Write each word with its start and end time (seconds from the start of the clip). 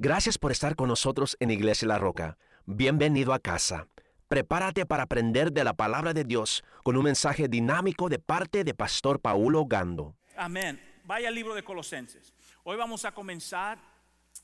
Gracias 0.00 0.38
por 0.38 0.52
estar 0.52 0.76
con 0.76 0.86
nosotros 0.86 1.36
en 1.40 1.50
Iglesia 1.50 1.88
La 1.88 1.98
Roca. 1.98 2.38
Bienvenido 2.66 3.32
a 3.32 3.40
casa. 3.40 3.88
Prepárate 4.28 4.86
para 4.86 5.02
aprender 5.02 5.50
de 5.50 5.64
la 5.64 5.74
palabra 5.74 6.14
de 6.14 6.22
Dios 6.22 6.62
con 6.84 6.96
un 6.96 7.02
mensaje 7.02 7.48
dinámico 7.48 8.08
de 8.08 8.20
parte 8.20 8.62
de 8.62 8.74
Pastor 8.74 9.18
Paulo 9.20 9.66
Gando. 9.66 10.14
Amén. 10.36 10.80
Vaya 11.02 11.26
al 11.26 11.34
libro 11.34 11.52
de 11.52 11.64
Colosenses. 11.64 12.32
Hoy 12.62 12.76
vamos 12.76 13.04
a 13.04 13.10
comenzar 13.10 13.80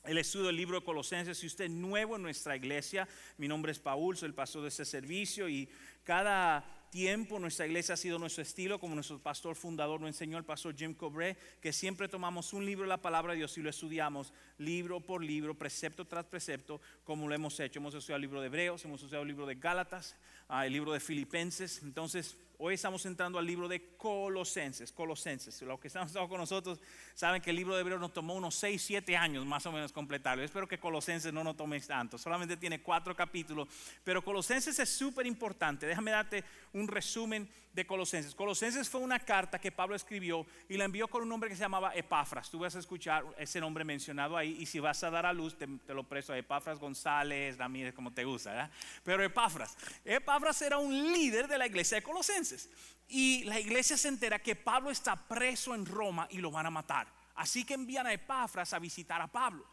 el 0.03 0.17
estudio 0.17 0.47
del 0.47 0.57
libro 0.57 0.77
de 0.77 0.85
Colosenses. 0.85 1.37
Si 1.37 1.47
usted 1.47 1.65
es 1.65 1.71
nuevo 1.71 2.17
en 2.17 2.23
nuestra 2.23 2.57
iglesia, 2.57 3.07
mi 3.37 3.47
nombre 3.47 3.71
es 3.71 3.79
Paul, 3.79 4.17
soy 4.17 4.27
el 4.27 4.35
pastor 4.35 4.63
de 4.63 4.67
este 4.67 4.83
servicio 4.83 5.47
y 5.47 5.69
cada 6.03 6.65
tiempo 6.95 7.39
nuestra 7.39 7.65
iglesia 7.65 7.95
ha 7.95 7.97
sido 7.97 8.17
nuestro 8.17 8.41
estilo, 8.41 8.79
como 8.79 8.95
nuestro 8.95 9.19
pastor 9.19 9.57
fundador 9.57 9.99
nos 9.99 10.07
enseñó, 10.07 10.37
el 10.37 10.45
pastor 10.45 10.77
Jim 10.77 10.93
Cobre, 10.93 11.35
que 11.59 11.73
siempre 11.73 12.07
tomamos 12.07 12.53
un 12.53 12.65
libro 12.65 12.83
de 12.83 12.87
la 12.87 13.01
palabra 13.01 13.33
de 13.33 13.39
Dios 13.39 13.57
y 13.57 13.61
lo 13.61 13.69
estudiamos 13.69 14.31
libro 14.59 15.01
por 15.01 15.21
libro, 15.21 15.57
precepto 15.57 16.05
tras 16.05 16.23
precepto, 16.23 16.79
como 17.03 17.27
lo 17.27 17.35
hemos 17.35 17.59
hecho. 17.59 17.79
Hemos 17.79 17.93
estudiado 17.95 18.15
el 18.15 18.21
libro 18.21 18.39
de 18.39 18.47
Hebreos, 18.47 18.85
hemos 18.85 19.01
estudiado 19.01 19.23
el 19.23 19.27
libro 19.27 19.45
de 19.45 19.55
Gálatas, 19.55 20.15
ah, 20.47 20.65
el 20.65 20.71
libro 20.71 20.93
de 20.93 21.01
Filipenses. 21.01 21.81
Entonces, 21.83 22.37
Hoy 22.57 22.75
estamos 22.75 23.05
entrando 23.05 23.37
al 23.37 23.45
libro 23.45 23.67
de 23.67 23.97
Colosenses. 23.97 24.91
Colosenses. 24.91 25.61
Los 25.63 25.79
que 25.79 25.87
están 25.87 26.07
con 26.07 26.37
nosotros 26.37 26.79
saben 27.13 27.41
que 27.41 27.49
el 27.49 27.55
libro 27.55 27.75
de 27.75 27.81
Hebreo 27.81 27.99
nos 27.99 28.13
tomó 28.13 28.33
unos 28.35 28.55
6, 28.55 28.81
7 28.81 29.17
años 29.17 29.45
más 29.45 29.65
o 29.65 29.71
menos 29.71 29.91
completarlo. 29.91 30.43
espero 30.43 30.67
que 30.67 30.79
Colosenses 30.79 31.33
no 31.33 31.43
nos 31.43 31.57
tome 31.57 31.79
tanto. 31.81 32.17
Solamente 32.17 32.55
tiene 32.55 32.81
cuatro 32.81 33.15
capítulos. 33.15 33.67
Pero 34.03 34.23
Colosenses 34.23 34.79
es 34.79 34.89
súper 34.89 35.27
importante. 35.27 35.85
Déjame 35.85 36.11
darte 36.11 36.43
un 36.73 36.87
resumen 36.87 37.49
de 37.75 37.85
Colosenses. 37.85 38.33
Colosenses 38.33 38.89
fue 38.89 39.01
una 39.01 39.19
carta 39.19 39.59
que 39.59 39.71
Pablo 39.71 39.95
escribió 39.95 40.45
y 40.69 40.77
la 40.77 40.85
envió 40.85 41.09
con 41.09 41.21
un 41.21 41.29
nombre 41.29 41.49
que 41.49 41.55
se 41.57 41.61
llamaba 41.61 41.93
Epafras. 41.93 42.49
Tú 42.49 42.59
vas 42.59 42.73
a 42.75 42.79
escuchar 42.79 43.25
ese 43.37 43.59
nombre 43.59 43.83
mencionado 43.83 44.37
ahí. 44.37 44.55
Y 44.59 44.65
si 44.65 44.79
vas 44.79 45.03
a 45.03 45.09
dar 45.09 45.25
a 45.25 45.33
luz, 45.33 45.57
te, 45.57 45.67
lo 45.93 46.03
presto 46.05 46.31
a 46.31 46.37
Epafras 46.37 46.79
González, 46.79 47.57
Ramírez, 47.57 47.93
como 47.93 48.13
te 48.13 48.23
gusta. 48.23 48.71
Pero 49.03 49.23
Epafras. 49.23 49.77
Epafras 50.05 50.61
era 50.61 50.77
un 50.77 51.11
líder 51.11 51.49
de 51.49 51.57
la 51.57 51.67
iglesia 51.67 51.97
de 51.97 52.03
Colosenses. 52.03 52.69
Y 53.09 53.43
la 53.43 53.59
iglesia 53.59 53.97
se 53.97 54.07
entera 54.07 54.39
que 54.39 54.55
Pablo 54.55 54.89
está 54.89 55.15
preso 55.27 55.75
en 55.75 55.85
Roma 55.85 56.27
y 56.31 56.37
lo 56.37 56.51
van 56.51 56.65
a 56.65 56.71
matar. 56.71 57.07
Así 57.35 57.65
que 57.65 57.73
envían 57.73 58.07
a 58.07 58.13
Epafras 58.13 58.71
a 58.73 58.79
visitar 58.79 59.21
a 59.21 59.27
Pablo. 59.27 59.67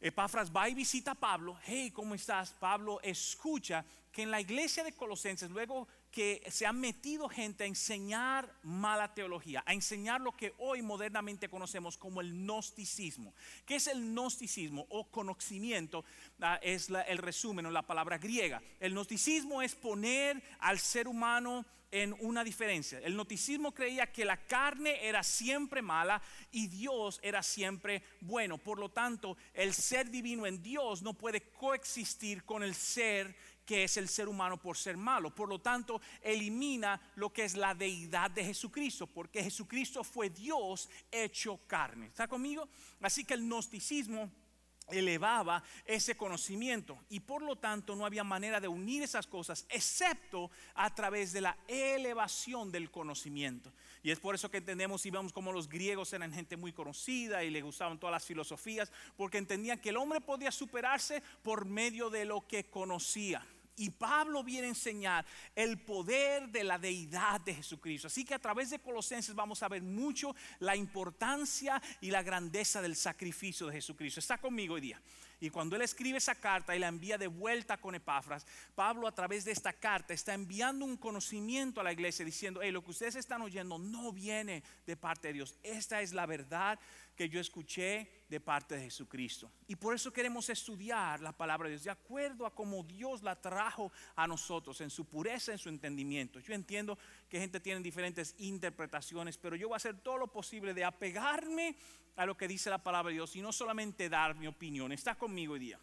Epafras 0.00 0.50
va 0.50 0.68
y 0.68 0.74
visita 0.74 1.10
a 1.10 1.14
Pablo. 1.14 1.58
Hey, 1.64 1.90
¿cómo 1.90 2.14
estás? 2.14 2.52
Pablo 2.52 3.00
escucha 3.02 3.84
que 4.10 4.22
en 4.22 4.30
la 4.30 4.40
iglesia 4.40 4.82
de 4.82 4.92
Colosenses, 4.92 5.50
luego 5.50 5.88
que 6.14 6.46
se 6.48 6.64
ha 6.64 6.72
metido 6.72 7.28
gente 7.28 7.64
a 7.64 7.66
enseñar 7.66 8.48
mala 8.62 9.12
teología, 9.14 9.64
a 9.66 9.74
enseñar 9.74 10.20
lo 10.20 10.30
que 10.30 10.54
hoy 10.58 10.80
modernamente 10.80 11.48
conocemos 11.48 11.98
como 11.98 12.20
el 12.20 12.32
gnosticismo. 12.32 13.34
¿Qué 13.66 13.74
es 13.74 13.88
el 13.88 14.00
gnosticismo 14.00 14.86
o 14.90 15.10
conocimiento? 15.10 16.04
Ah, 16.40 16.60
es 16.62 16.88
el 17.08 17.18
resumen 17.18 17.66
o 17.66 17.70
la 17.72 17.82
palabra 17.82 18.18
griega. 18.18 18.62
El 18.78 18.92
gnosticismo 18.92 19.60
es 19.60 19.74
poner 19.74 20.40
al 20.60 20.78
ser 20.78 21.08
humano 21.08 21.66
en 21.90 22.14
una 22.20 22.42
diferencia. 22.42 22.98
El 22.98 23.14
gnosticismo 23.14 23.72
creía 23.72 24.12
que 24.12 24.24
la 24.24 24.36
carne 24.36 25.06
era 25.06 25.22
siempre 25.22 25.80
mala 25.82 26.20
y 26.50 26.66
Dios 26.66 27.20
era 27.22 27.42
siempre 27.42 28.02
bueno. 28.20 28.58
Por 28.58 28.78
lo 28.78 28.88
tanto, 28.88 29.36
el 29.52 29.74
ser 29.74 30.10
divino 30.10 30.46
en 30.46 30.62
Dios 30.62 31.02
no 31.02 31.14
puede 31.14 31.40
coexistir 31.52 32.44
con 32.44 32.62
el 32.62 32.74
ser 32.74 33.36
que 33.64 33.84
es 33.84 33.96
el 33.96 34.08
ser 34.08 34.28
humano 34.28 34.58
por 34.58 34.76
ser 34.76 34.96
malo. 34.96 35.34
Por 35.34 35.48
lo 35.48 35.60
tanto, 35.60 36.00
elimina 36.22 37.00
lo 37.16 37.32
que 37.32 37.44
es 37.44 37.56
la 37.56 37.74
deidad 37.74 38.30
de 38.30 38.44
Jesucristo, 38.44 39.06
porque 39.06 39.42
Jesucristo 39.42 40.04
fue 40.04 40.30
Dios 40.30 40.88
hecho 41.10 41.58
carne. 41.66 42.06
¿Está 42.06 42.28
conmigo? 42.28 42.68
Así 43.00 43.24
que 43.24 43.34
el 43.34 43.42
gnosticismo 43.42 44.30
elevaba 44.88 45.62
ese 45.84 46.16
conocimiento 46.16 46.98
y 47.08 47.20
por 47.20 47.42
lo 47.42 47.56
tanto 47.56 47.96
no 47.96 48.04
había 48.04 48.24
manera 48.24 48.60
de 48.60 48.68
unir 48.68 49.02
esas 49.02 49.26
cosas 49.26 49.66
excepto 49.68 50.50
a 50.74 50.94
través 50.94 51.32
de 51.32 51.40
la 51.40 51.56
elevación 51.68 52.70
del 52.70 52.90
conocimiento. 52.90 53.72
Y 54.02 54.10
es 54.10 54.20
por 54.20 54.34
eso 54.34 54.50
que 54.50 54.58
entendemos 54.58 55.06
y 55.06 55.10
vemos 55.10 55.32
como 55.32 55.52
los 55.52 55.68
griegos 55.68 56.12
eran 56.12 56.32
gente 56.32 56.56
muy 56.56 56.72
conocida 56.72 57.42
y 57.44 57.50
le 57.50 57.62
gustaban 57.62 57.98
todas 57.98 58.12
las 58.12 58.24
filosofías, 58.24 58.92
porque 59.16 59.38
entendían 59.38 59.78
que 59.78 59.88
el 59.88 59.96
hombre 59.96 60.20
podía 60.20 60.52
superarse 60.52 61.22
por 61.42 61.64
medio 61.64 62.10
de 62.10 62.24
lo 62.24 62.46
que 62.46 62.64
conocía. 62.64 63.46
Y 63.76 63.90
Pablo 63.90 64.44
viene 64.44 64.66
a 64.66 64.70
enseñar 64.70 65.26
el 65.54 65.78
poder 65.78 66.48
de 66.48 66.64
la 66.64 66.78
deidad 66.78 67.40
de 67.40 67.54
Jesucristo. 67.54 68.06
Así 68.06 68.24
que 68.24 68.34
a 68.34 68.38
través 68.38 68.70
de 68.70 68.78
Colosenses 68.78 69.34
vamos 69.34 69.62
a 69.62 69.68
ver 69.68 69.82
mucho 69.82 70.34
la 70.60 70.76
importancia 70.76 71.82
y 72.00 72.10
la 72.10 72.22
grandeza 72.22 72.80
del 72.80 72.96
sacrificio 72.96 73.66
de 73.66 73.74
Jesucristo. 73.74 74.20
Está 74.20 74.38
conmigo 74.38 74.74
hoy 74.74 74.80
día. 74.80 75.00
Y 75.44 75.50
cuando 75.50 75.76
él 75.76 75.82
escribe 75.82 76.16
esa 76.16 76.34
carta 76.34 76.74
y 76.74 76.78
la 76.78 76.88
envía 76.88 77.18
de 77.18 77.26
vuelta 77.26 77.76
con 77.76 77.94
Epafras, 77.94 78.46
Pablo 78.74 79.06
a 79.06 79.14
través 79.14 79.44
de 79.44 79.52
esta 79.52 79.74
carta 79.74 80.14
está 80.14 80.32
enviando 80.32 80.86
un 80.86 80.96
conocimiento 80.96 81.82
a 81.82 81.84
la 81.84 81.92
iglesia 81.92 82.24
diciendo, 82.24 82.60
hey, 82.62 82.70
lo 82.70 82.82
que 82.82 82.92
ustedes 82.92 83.16
están 83.16 83.42
oyendo 83.42 83.78
no 83.78 84.10
viene 84.10 84.62
de 84.86 84.96
parte 84.96 85.28
de 85.28 85.34
Dios. 85.34 85.54
Esta 85.62 86.00
es 86.00 86.14
la 86.14 86.24
verdad 86.24 86.78
que 87.14 87.28
yo 87.28 87.40
escuché 87.40 88.08
de 88.30 88.40
parte 88.40 88.76
de 88.76 88.84
Jesucristo. 88.84 89.52
Y 89.68 89.76
por 89.76 89.94
eso 89.94 90.12
queremos 90.14 90.48
estudiar 90.48 91.20
la 91.20 91.32
palabra 91.32 91.68
de 91.68 91.74
Dios 91.74 91.84
de 91.84 91.90
acuerdo 91.90 92.46
a 92.46 92.54
cómo 92.54 92.82
Dios 92.82 93.22
la 93.22 93.38
trajo 93.38 93.92
a 94.16 94.26
nosotros, 94.26 94.80
en 94.80 94.88
su 94.88 95.04
pureza, 95.04 95.52
en 95.52 95.58
su 95.58 95.68
entendimiento. 95.68 96.40
Yo 96.40 96.54
entiendo 96.54 96.98
que 97.28 97.38
gente 97.38 97.60
tiene 97.60 97.82
diferentes 97.82 98.34
interpretaciones, 98.38 99.36
pero 99.36 99.56
yo 99.56 99.68
voy 99.68 99.74
a 99.74 99.76
hacer 99.76 100.00
todo 100.00 100.16
lo 100.16 100.32
posible 100.32 100.72
de 100.72 100.84
apegarme 100.84 101.76
a 102.16 102.26
lo 102.26 102.36
que 102.36 102.48
dice 102.48 102.70
la 102.70 102.82
palabra 102.82 103.10
de 103.10 103.14
Dios 103.14 103.34
y 103.36 103.42
no 103.42 103.52
solamente 103.52 104.08
dar 104.08 104.34
mi 104.34 104.46
opinión. 104.46 104.92
Está 104.92 105.14
conmigo 105.16 105.54
hoy 105.54 105.60
día. 105.60 105.78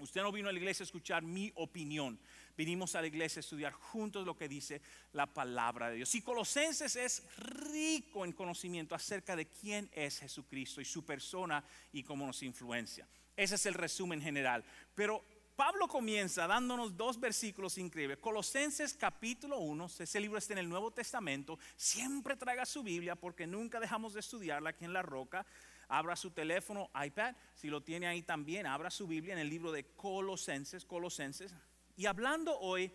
Usted 0.00 0.22
no 0.22 0.32
vino 0.32 0.48
a 0.48 0.52
la 0.52 0.58
iglesia 0.58 0.82
a 0.82 0.86
escuchar 0.86 1.22
mi 1.22 1.52
opinión. 1.54 2.18
Vinimos 2.56 2.94
a 2.94 3.00
la 3.00 3.06
iglesia 3.06 3.38
a 3.38 3.40
estudiar 3.40 3.72
juntos 3.72 4.26
lo 4.26 4.36
que 4.36 4.48
dice 4.48 4.82
la 5.12 5.26
palabra 5.26 5.90
de 5.90 5.96
Dios. 5.96 6.14
Y 6.14 6.22
Colosenses 6.22 6.96
es 6.96 7.22
rico 7.36 8.24
en 8.24 8.32
conocimiento 8.32 8.94
acerca 8.94 9.36
de 9.36 9.46
quién 9.46 9.88
es 9.92 10.18
Jesucristo 10.18 10.80
y 10.80 10.84
su 10.84 11.04
persona 11.04 11.64
y 11.92 12.02
cómo 12.02 12.26
nos 12.26 12.42
influencia. 12.42 13.06
Ese 13.36 13.54
es 13.54 13.66
el 13.66 13.74
resumen 13.74 14.20
general. 14.20 14.64
Pero 14.94 15.24
Pablo 15.56 15.86
comienza 15.86 16.48
dándonos 16.48 16.96
dos 16.96 17.20
versículos 17.20 17.78
increíbles. 17.78 18.18
Colosenses 18.18 18.92
capítulo 18.94 19.58
1, 19.58 19.86
ese 20.00 20.20
libro 20.20 20.36
está 20.36 20.54
en 20.54 20.58
el 20.58 20.68
Nuevo 20.68 20.90
Testamento. 20.90 21.60
Siempre 21.76 22.34
traiga 22.36 22.66
su 22.66 22.82
Biblia 22.82 23.14
porque 23.14 23.46
nunca 23.46 23.78
dejamos 23.78 24.14
de 24.14 24.20
estudiarla 24.20 24.70
aquí 24.70 24.84
en 24.84 24.92
la 24.92 25.02
roca. 25.02 25.46
Abra 25.86 26.16
su 26.16 26.32
teléfono, 26.32 26.90
iPad, 27.04 27.36
si 27.54 27.68
lo 27.68 27.82
tiene 27.82 28.08
ahí 28.08 28.22
también, 28.22 28.66
abra 28.66 28.90
su 28.90 29.06
Biblia 29.06 29.34
en 29.34 29.38
el 29.38 29.48
libro 29.48 29.70
de 29.70 29.84
Colosenses, 29.94 30.84
Colosenses. 30.84 31.54
Y 31.96 32.06
hablando 32.06 32.58
hoy, 32.58 32.90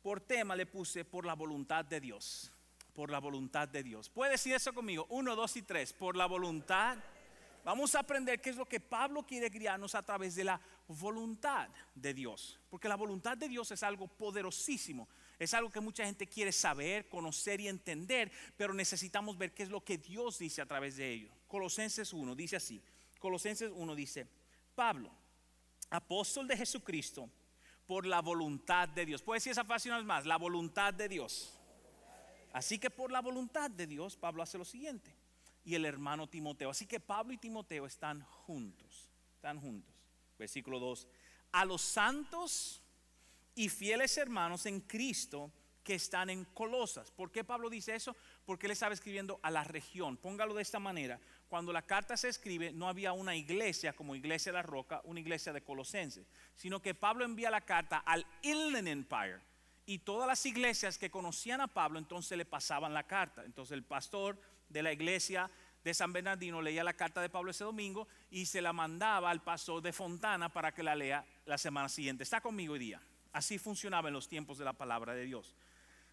por 0.00 0.20
tema 0.20 0.56
le 0.56 0.64
puse 0.64 1.04
por 1.04 1.26
la 1.26 1.34
voluntad 1.34 1.84
de 1.84 2.00
Dios. 2.00 2.50
Por 2.94 3.10
la 3.10 3.18
voluntad 3.18 3.68
de 3.68 3.82
Dios. 3.82 4.08
¿Puede 4.08 4.32
decir 4.32 4.54
eso 4.54 4.72
conmigo? 4.72 5.06
Uno, 5.10 5.36
dos 5.36 5.56
y 5.56 5.62
tres. 5.62 5.92
Por 5.92 6.16
la 6.16 6.24
voluntad. 6.24 6.96
Vamos 7.64 7.94
a 7.94 8.00
aprender 8.00 8.40
qué 8.40 8.50
es 8.50 8.56
lo 8.56 8.64
que 8.64 8.80
Pablo 8.80 9.22
quiere 9.22 9.50
guiarnos 9.50 9.94
a 9.94 10.02
través 10.02 10.34
de 10.34 10.44
la 10.44 10.60
voluntad 10.94 11.68
de 11.94 12.14
Dios. 12.14 12.58
Porque 12.68 12.88
la 12.88 12.96
voluntad 12.96 13.36
de 13.36 13.48
Dios 13.48 13.70
es 13.70 13.82
algo 13.82 14.08
poderosísimo. 14.08 15.08
Es 15.38 15.54
algo 15.54 15.70
que 15.70 15.80
mucha 15.80 16.04
gente 16.04 16.26
quiere 16.26 16.52
saber, 16.52 17.08
conocer 17.08 17.60
y 17.60 17.68
entender, 17.68 18.30
pero 18.56 18.74
necesitamos 18.74 19.38
ver 19.38 19.54
qué 19.54 19.62
es 19.62 19.70
lo 19.70 19.82
que 19.82 19.96
Dios 19.98 20.38
dice 20.38 20.60
a 20.60 20.66
través 20.66 20.96
de 20.96 21.10
ello. 21.10 21.30
Colosenses 21.48 22.12
1 22.12 22.34
dice 22.34 22.56
así. 22.56 22.82
Colosenses 23.18 23.70
1 23.74 23.94
dice, 23.94 24.26
Pablo, 24.74 25.10
apóstol 25.90 26.46
de 26.46 26.56
Jesucristo, 26.56 27.30
por 27.86 28.06
la 28.06 28.20
voluntad 28.20 28.88
de 28.88 29.06
Dios. 29.06 29.22
Puede 29.22 29.38
decir 29.38 29.52
esa 29.52 29.64
frase 29.64 29.88
una 29.88 29.98
vez 29.98 30.06
más, 30.06 30.26
la 30.26 30.36
voluntad 30.36 30.94
de 30.94 31.08
Dios. 31.08 31.58
Así 32.52 32.78
que 32.78 32.90
por 32.90 33.10
la 33.10 33.20
voluntad 33.20 33.70
de 33.70 33.86
Dios, 33.86 34.16
Pablo 34.16 34.42
hace 34.42 34.58
lo 34.58 34.64
siguiente. 34.64 35.14
Y 35.64 35.74
el 35.74 35.84
hermano 35.84 36.28
Timoteo. 36.28 36.70
Así 36.70 36.86
que 36.86 37.00
Pablo 37.00 37.32
y 37.32 37.38
Timoteo 37.38 37.86
están 37.86 38.22
juntos. 38.22 39.08
Están 39.34 39.60
juntos. 39.60 39.99
Versículo 40.40 40.80
2. 40.80 41.06
A 41.52 41.64
los 41.64 41.82
santos 41.82 42.82
y 43.54 43.68
fieles 43.68 44.16
hermanos 44.16 44.66
en 44.66 44.80
Cristo 44.80 45.52
que 45.84 45.94
están 45.94 46.30
en 46.30 46.44
Colosas. 46.46 47.10
¿Por 47.10 47.30
qué 47.30 47.44
Pablo 47.44 47.68
dice 47.68 47.94
eso? 47.94 48.16
Porque 48.44 48.66
él 48.66 48.72
estaba 48.72 48.94
escribiendo 48.94 49.38
a 49.42 49.50
la 49.50 49.64
región. 49.64 50.16
Póngalo 50.16 50.54
de 50.54 50.62
esta 50.62 50.78
manera. 50.78 51.20
Cuando 51.48 51.72
la 51.72 51.82
carta 51.82 52.16
se 52.16 52.28
escribe, 52.28 52.72
no 52.72 52.88
había 52.88 53.12
una 53.12 53.36
iglesia 53.36 53.92
como 53.92 54.14
Iglesia 54.14 54.52
de 54.52 54.58
la 54.58 54.62
Roca, 54.62 55.00
una 55.04 55.20
iglesia 55.20 55.52
de 55.52 55.62
Colosenses, 55.62 56.26
sino 56.56 56.80
que 56.80 56.94
Pablo 56.94 57.24
envía 57.24 57.50
la 57.50 57.60
carta 57.60 57.98
al 57.98 58.26
Inland 58.42 58.88
Empire. 58.88 59.40
Y 59.84 59.98
todas 59.98 60.26
las 60.26 60.46
iglesias 60.46 60.96
que 60.96 61.10
conocían 61.10 61.60
a 61.60 61.66
Pablo 61.66 61.98
entonces 61.98 62.38
le 62.38 62.44
pasaban 62.44 62.94
la 62.94 63.06
carta. 63.06 63.44
Entonces 63.44 63.72
el 63.72 63.84
pastor 63.84 64.40
de 64.68 64.82
la 64.82 64.92
iglesia 64.92 65.50
de 65.84 65.94
San 65.94 66.12
Bernardino 66.12 66.60
leía 66.60 66.84
la 66.84 66.94
carta 66.94 67.22
de 67.22 67.30
Pablo 67.30 67.50
ese 67.50 67.64
domingo 67.64 68.06
y 68.30 68.46
se 68.46 68.60
la 68.60 68.72
mandaba 68.72 69.30
al 69.30 69.42
pastor 69.42 69.82
de 69.82 69.92
Fontana 69.92 70.48
para 70.48 70.72
que 70.72 70.82
la 70.82 70.94
lea 70.94 71.24
la 71.46 71.58
semana 71.58 71.88
siguiente. 71.88 72.22
Está 72.22 72.40
conmigo 72.40 72.74
hoy 72.74 72.78
día. 72.78 73.00
Así 73.32 73.58
funcionaba 73.58 74.08
en 74.08 74.14
los 74.14 74.28
tiempos 74.28 74.58
de 74.58 74.64
la 74.64 74.72
palabra 74.72 75.14
de 75.14 75.24
Dios. 75.24 75.54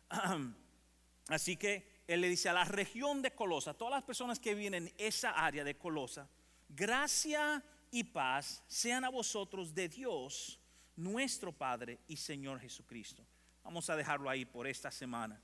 Así 1.28 1.58
que 1.58 2.04
él 2.08 2.22
le 2.22 2.30
dice 2.30 2.50
a 2.50 2.54
la 2.54 2.64
región 2.64 3.22
de 3.22 3.32
Colosa, 3.32 3.74
todas 3.74 3.94
las 3.94 4.04
personas 4.04 4.40
que 4.40 4.56
viven 4.56 4.76
en 4.76 4.94
esa 4.98 5.32
área 5.32 5.64
de 5.64 5.78
Colosa, 5.78 6.30
gracia 6.70 7.64
y 7.92 8.04
paz 8.06 8.64
sean 8.68 9.04
a 9.04 9.10
vosotros 9.10 9.74
de 9.74 9.90
Dios, 9.90 10.60
nuestro 10.96 11.52
Padre 11.52 12.00
y 12.08 12.16
Señor 12.16 12.60
Jesucristo. 12.60 13.26
Vamos 13.64 13.90
a 13.90 13.98
dejarlo 13.98 14.30
ahí 14.30 14.46
por 14.46 14.68
esta 14.68 14.92
semana. 14.92 15.42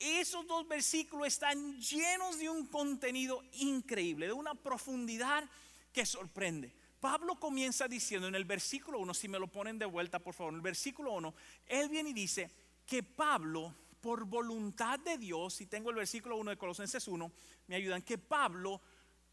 Esos 0.00 0.46
dos 0.46 0.66
versículos 0.66 1.28
están 1.28 1.78
llenos 1.78 2.38
de 2.38 2.48
un 2.48 2.66
contenido 2.66 3.44
increíble, 3.52 4.26
de 4.26 4.32
una 4.32 4.54
profundidad 4.54 5.44
que 5.92 6.06
sorprende. 6.06 6.74
Pablo 7.00 7.38
comienza 7.38 7.86
diciendo 7.86 8.26
en 8.26 8.34
el 8.34 8.46
versículo 8.46 8.98
1, 8.98 9.12
si 9.12 9.28
me 9.28 9.38
lo 9.38 9.46
ponen 9.46 9.78
de 9.78 9.84
vuelta 9.84 10.18
por 10.18 10.32
favor, 10.32 10.54
en 10.54 10.56
el 10.56 10.62
versículo 10.62 11.12
1, 11.12 11.34
él 11.66 11.90
viene 11.90 12.10
y 12.10 12.14
dice 12.14 12.50
que 12.86 13.02
Pablo, 13.02 13.74
por 14.00 14.24
voluntad 14.24 14.98
de 15.00 15.18
Dios, 15.18 15.52
si 15.52 15.66
tengo 15.66 15.90
el 15.90 15.96
versículo 15.96 16.36
1 16.36 16.52
de 16.52 16.56
Colosenses 16.56 17.06
1, 17.06 17.30
me 17.66 17.76
ayudan, 17.76 18.00
que 18.00 18.16
Pablo, 18.16 18.80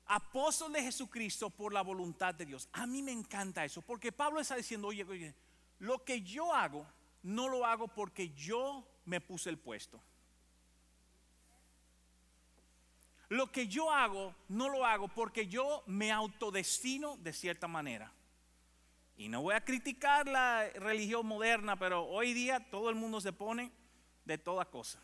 apóstol 0.05 0.73
de 0.73 0.83
Jesucristo, 0.83 1.49
por 1.49 1.73
la 1.73 1.81
voluntad 1.81 2.35
de 2.35 2.45
Dios. 2.45 2.67
A 2.73 2.85
mí 2.85 3.01
me 3.01 3.13
encanta 3.13 3.63
eso, 3.63 3.81
porque 3.81 4.11
Pablo 4.11 4.41
está 4.41 4.57
diciendo, 4.57 4.89
oye, 4.89 5.05
oye, 5.05 5.33
lo 5.79 6.03
que 6.03 6.21
yo 6.21 6.53
hago, 6.53 6.85
no 7.23 7.47
lo 7.47 7.65
hago 7.65 7.87
porque 7.87 8.33
yo 8.33 8.85
me 9.05 9.21
puse 9.21 9.49
el 9.49 9.57
puesto. 9.57 10.01
Lo 13.29 13.51
que 13.51 13.67
yo 13.67 13.91
hago, 13.91 14.33
no 14.47 14.69
lo 14.69 14.85
hago 14.85 15.09
porque 15.09 15.47
yo 15.47 15.83
me 15.85 16.11
autodestino 16.11 17.17
de 17.17 17.33
cierta 17.33 17.67
manera. 17.67 18.11
Y 19.17 19.29
no 19.29 19.41
voy 19.41 19.55
a 19.55 19.65
criticar 19.65 20.27
la 20.27 20.69
religión 20.75 21.25
moderna, 21.25 21.77
pero 21.77 22.05
hoy 22.05 22.33
día 22.33 22.59
todo 22.69 22.89
el 22.89 22.95
mundo 22.95 23.19
se 23.19 23.33
pone 23.33 23.71
de 24.23 24.37
toda 24.37 24.65
cosa. 24.65 25.01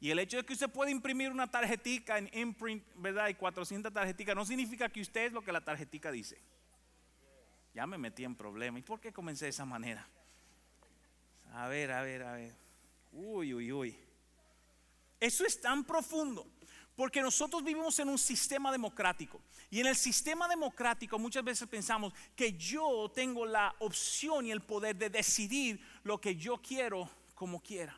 Y 0.00 0.10
el 0.10 0.18
hecho 0.20 0.36
de 0.36 0.44
que 0.44 0.52
usted 0.52 0.70
puede 0.70 0.92
imprimir 0.92 1.32
una 1.32 1.50
tarjetica 1.50 2.18
en 2.18 2.30
imprint, 2.32 2.84
¿verdad? 2.94 3.28
Y 3.28 3.34
400 3.34 3.92
tarjeticas, 3.92 4.36
no 4.36 4.44
significa 4.44 4.88
que 4.88 5.00
usted 5.00 5.26
es 5.26 5.32
lo 5.32 5.42
que 5.42 5.50
la 5.50 5.64
tarjetica 5.64 6.12
dice. 6.12 6.40
Ya 7.74 7.86
me 7.86 7.98
metí 7.98 8.24
en 8.24 8.36
problema. 8.36 8.78
¿Y 8.78 8.82
por 8.82 9.00
qué 9.00 9.12
comencé 9.12 9.46
de 9.46 9.50
esa 9.50 9.64
manera? 9.64 10.06
A 11.52 11.66
ver, 11.66 11.90
a 11.90 12.02
ver, 12.02 12.22
a 12.22 12.32
ver. 12.32 12.54
Uy, 13.10 13.54
uy, 13.54 13.72
uy. 13.72 13.98
Eso 15.18 15.44
es 15.44 15.60
tan 15.60 15.82
profundo. 15.82 16.46
Porque 16.98 17.22
nosotros 17.22 17.62
vivimos 17.62 17.96
en 18.00 18.08
un 18.08 18.18
sistema 18.18 18.72
democrático. 18.72 19.40
Y 19.70 19.78
en 19.78 19.86
el 19.86 19.94
sistema 19.94 20.48
democrático 20.48 21.16
muchas 21.16 21.44
veces 21.44 21.68
pensamos 21.68 22.12
que 22.34 22.54
yo 22.54 23.08
tengo 23.14 23.46
la 23.46 23.72
opción 23.78 24.46
y 24.46 24.50
el 24.50 24.62
poder 24.62 24.96
de 24.96 25.08
decidir 25.08 25.80
lo 26.02 26.20
que 26.20 26.34
yo 26.34 26.56
quiero 26.56 27.08
como 27.36 27.62
quiera. 27.62 27.96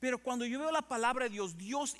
Pero 0.00 0.18
cuando 0.18 0.44
yo 0.44 0.58
veo 0.58 0.72
la 0.72 0.82
palabra 0.82 1.26
de 1.26 1.30
Dios, 1.30 1.56
Dios 1.56 1.94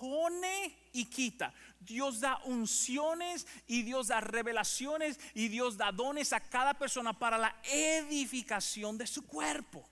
pone 0.00 0.76
y 0.92 1.04
quita. 1.04 1.54
Dios 1.78 2.18
da 2.18 2.40
unciones 2.44 3.46
y 3.68 3.82
Dios 3.82 4.08
da 4.08 4.20
revelaciones 4.20 5.20
y 5.32 5.46
Dios 5.46 5.76
da 5.76 5.92
dones 5.92 6.32
a 6.32 6.40
cada 6.40 6.74
persona 6.74 7.16
para 7.16 7.38
la 7.38 7.54
edificación 7.70 8.98
de 8.98 9.06
su 9.06 9.24
cuerpo. 9.24 9.88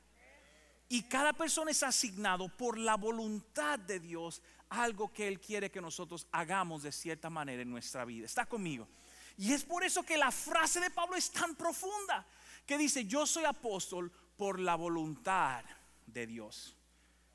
Y 0.92 1.04
cada 1.04 1.32
persona 1.32 1.70
es 1.70 1.82
asignado 1.82 2.50
por 2.50 2.76
la 2.76 2.98
voluntad 2.98 3.78
de 3.78 3.98
Dios 3.98 4.42
algo 4.68 5.10
que 5.10 5.26
Él 5.26 5.40
quiere 5.40 5.70
que 5.70 5.80
nosotros 5.80 6.26
hagamos 6.32 6.82
de 6.82 6.92
cierta 6.92 7.30
manera 7.30 7.62
en 7.62 7.70
nuestra 7.70 8.04
vida. 8.04 8.26
Está 8.26 8.44
conmigo. 8.44 8.86
Y 9.38 9.54
es 9.54 9.64
por 9.64 9.84
eso 9.84 10.02
que 10.02 10.18
la 10.18 10.30
frase 10.30 10.80
de 10.80 10.90
Pablo 10.90 11.16
es 11.16 11.30
tan 11.30 11.56
profunda, 11.56 12.26
que 12.66 12.76
dice, 12.76 13.06
yo 13.06 13.26
soy 13.26 13.46
apóstol 13.46 14.12
por 14.36 14.60
la 14.60 14.74
voluntad 14.74 15.64
de 16.04 16.26
Dios. 16.26 16.76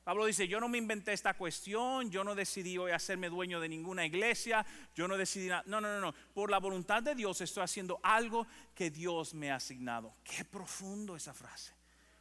Pablo 0.04 0.28
dice, 0.28 0.48
yo 0.48 0.60
no 0.60 0.70
me 0.70 0.78
inventé 0.78 1.14
esta 1.14 1.34
cuestión, 1.34 2.12
yo 2.12 2.24
no 2.24 2.36
decidí 2.36 2.78
hoy 2.78 2.92
hacerme 2.92 3.28
dueño 3.28 3.60
de 3.60 3.70
ninguna 3.70 4.06
iglesia, 4.06 4.64
yo 4.94 5.08
no 5.08 5.18
decidí 5.18 5.48
nada. 5.48 5.64
No, 5.66 5.82
no, 5.82 5.92
no, 5.96 6.00
no. 6.00 6.14
Por 6.36 6.52
la 6.52 6.60
voluntad 6.60 7.02
de 7.02 7.16
Dios 7.16 7.42
estoy 7.42 7.64
haciendo 7.64 8.00
algo 8.04 8.46
que 8.76 8.92
Dios 8.92 9.34
me 9.34 9.50
ha 9.50 9.56
asignado. 9.56 10.14
Qué 10.24 10.46
profundo 10.46 11.16
esa 11.16 11.34
frase 11.34 11.77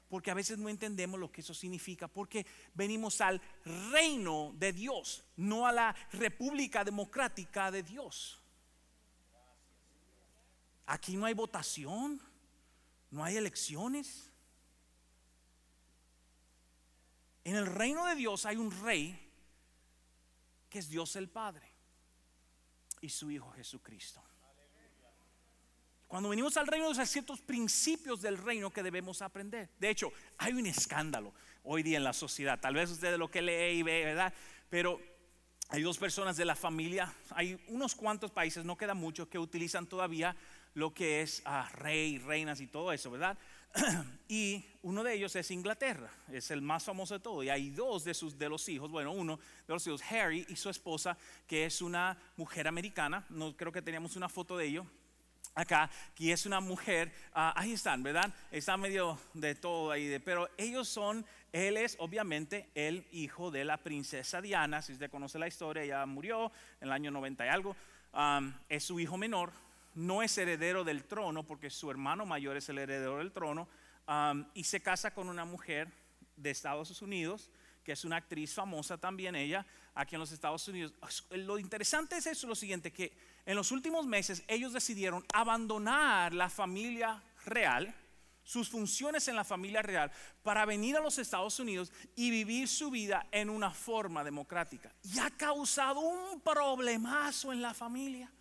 porque 0.08 0.30
a 0.30 0.34
veces 0.34 0.58
no 0.58 0.68
entendemos 0.68 1.18
lo 1.18 1.30
que 1.30 1.40
eso 1.40 1.54
significa, 1.54 2.08
porque 2.08 2.46
venimos 2.74 3.20
al 3.20 3.40
reino 3.90 4.54
de 4.56 4.72
Dios, 4.72 5.24
no 5.36 5.66
a 5.66 5.72
la 5.72 5.96
república 6.12 6.84
democrática 6.84 7.70
de 7.70 7.82
Dios. 7.82 8.40
Aquí 10.86 11.16
no 11.16 11.26
hay 11.26 11.34
votación, 11.34 12.20
no 13.10 13.24
hay 13.24 13.36
elecciones. 13.36 14.32
En 17.42 17.56
el 17.56 17.66
reino 17.66 18.06
de 18.06 18.14
Dios 18.14 18.46
hay 18.46 18.56
un 18.56 18.70
rey 18.82 19.18
que 20.68 20.78
es 20.78 20.88
Dios 20.88 21.16
el 21.16 21.28
Padre 21.28 21.72
y 23.00 23.08
su 23.08 23.30
Hijo 23.30 23.50
Jesucristo. 23.52 24.22
Cuando 26.08 26.28
venimos 26.28 26.56
al 26.56 26.68
reino, 26.68 26.88
hay 26.88 27.06
ciertos 27.06 27.40
principios 27.40 28.22
del 28.22 28.38
reino 28.38 28.70
que 28.70 28.82
debemos 28.82 29.22
aprender. 29.22 29.70
De 29.78 29.90
hecho, 29.90 30.12
hay 30.38 30.52
un 30.52 30.66
escándalo 30.66 31.34
hoy 31.64 31.82
día 31.82 31.96
en 31.96 32.04
la 32.04 32.12
sociedad. 32.12 32.60
Tal 32.60 32.74
vez 32.74 32.90
usted 32.90 33.16
lo 33.16 33.28
que 33.28 33.42
lee 33.42 33.78
y 33.78 33.82
ve, 33.82 34.04
¿verdad? 34.04 34.32
Pero 34.68 35.00
hay 35.68 35.82
dos 35.82 35.98
personas 35.98 36.36
de 36.36 36.44
la 36.44 36.54
familia, 36.54 37.12
hay 37.30 37.60
unos 37.68 37.96
cuantos 37.96 38.30
países, 38.30 38.64
no 38.64 38.76
queda 38.76 38.94
mucho, 38.94 39.28
que 39.28 39.38
utilizan 39.38 39.86
todavía 39.86 40.36
lo 40.74 40.94
que 40.94 41.22
es 41.22 41.42
ah, 41.44 41.68
rey, 41.72 42.18
reinas 42.18 42.60
y 42.60 42.68
todo 42.68 42.92
eso, 42.92 43.10
¿verdad? 43.10 43.36
y 44.28 44.64
uno 44.82 45.02
de 45.02 45.14
ellos 45.14 45.34
es 45.34 45.50
Inglaterra, 45.50 46.08
es 46.30 46.52
el 46.52 46.62
más 46.62 46.84
famoso 46.84 47.14
de 47.14 47.20
todo. 47.20 47.42
Y 47.42 47.48
hay 47.48 47.70
dos 47.70 48.04
de, 48.04 48.14
sus, 48.14 48.38
de 48.38 48.48
los 48.48 48.68
hijos, 48.68 48.92
bueno, 48.92 49.10
uno 49.10 49.38
de 49.66 49.74
los 49.74 49.84
hijos, 49.88 50.02
Harry 50.12 50.46
y 50.48 50.54
su 50.54 50.70
esposa, 50.70 51.18
que 51.48 51.64
es 51.64 51.82
una 51.82 52.16
mujer 52.36 52.68
americana, 52.68 53.26
no 53.28 53.56
creo 53.56 53.72
que 53.72 53.82
teníamos 53.82 54.14
una 54.14 54.28
foto 54.28 54.56
de 54.56 54.66
ellos 54.66 54.86
acá, 55.56 55.90
que 56.14 56.32
es 56.32 56.44
una 56.46 56.60
mujer, 56.60 57.10
ah, 57.32 57.52
ahí 57.56 57.72
están, 57.72 58.02
¿verdad? 58.02 58.32
Está 58.50 58.76
medio 58.76 59.18
de 59.32 59.54
todo 59.54 59.90
ahí, 59.90 60.20
pero 60.22 60.48
ellos 60.58 60.86
son, 60.86 61.24
él 61.50 61.78
es 61.78 61.96
obviamente 61.98 62.68
el 62.74 63.06
hijo 63.10 63.50
de 63.50 63.64
la 63.64 63.78
princesa 63.78 64.42
Diana, 64.42 64.82
si 64.82 64.92
usted 64.92 65.10
conoce 65.10 65.38
la 65.38 65.48
historia, 65.48 65.82
ella 65.82 66.04
murió 66.04 66.52
en 66.80 66.88
el 66.88 66.92
año 66.92 67.10
90 67.10 67.46
y 67.46 67.48
algo, 67.48 67.74
es 68.68 68.84
su 68.84 69.00
hijo 69.00 69.16
menor, 69.16 69.50
no 69.94 70.22
es 70.22 70.36
heredero 70.36 70.84
del 70.84 71.04
trono, 71.04 71.42
porque 71.42 71.70
su 71.70 71.90
hermano 71.90 72.26
mayor 72.26 72.58
es 72.58 72.68
el 72.68 72.78
heredero 72.78 73.16
del 73.16 73.32
trono, 73.32 73.66
y 74.52 74.62
se 74.64 74.80
casa 74.82 75.14
con 75.14 75.28
una 75.30 75.46
mujer 75.46 75.88
de 76.36 76.50
Estados 76.50 77.00
Unidos, 77.00 77.50
que 77.82 77.92
es 77.92 78.04
una 78.04 78.16
actriz 78.16 78.52
famosa 78.52 78.98
también 78.98 79.34
ella, 79.34 79.64
aquí 79.94 80.16
en 80.16 80.20
los 80.20 80.32
Estados 80.32 80.68
Unidos. 80.68 80.92
Lo 81.30 81.58
interesante 81.58 82.16
es 82.18 82.26
eso, 82.26 82.46
lo 82.46 82.54
siguiente, 82.54 82.92
que 82.92 83.12
en 83.46 83.54
los 83.54 83.70
últimos 83.70 84.06
meses 84.06 84.42
ellos 84.48 84.72
decidieron 84.72 85.24
abandonar 85.32 86.34
la 86.34 86.50
familia 86.50 87.22
real, 87.44 87.94
sus 88.42 88.68
funciones 88.68 89.28
en 89.28 89.36
la 89.36 89.44
familia 89.44 89.82
real, 89.82 90.10
para 90.42 90.66
venir 90.66 90.96
a 90.96 91.00
los 91.00 91.18
Estados 91.18 91.58
Unidos 91.60 91.92
y 92.16 92.30
vivir 92.30 92.66
su 92.66 92.90
vida 92.90 93.26
en 93.30 93.48
una 93.48 93.70
forma 93.70 94.24
democrática. 94.24 94.92
Y 95.04 95.20
ha 95.20 95.30
causado 95.30 96.00
un 96.00 96.40
problemazo 96.40 97.52
en 97.52 97.62
la 97.62 97.72
familia. 97.72 98.32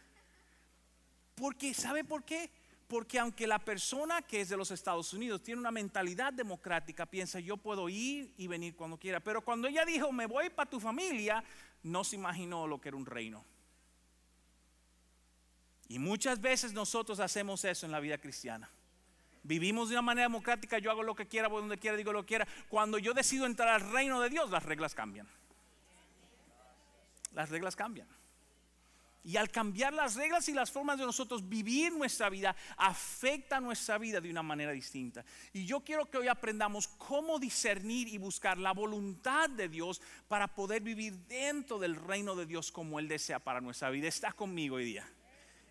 Porque, 1.36 1.74
¿sabe 1.76 2.04
por 2.04 2.24
qué? 2.24 2.50
Porque 2.88 3.20
aunque 3.20 3.46
la 3.46 3.60
persona 3.60 4.24
que 4.24 4.42
es 4.42 4.50
de 4.50 4.58
los 4.58 4.72
Estados 4.72 5.14
Unidos 5.14 5.44
tiene 5.44 5.60
una 5.60 5.72
mentalidad 5.72 6.34
democrática, 6.34 7.06
piensa 7.06 7.40
yo 7.40 7.58
puedo 7.58 7.90
ir 7.90 8.34
y 8.38 8.48
venir 8.48 8.76
cuando 8.76 8.98
quiera. 8.98 9.20
Pero 9.20 9.44
cuando 9.44 9.68
ella 9.68 9.86
dijo 9.86 10.12
me 10.12 10.26
voy 10.26 10.50
para 10.50 10.70
tu 10.70 10.80
familia, 10.80 11.44
no 11.84 12.04
se 12.04 12.16
imaginó 12.16 12.66
lo 12.66 12.82
que 12.82 12.90
era 12.90 12.98
un 12.98 13.06
reino. 13.06 13.46
Y 15.88 16.00
muchas 16.00 16.42
veces 16.42 16.74
nosotros 16.74 17.20
hacemos 17.20 17.64
eso 17.64 17.86
en 17.86 17.92
la 17.92 18.00
vida 18.00 18.18
cristiana. 18.18 18.70
Vivimos 19.44 19.90
de 19.90 19.96
una 19.96 20.02
manera 20.02 20.26
democrática, 20.26 20.80
yo 20.80 20.90
hago 20.90 21.04
lo 21.04 21.14
que 21.14 21.28
quiera, 21.28 21.48
voy 21.48 21.62
donde 21.62 21.78
quiera, 21.78 21.96
digo 21.96 22.12
lo 22.12 22.24
que 22.24 22.30
quiera. 22.30 22.48
Cuando 22.68 22.98
yo 22.98 23.14
decido 23.14 23.46
entrar 23.46 23.70
al 23.70 23.92
reino 23.92 24.20
de 24.20 24.30
Dios, 24.30 24.50
las 24.50 24.64
reglas 24.64 24.96
cambian. 24.96 25.28
Las 27.34 27.50
reglas 27.50 27.76
cambian. 27.76 28.08
Y 29.24 29.38
al 29.38 29.50
cambiar 29.50 29.94
las 29.94 30.16
reglas 30.16 30.48
y 30.50 30.54
las 30.54 30.72
formas 30.72 31.00
de 31.00 31.06
nosotros 31.06 31.48
vivir 31.48 31.92
nuestra 31.92 32.30
vida, 32.30 32.56
afecta 32.78 33.60
nuestra 33.60 33.98
vida 33.98 34.22
de 34.22 34.30
una 34.30 34.44
manera 34.44 34.72
distinta. 34.72 35.26
Y 35.52 35.66
yo 35.66 35.82
quiero 35.82 36.10
que 36.10 36.20
hoy 36.20 36.28
aprendamos 36.28 36.88
cómo 36.88 37.38
discernir 37.38 38.08
y 38.08 38.18
buscar 38.18 38.58
la 38.58 38.72
voluntad 38.72 39.50
de 39.50 39.70
Dios 39.70 40.02
para 40.28 40.48
poder 40.48 40.82
vivir 40.82 41.18
dentro 41.28 41.78
del 41.78 41.96
reino 41.96 42.36
de 42.36 42.46
Dios 42.46 42.72
como 42.72 43.00
Él 43.00 43.08
desea 43.08 43.40
para 43.40 43.62
nuestra 43.62 43.90
vida. 43.90 44.08
Está 44.08 44.32
conmigo 44.32 44.76
hoy 44.76 44.86
día. 44.86 45.08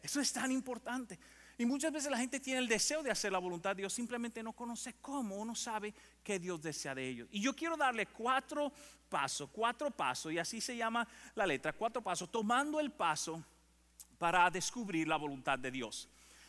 Eso 0.05 0.21
es 0.21 0.35
tan 0.35 0.53
importante. 0.53 1.19
Y 1.57 1.65
muchas 1.65 1.91
veces 1.91 2.11
la 2.11 2.19
gente 2.19 2.39
tiene 2.39 2.59
el 2.59 2.69
deseo 2.69 3.03
de 3.03 3.11
hacer 3.11 3.33
la 3.33 3.39
voluntad 3.39 3.71
de 3.71 3.83
Dios, 3.83 3.95
simplemente 3.95 4.43
no 4.43 4.53
conoce 4.53 4.97
cómo 5.01 5.37
o 5.37 5.45
no 5.47 5.55
sabe 5.55 5.95
qué 6.23 6.39
Dios 6.39 6.61
desea 6.61 6.95
de 6.95 7.09
ellos. 7.09 7.29
Y 7.31 7.41
yo 7.41 7.57
quiero 7.57 7.75
darle 7.75 8.05
cuatro 8.05 8.71
pasos, 9.09 9.49
cuatro 9.51 9.91
pasos, 9.91 10.31
y 10.31 10.39
así 10.39 10.61
se 10.61 10.77
llama 10.77 11.09
la 11.35 11.47
letra, 11.47 11.73
cuatro 11.73 12.03
pasos, 12.03 12.31
tomando 12.31 12.81
el 12.81 12.91
paso 12.91 13.43
para 14.19 14.51
descubrir 14.51 15.09
la 15.09 15.17
voluntad 15.17 15.59
de 15.59 15.71
Dios. 15.71 16.07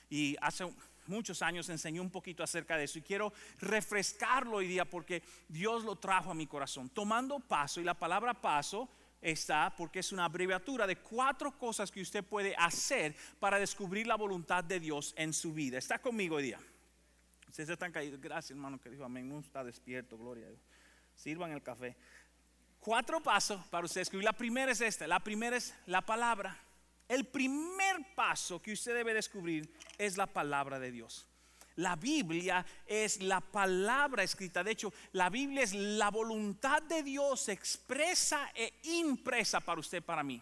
Y 0.10 0.36
hace 0.42 0.70
muchos 1.08 1.42
años 1.42 1.70
enseñé 1.70 2.02
un 2.02 2.12
poquito 2.12 2.44
acerca 2.44 2.76
de 2.76 2.84
eso 2.84 3.00
y 3.00 3.04
quiero 3.04 3.32
refrescarlo 3.60 4.58
hoy 4.58 4.68
día 4.68 4.84
porque 4.84 5.24
Dios 5.48 5.86
lo 5.86 5.96
trajo 5.96 6.32
a 6.32 6.36
mi 6.36 6.46
corazón. 6.46 6.90
Tomando 6.90 7.40
paso, 7.40 7.80
y 7.80 7.86
la 7.86 7.94
palabra 7.94 8.34
paso 8.34 8.90
está 9.22 9.74
porque 9.76 10.00
es 10.00 10.12
una 10.12 10.26
abreviatura 10.26 10.86
de 10.86 10.98
cuatro 10.98 11.58
cosas 11.58 11.92
que 11.92 12.02
usted 12.02 12.24
puede 12.24 12.56
hacer 12.58 13.16
para 13.40 13.60
descubrir 13.60 14.08
la 14.08 14.16
voluntad 14.16 14.64
de 14.64 14.80
Dios 14.80 15.14
en 15.18 15.34
su 15.34 15.54
vida. 15.54 15.78
¿Está 15.78 16.00
conmigo 16.00 16.36
hoy 16.36 16.44
día? 16.44 16.60
Ustedes 17.48 17.70
están 17.70 17.92
caídos. 17.92 18.20
Gracias, 18.20 18.52
hermano, 18.52 18.80
que 18.80 18.90
dijo 18.90 19.04
amén. 19.04 19.30
No 19.30 19.40
está 19.40 19.64
despierto, 19.64 20.18
gloria 20.18 20.48
a 20.48 20.50
Dios. 20.50 20.62
Sirvan 21.16 21.52
el 21.52 21.64
café. 21.64 21.96
Cuatro 22.80 23.22
pasos 23.24 23.66
para 23.68 23.86
usted 23.86 24.02
escribir. 24.02 24.26
La 24.26 24.34
primera 24.34 24.72
es 24.72 24.82
esta. 24.82 25.08
La 25.08 25.20
primera 25.22 25.56
es 25.56 25.74
la 25.86 26.02
palabra. 26.02 26.60
El 27.08 27.26
primer 27.26 28.14
paso 28.16 28.62
que 28.62 28.74
usted 28.74 28.94
debe 28.94 29.14
descubrir 29.14 29.74
es 29.98 30.18
la 30.18 30.28
palabra 30.28 30.80
de 30.80 30.92
Dios. 30.92 31.28
La 31.78 31.96
Biblia 31.96 32.66
es 32.86 33.22
la 33.22 33.42
palabra 33.42 34.24
escrita. 34.24 34.64
De 34.64 34.72
hecho, 34.72 34.94
la 35.12 35.30
Biblia 35.30 35.64
es 35.64 35.74
la 35.74 36.10
voluntad 36.10 36.82
de 36.84 37.04
Dios 37.04 37.50
expresa 37.50 38.52
e 38.56 38.74
impresa 38.84 39.60
para 39.60 39.80
usted, 39.80 40.04
para 40.04 40.24
mí. 40.24 40.42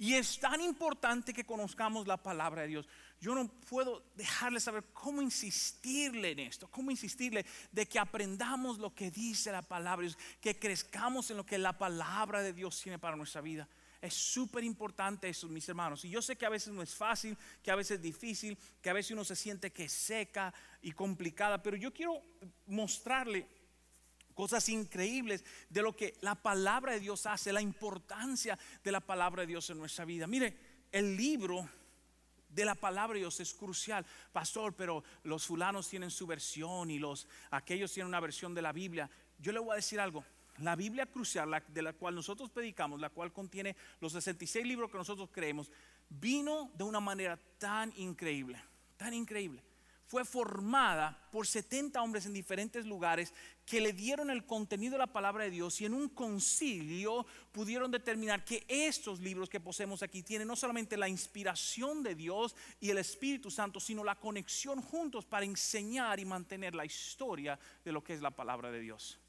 Y 0.00 0.14
es 0.14 0.38
tan 0.38 0.60
importante 0.60 1.32
que 1.32 1.44
conozcamos 1.44 2.06
la 2.06 2.16
palabra 2.16 2.62
de 2.62 2.68
Dios. 2.68 2.88
Yo 3.20 3.34
no 3.34 3.48
puedo 3.48 4.04
dejarle 4.14 4.60
saber 4.60 4.84
cómo 4.92 5.20
insistirle 5.20 6.30
en 6.30 6.38
esto, 6.38 6.68
cómo 6.70 6.92
insistirle 6.92 7.44
de 7.72 7.86
que 7.86 7.98
aprendamos 7.98 8.78
lo 8.78 8.94
que 8.94 9.10
dice 9.10 9.50
la 9.50 9.62
palabra 9.62 10.04
de 10.04 10.14
Dios, 10.14 10.24
que 10.40 10.58
crezcamos 10.58 11.30
en 11.32 11.38
lo 11.38 11.44
que 11.44 11.58
la 11.58 11.76
palabra 11.76 12.42
de 12.42 12.52
Dios 12.52 12.80
tiene 12.80 13.00
para 13.00 13.16
nuestra 13.16 13.40
vida. 13.40 13.68
Es 14.00 14.14
súper 14.14 14.62
importante 14.62 15.28
eso, 15.28 15.48
mis 15.48 15.68
hermanos. 15.68 16.04
Y 16.04 16.10
yo 16.10 16.22
sé 16.22 16.36
que 16.36 16.46
a 16.46 16.50
veces 16.50 16.72
no 16.72 16.82
es 16.82 16.94
fácil, 16.94 17.36
que 17.62 17.70
a 17.70 17.76
veces 17.76 17.96
es 17.96 18.02
difícil, 18.02 18.56
que 18.80 18.90
a 18.90 18.92
veces 18.92 19.10
uno 19.10 19.24
se 19.24 19.34
siente 19.34 19.72
que 19.72 19.84
es 19.84 19.92
seca 19.92 20.54
y 20.82 20.92
complicada, 20.92 21.62
pero 21.62 21.76
yo 21.76 21.92
quiero 21.92 22.22
mostrarle 22.66 23.46
cosas 24.34 24.68
increíbles 24.68 25.44
de 25.68 25.82
lo 25.82 25.96
que 25.96 26.16
la 26.20 26.36
palabra 26.36 26.92
de 26.92 27.00
Dios 27.00 27.26
hace, 27.26 27.52
la 27.52 27.60
importancia 27.60 28.56
de 28.84 28.92
la 28.92 29.00
palabra 29.00 29.42
de 29.42 29.48
Dios 29.48 29.68
en 29.70 29.78
nuestra 29.78 30.04
vida. 30.04 30.28
Mire, 30.28 30.56
el 30.92 31.16
libro 31.16 31.68
de 32.48 32.64
la 32.64 32.76
palabra 32.76 33.14
de 33.14 33.20
Dios 33.20 33.40
es 33.40 33.52
crucial. 33.52 34.06
Pastor, 34.32 34.76
pero 34.76 35.02
los 35.24 35.44
fulanos 35.44 35.88
tienen 35.88 36.12
su 36.12 36.24
versión 36.24 36.88
y 36.88 37.00
los 37.00 37.26
aquellos 37.50 37.92
tienen 37.92 38.08
una 38.08 38.20
versión 38.20 38.54
de 38.54 38.62
la 38.62 38.72
Biblia. 38.72 39.10
Yo 39.38 39.50
le 39.50 39.58
voy 39.58 39.72
a 39.72 39.76
decir 39.76 39.98
algo. 39.98 40.24
La 40.58 40.74
Biblia 40.76 41.06
crucial, 41.06 41.62
de 41.68 41.82
la 41.82 41.92
cual 41.92 42.14
nosotros 42.14 42.50
predicamos, 42.50 43.00
la 43.00 43.10
cual 43.10 43.32
contiene 43.32 43.76
los 44.00 44.12
66 44.12 44.66
libros 44.66 44.90
que 44.90 44.98
nosotros 44.98 45.28
creemos, 45.32 45.70
vino 46.08 46.70
de 46.74 46.84
una 46.84 47.00
manera 47.00 47.38
tan 47.58 47.92
increíble, 47.96 48.60
tan 48.96 49.14
increíble. 49.14 49.62
Fue 50.08 50.24
formada 50.24 51.28
por 51.30 51.46
70 51.46 52.02
hombres 52.02 52.24
en 52.24 52.32
diferentes 52.32 52.86
lugares 52.86 53.34
que 53.66 53.78
le 53.78 53.92
dieron 53.92 54.30
el 54.30 54.46
contenido 54.46 54.92
de 54.92 55.00
la 55.00 55.12
palabra 55.12 55.44
de 55.44 55.50
Dios 55.50 55.82
y 55.82 55.84
en 55.84 55.92
un 55.92 56.08
concilio 56.08 57.26
pudieron 57.52 57.90
determinar 57.90 58.42
que 58.42 58.64
estos 58.68 59.20
libros 59.20 59.50
que 59.50 59.60
poseemos 59.60 60.02
aquí 60.02 60.22
tienen 60.22 60.48
no 60.48 60.56
solamente 60.56 60.96
la 60.96 61.10
inspiración 61.10 62.02
de 62.02 62.14
Dios 62.14 62.56
y 62.80 62.88
el 62.88 62.96
Espíritu 62.96 63.50
Santo, 63.50 63.80
sino 63.80 64.02
la 64.02 64.14
conexión 64.14 64.80
juntos 64.80 65.26
para 65.26 65.44
enseñar 65.44 66.18
y 66.18 66.24
mantener 66.24 66.74
la 66.74 66.86
historia 66.86 67.58
de 67.84 67.92
lo 67.92 68.02
que 68.02 68.14
es 68.14 68.22
la 68.22 68.30
palabra 68.30 68.70
de 68.70 68.80
Dios. 68.80 69.20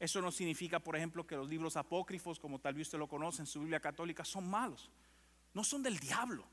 Eso 0.00 0.22
no 0.22 0.32
significa, 0.32 0.78
por 0.80 0.96
ejemplo, 0.96 1.26
que 1.26 1.36
los 1.36 1.48
libros 1.48 1.76
apócrifos, 1.76 2.40
como 2.40 2.58
tal 2.58 2.72
vez 2.72 2.88
usted 2.88 2.98
lo 2.98 3.06
conoce 3.06 3.42
en 3.42 3.46
su 3.46 3.60
Biblia 3.60 3.80
católica, 3.80 4.24
son 4.24 4.48
malos. 4.48 4.90
No 5.52 5.62
son 5.62 5.82
del 5.82 5.98
diablo. 5.98 6.46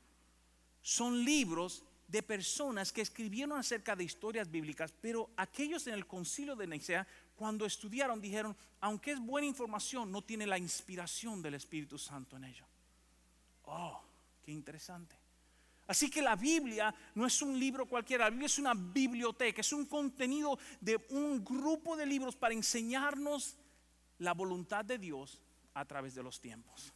Son 0.82 1.24
libros 1.24 1.82
de 2.06 2.22
personas 2.22 2.92
que 2.92 3.00
escribieron 3.00 3.58
acerca 3.58 3.96
de 3.96 4.04
historias 4.04 4.50
bíblicas, 4.50 4.92
pero 5.00 5.30
aquellos 5.36 5.86
en 5.86 5.94
el 5.94 6.06
concilio 6.06 6.56
de 6.56 6.66
Nicea, 6.66 7.06
cuando 7.36 7.64
estudiaron, 7.64 8.20
dijeron, 8.20 8.54
aunque 8.80 9.12
es 9.12 9.20
buena 9.20 9.46
información, 9.46 10.12
no 10.12 10.22
tiene 10.22 10.46
la 10.46 10.58
inspiración 10.58 11.40
del 11.42 11.54
Espíritu 11.54 11.98
Santo 11.98 12.36
en 12.36 12.44
ello. 12.44 12.66
Oh, 13.64 14.02
qué 14.42 14.52
interesante. 14.52 15.17
Así 15.88 16.10
que 16.10 16.20
la 16.20 16.36
Biblia 16.36 16.94
no 17.14 17.26
es 17.26 17.40
un 17.40 17.58
libro 17.58 17.86
cualquiera, 17.86 18.26
la 18.26 18.30
Biblia 18.30 18.46
es 18.46 18.58
una 18.58 18.74
biblioteca, 18.74 19.62
es 19.62 19.72
un 19.72 19.86
contenido 19.86 20.58
de 20.82 21.02
un 21.08 21.42
grupo 21.42 21.96
de 21.96 22.04
libros 22.04 22.36
para 22.36 22.52
enseñarnos 22.52 23.56
la 24.18 24.34
voluntad 24.34 24.84
de 24.84 24.98
Dios 24.98 25.40
a 25.72 25.86
través 25.86 26.14
de 26.14 26.22
los 26.22 26.42
tiempos. 26.42 26.92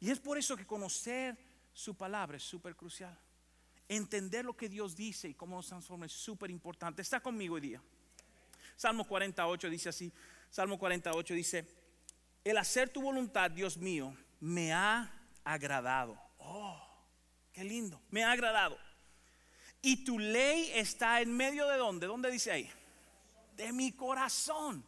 Y 0.00 0.10
es 0.10 0.20
por 0.20 0.36
eso 0.36 0.54
que 0.54 0.66
conocer 0.66 1.38
su 1.72 1.94
palabra 1.94 2.36
es 2.36 2.42
súper 2.42 2.76
crucial. 2.76 3.18
Entender 3.88 4.44
lo 4.44 4.54
que 4.54 4.68
Dios 4.68 4.94
dice 4.94 5.30
y 5.30 5.34
cómo 5.34 5.56
nos 5.56 5.68
transforma 5.68 6.04
es 6.04 6.12
súper 6.12 6.50
importante. 6.50 7.00
Está 7.00 7.20
conmigo 7.20 7.54
hoy 7.54 7.62
día. 7.62 7.82
Salmo 8.76 9.06
48 9.06 9.70
dice 9.70 9.88
así, 9.88 10.12
Salmo 10.50 10.78
48 10.78 11.34
dice, 11.34 11.66
el 12.44 12.58
hacer 12.58 12.90
tu 12.90 13.00
voluntad, 13.00 13.50
Dios 13.50 13.78
mío, 13.78 14.14
me 14.40 14.74
ha 14.74 15.10
agradado. 15.42 16.18
Oh, 16.38 16.89
Qué 17.60 17.64
lindo, 17.64 18.00
me 18.08 18.24
ha 18.24 18.32
agradado. 18.32 18.78
Y 19.82 20.02
tu 20.02 20.18
ley 20.18 20.70
está 20.72 21.20
en 21.20 21.30
medio 21.30 21.68
de 21.68 21.76
dónde? 21.76 22.06
¿Dónde 22.06 22.30
dice 22.30 22.50
ahí? 22.50 22.70
De 23.54 23.70
mi 23.70 23.92
corazón. 23.92 24.82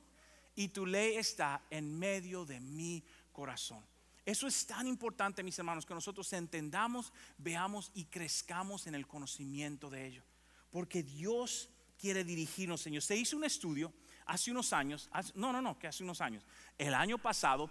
Y 0.55 0.69
tu 0.69 0.87
ley 0.87 1.17
está 1.17 1.61
en 1.69 1.99
medio 1.99 2.47
de 2.47 2.61
mi 2.61 3.05
corazón. 3.31 3.85
Eso 4.25 4.47
es 4.47 4.67
tan 4.67 4.87
importante, 4.87 5.43
mis 5.43 5.59
hermanos, 5.59 5.85
que 5.85 5.93
nosotros 5.93 6.33
entendamos, 6.33 7.13
veamos 7.37 7.91
y 7.93 8.07
crezcamos 8.07 8.87
en 8.87 8.95
el 8.95 9.07
conocimiento 9.07 9.91
de 9.91 10.07
ello. 10.07 10.25
Porque 10.71 11.03
Dios 11.03 11.69
quiere 11.99 12.25
dirigirnos, 12.25 12.81
Señor. 12.81 13.03
Se 13.03 13.15
hizo 13.15 13.37
un 13.37 13.45
estudio 13.45 13.93
hace 14.25 14.51
unos 14.51 14.73
años, 14.73 15.11
no, 15.35 15.53
no, 15.53 15.61
no, 15.61 15.79
que 15.79 15.89
hace 15.89 16.05
unos 16.05 16.23
años, 16.23 16.43
el 16.79 16.95
año 16.95 17.19
pasado, 17.19 17.71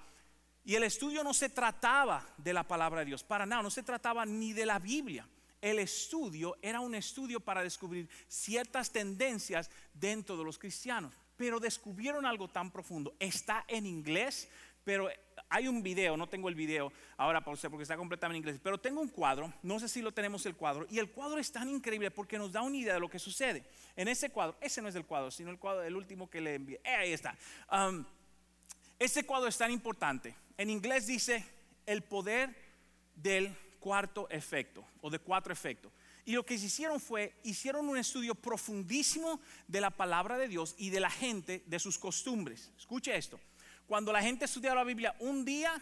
y 0.64 0.76
el 0.76 0.84
estudio 0.84 1.24
no 1.24 1.34
se 1.34 1.50
trataba 1.50 2.26
de 2.38 2.54
la 2.54 2.64
palabra 2.64 3.00
de 3.00 3.08
Dios, 3.08 3.24
para 3.24 3.46
nada, 3.46 3.64
no 3.64 3.70
se 3.70 3.84
trataba 3.84 4.26
ni 4.26 4.54
de 4.54 4.66
la 4.66 4.80
Biblia. 4.80 5.28
El 5.62 5.78
estudio 5.78 6.58
era 6.62 6.80
un 6.80 6.96
estudio 6.96 7.40
para 7.40 7.62
descubrir 7.62 8.10
ciertas 8.28 8.92
tendencias 8.92 9.70
dentro 9.94 10.36
de 10.36 10.44
los 10.44 10.58
cristianos, 10.58 11.14
pero 11.38 11.60
descubrieron 11.60 12.26
algo 12.26 12.48
tan 12.48 12.72
profundo. 12.72 13.14
Está 13.20 13.64
en 13.68 13.86
inglés, 13.86 14.50
pero 14.84 15.08
hay 15.50 15.68
un 15.68 15.84
video, 15.84 16.18
no 16.18 16.28
tengo 16.28 16.50
el 16.50 16.56
video 16.56 16.92
ahora 17.18 17.44
por 17.44 17.60
porque 17.70 17.84
está 17.84 17.98
completamente 17.98 18.38
en 18.38 18.42
inglés, 18.42 18.62
pero 18.64 18.80
tengo 18.80 19.02
un 19.02 19.10
cuadro, 19.10 19.54
no 19.62 19.80
sé 19.80 19.88
si 19.88 20.02
lo 20.02 20.12
tenemos 20.12 20.46
el 20.46 20.56
cuadro, 20.56 20.88
y 20.90 20.98
el 20.98 21.12
cuadro 21.12 21.38
es 21.38 21.52
tan 21.52 21.70
increíble 21.70 22.10
porque 22.10 22.40
nos 22.40 22.52
da 22.52 22.62
una 22.62 22.78
idea 22.78 22.96
de 22.96 23.00
lo 23.00 23.10
que 23.10 23.20
sucede. 23.20 23.64
En 23.96 24.08
ese 24.08 24.32
cuadro, 24.32 24.58
ese 24.62 24.82
no 24.82 24.88
es 24.88 24.96
el 24.96 25.06
cuadro, 25.06 25.30
sino 25.30 25.52
el 25.52 25.60
cuadro 25.60 25.82
del 25.82 25.96
último 25.96 26.30
que 26.30 26.42
le 26.42 26.56
envié. 26.56 26.82
Eh, 26.84 26.96
ahí 26.96 27.14
está. 27.14 27.38
Um, 27.72 28.04
ese 29.02 29.26
cuadro 29.26 29.48
es 29.48 29.58
tan 29.58 29.72
importante. 29.72 30.36
En 30.58 30.70
inglés 30.70 31.08
dice 31.08 31.44
el 31.88 32.04
poder 32.04 32.56
del 33.16 33.58
cuarto 33.80 34.30
efecto 34.30 34.86
o 35.02 35.10
de 35.10 35.18
cuatro 35.18 35.52
efectos. 35.52 35.92
Y 36.24 36.34
lo 36.34 36.46
que 36.46 36.54
hicieron 36.54 37.00
fue, 37.00 37.34
hicieron 37.44 37.90
un 37.90 37.98
estudio 37.98 38.36
profundísimo 38.36 39.40
de 39.68 39.82
la 39.82 39.90
palabra 39.90 40.38
de 40.38 40.48
Dios 40.48 40.76
y 40.78 40.92
de 40.92 41.00
la 41.00 41.10
gente, 41.10 41.64
de 41.66 41.80
sus 41.80 41.98
costumbres. 41.98 42.72
Escuche 42.78 43.18
esto. 43.18 43.40
Cuando 43.88 44.14
la 44.14 44.22
gente 44.22 44.46
estudiaba 44.46 44.76
la 44.76 44.84
Biblia 44.84 45.16
un 45.18 45.46
día, 45.46 45.82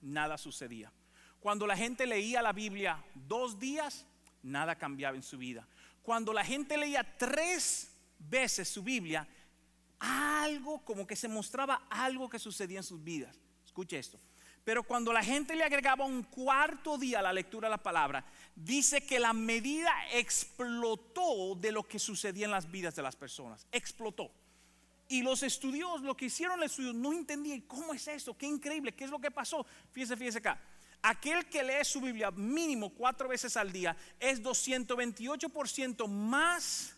nada 0.00 0.38
sucedía. 0.38 0.92
Cuando 1.40 1.66
la 1.66 1.76
gente 1.76 2.06
leía 2.06 2.40
la 2.40 2.52
Biblia 2.52 3.04
dos 3.16 3.58
días, 3.58 4.06
nada 4.44 4.76
cambiaba 4.76 5.16
en 5.16 5.24
su 5.24 5.38
vida. 5.38 5.66
Cuando 6.02 6.32
la 6.32 6.44
gente 6.44 6.76
leía 6.76 7.02
tres 7.18 7.90
veces 8.16 8.68
su 8.68 8.84
Biblia, 8.84 9.26
algo 10.00 10.84
como 10.84 11.06
que 11.06 11.16
se 11.16 11.28
mostraba 11.28 11.86
algo 11.88 12.28
que 12.28 12.38
sucedía 12.38 12.78
en 12.78 12.84
sus 12.84 13.02
vidas. 13.02 13.38
Escuche 13.64 13.98
esto. 13.98 14.18
Pero 14.64 14.82
cuando 14.82 15.12
la 15.12 15.22
gente 15.22 15.56
le 15.56 15.64
agregaba 15.64 16.04
un 16.04 16.22
cuarto 16.22 16.98
día 16.98 17.20
a 17.20 17.22
la 17.22 17.32
lectura 17.32 17.68
de 17.68 17.70
la 17.70 17.82
palabra, 17.82 18.24
dice 18.54 19.04
que 19.06 19.18
la 19.18 19.32
medida 19.32 19.90
explotó 20.12 21.54
de 21.54 21.72
lo 21.72 21.82
que 21.86 21.98
sucedía 21.98 22.44
en 22.44 22.50
las 22.50 22.70
vidas 22.70 22.94
de 22.94 23.02
las 23.02 23.16
personas. 23.16 23.66
Explotó. 23.72 24.30
Y 25.08 25.22
los 25.22 25.42
estudios, 25.42 26.02
lo 26.02 26.16
que 26.16 26.26
hicieron 26.26 26.58
el 26.58 26.66
estudio, 26.66 26.92
no 26.92 27.12
entendían 27.12 27.62
cómo 27.62 27.94
es 27.94 28.06
esto, 28.06 28.36
qué 28.36 28.46
increíble, 28.46 28.92
qué 28.92 29.04
es 29.04 29.10
lo 29.10 29.18
que 29.18 29.30
pasó. 29.30 29.66
Fíjese, 29.92 30.16
fíjese 30.16 30.38
acá. 30.38 30.60
Aquel 31.02 31.46
que 31.46 31.62
lee 31.62 31.82
su 31.82 32.00
Biblia 32.00 32.30
mínimo 32.30 32.90
cuatro 32.90 33.28
veces 33.28 33.56
al 33.56 33.72
día 33.72 33.96
es 34.20 34.42
228% 34.42 36.06
más 36.06 36.94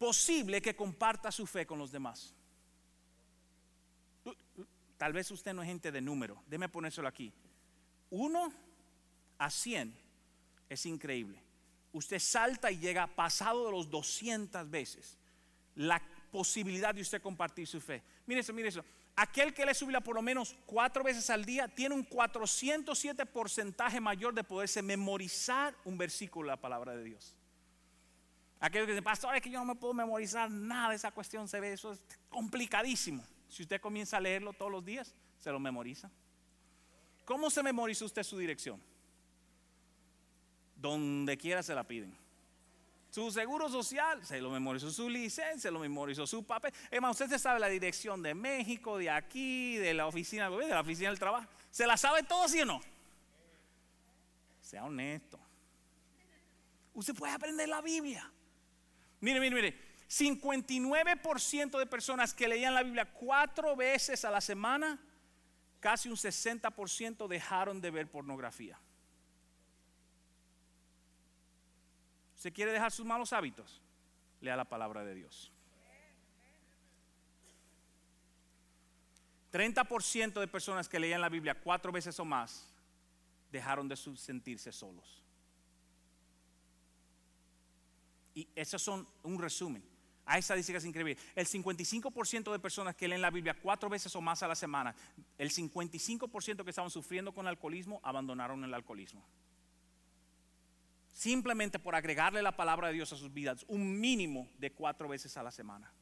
posible 0.00 0.62
que 0.62 0.74
comparta 0.74 1.30
su 1.30 1.46
fe 1.46 1.66
con 1.66 1.78
los 1.78 1.92
demás. 1.92 2.34
Tal 4.96 5.12
vez 5.12 5.30
usted 5.30 5.52
no 5.52 5.60
es 5.60 5.68
gente 5.68 5.92
de 5.92 6.00
número, 6.00 6.42
déme 6.46 6.70
ponérselo 6.70 7.06
aquí. 7.06 7.30
Uno 8.08 8.50
a 9.36 9.50
100 9.50 9.94
es 10.70 10.86
increíble. 10.86 11.38
Usted 11.92 12.18
salta 12.18 12.70
y 12.70 12.78
llega 12.78 13.06
pasado 13.08 13.66
de 13.66 13.72
los 13.72 13.90
200 13.90 14.70
veces 14.70 15.18
la 15.74 16.00
posibilidad 16.32 16.94
de 16.94 17.02
usted 17.02 17.20
compartir 17.20 17.66
su 17.66 17.78
fe. 17.78 18.02
Mire 18.26 18.40
eso, 18.40 18.54
mire 18.54 18.68
eso. 18.68 18.82
Aquel 19.16 19.52
que 19.52 19.66
le 19.66 19.74
subirá 19.74 20.00
por 20.00 20.14
lo 20.14 20.22
menos 20.22 20.56
cuatro 20.64 21.04
veces 21.04 21.28
al 21.28 21.44
día 21.44 21.68
tiene 21.68 21.94
un 21.94 22.04
407 22.04 23.26
porcentaje 23.26 24.00
mayor 24.00 24.32
de 24.32 24.44
poderse 24.44 24.80
memorizar 24.80 25.74
un 25.84 25.98
versículo 25.98 26.46
de 26.46 26.52
la 26.52 26.60
palabra 26.60 26.96
de 26.96 27.04
Dios. 27.04 27.36
Aquellos 28.60 28.86
que 28.86 28.92
dicen, 28.92 29.04
pastor, 29.04 29.34
es 29.34 29.42
que 29.42 29.50
yo 29.50 29.58
no 29.58 29.64
me 29.64 29.74
puedo 29.74 29.94
memorizar 29.94 30.50
nada 30.50 30.90
de 30.90 30.96
esa 30.96 31.10
cuestión, 31.10 31.48
se 31.48 31.58
ve, 31.60 31.72
eso 31.72 31.92
es 31.92 32.00
complicadísimo. 32.28 33.24
Si 33.48 33.62
usted 33.62 33.80
comienza 33.80 34.18
a 34.18 34.20
leerlo 34.20 34.52
todos 34.52 34.70
los 34.70 34.84
días, 34.84 35.14
se 35.38 35.50
lo 35.50 35.58
memoriza. 35.58 36.10
¿Cómo 37.24 37.48
se 37.50 37.62
memoriza 37.62 38.04
usted 38.04 38.22
su 38.22 38.36
dirección? 38.36 38.80
Donde 40.76 41.38
quiera 41.38 41.62
se 41.62 41.74
la 41.74 41.84
piden. 41.84 42.14
Su 43.10 43.32
seguro 43.32 43.68
social, 43.68 44.24
se 44.24 44.40
lo 44.40 44.50
memorizó 44.50 44.90
su 44.90 45.08
licencia, 45.08 45.58
se 45.58 45.70
lo 45.70 45.80
memorizó 45.80 46.26
su 46.26 46.44
papel. 46.44 46.72
Es 46.90 47.00
usted 47.02 47.28
se 47.28 47.38
sabe 47.38 47.58
la 47.58 47.68
dirección 47.68 48.22
de 48.22 48.34
México, 48.34 48.98
de 48.98 49.10
aquí, 49.10 49.76
de 49.76 49.94
la 49.94 50.06
oficina 50.06 50.48
de 50.48 50.68
la 50.68 50.80
oficina 50.80 51.08
del 51.08 51.18
trabajo. 51.18 51.48
¿Se 51.70 51.86
la 51.86 51.96
sabe 51.96 52.22
todo, 52.22 52.46
sí 52.46 52.60
o 52.60 52.66
no? 52.66 52.80
Sea 54.60 54.84
honesto. 54.84 55.40
Usted 56.94 57.14
puede 57.14 57.32
aprender 57.32 57.68
la 57.68 57.80
Biblia. 57.80 58.30
Mire, 59.20 59.40
mire, 59.40 59.54
mire. 59.54 59.90
59% 60.08 61.78
de 61.78 61.86
personas 61.86 62.34
que 62.34 62.48
leían 62.48 62.74
la 62.74 62.82
Biblia 62.82 63.04
cuatro 63.04 63.76
veces 63.76 64.24
a 64.24 64.30
la 64.30 64.40
semana, 64.40 64.98
casi 65.78 66.08
un 66.08 66.16
60% 66.16 67.28
dejaron 67.28 67.80
de 67.80 67.90
ver 67.90 68.10
pornografía. 68.10 68.78
¿Se 72.34 72.50
quiere 72.52 72.72
dejar 72.72 72.90
sus 72.90 73.06
malos 73.06 73.32
hábitos? 73.32 73.80
Lea 74.40 74.56
la 74.56 74.64
palabra 74.64 75.04
de 75.04 75.14
Dios. 75.14 75.52
30% 79.52 80.40
de 80.40 80.48
personas 80.48 80.88
que 80.88 80.98
leían 80.98 81.20
la 81.20 81.28
Biblia 81.28 81.54
cuatro 81.54 81.92
veces 81.92 82.18
o 82.20 82.24
más 82.24 82.66
dejaron 83.50 83.88
de 83.88 83.96
sentirse 83.96 84.72
solos. 84.72 85.19
Y 88.34 88.48
esos 88.54 88.82
son 88.82 89.06
un 89.22 89.38
resumen. 89.38 89.82
Hay 90.26 90.40
estadísticas 90.40 90.84
increíbles. 90.84 91.18
El 91.34 91.46
55% 91.46 92.52
de 92.52 92.58
personas 92.58 92.94
que 92.94 93.08
leen 93.08 93.22
la 93.22 93.30
Biblia 93.30 93.56
cuatro 93.60 93.88
veces 93.88 94.14
o 94.14 94.20
más 94.20 94.42
a 94.42 94.48
la 94.48 94.54
semana, 94.54 94.94
el 95.38 95.50
55% 95.50 96.62
que 96.62 96.70
estaban 96.70 96.90
sufriendo 96.90 97.32
con 97.32 97.46
alcoholismo, 97.48 98.00
abandonaron 98.02 98.62
el 98.64 98.74
alcoholismo 98.74 99.26
simplemente 101.20 101.78
por 101.78 101.94
agregarle 101.94 102.40
la 102.40 102.56
palabra 102.56 102.88
de 102.88 102.94
Dios 102.94 103.12
a 103.12 103.16
sus 103.16 103.30
vidas, 103.30 103.66
un 103.68 104.00
mínimo 104.00 104.48
de 104.58 104.72
cuatro 104.72 105.06
veces 105.06 105.36
a 105.36 105.42
la 105.42 105.50
semana. 105.50 105.92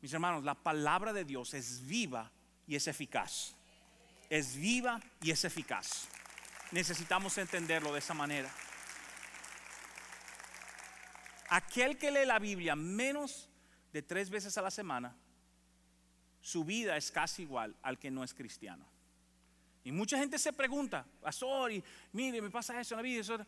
Mis 0.00 0.12
hermanos, 0.12 0.42
la 0.42 0.56
palabra 0.56 1.12
de 1.12 1.24
Dios 1.24 1.54
es 1.54 1.86
viva 1.86 2.32
y 2.66 2.74
es 2.74 2.88
eficaz. 2.88 3.54
Es 4.28 4.56
viva 4.56 5.00
y 5.22 5.30
es 5.30 5.44
eficaz. 5.44 6.08
Necesitamos 6.72 7.38
entenderlo 7.38 7.92
de 7.92 8.00
esa 8.00 8.14
manera. 8.14 8.50
Aquel 11.50 11.98
que 11.98 12.12
lee 12.12 12.26
la 12.26 12.38
Biblia 12.38 12.76
menos 12.76 13.48
de 13.92 14.02
tres 14.02 14.30
veces 14.30 14.56
a 14.56 14.62
la 14.62 14.70
semana, 14.70 15.16
su 16.40 16.64
vida 16.64 16.96
es 16.96 17.10
casi 17.10 17.42
igual 17.42 17.74
al 17.82 17.98
que 17.98 18.08
no 18.08 18.22
es 18.22 18.32
cristiano. 18.32 18.86
Y 19.82 19.90
mucha 19.90 20.16
gente 20.16 20.38
se 20.38 20.52
pregunta, 20.52 21.04
pastor, 21.20 21.72
y 21.72 21.82
mire, 22.12 22.40
me 22.40 22.50
pasa 22.50 22.80
eso 22.80 22.94
en 22.94 22.98
la 22.98 23.02
vida. 23.02 23.20
Eso, 23.20 23.46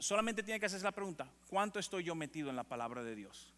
solamente 0.00 0.42
tiene 0.42 0.60
que 0.60 0.66
hacerse 0.66 0.84
la 0.84 0.92
pregunta, 0.92 1.26
¿cuánto 1.48 1.78
estoy 1.78 2.04
yo 2.04 2.14
metido 2.14 2.50
en 2.50 2.56
la 2.56 2.64
palabra 2.64 3.02
de 3.02 3.14
Dios? 3.14 3.54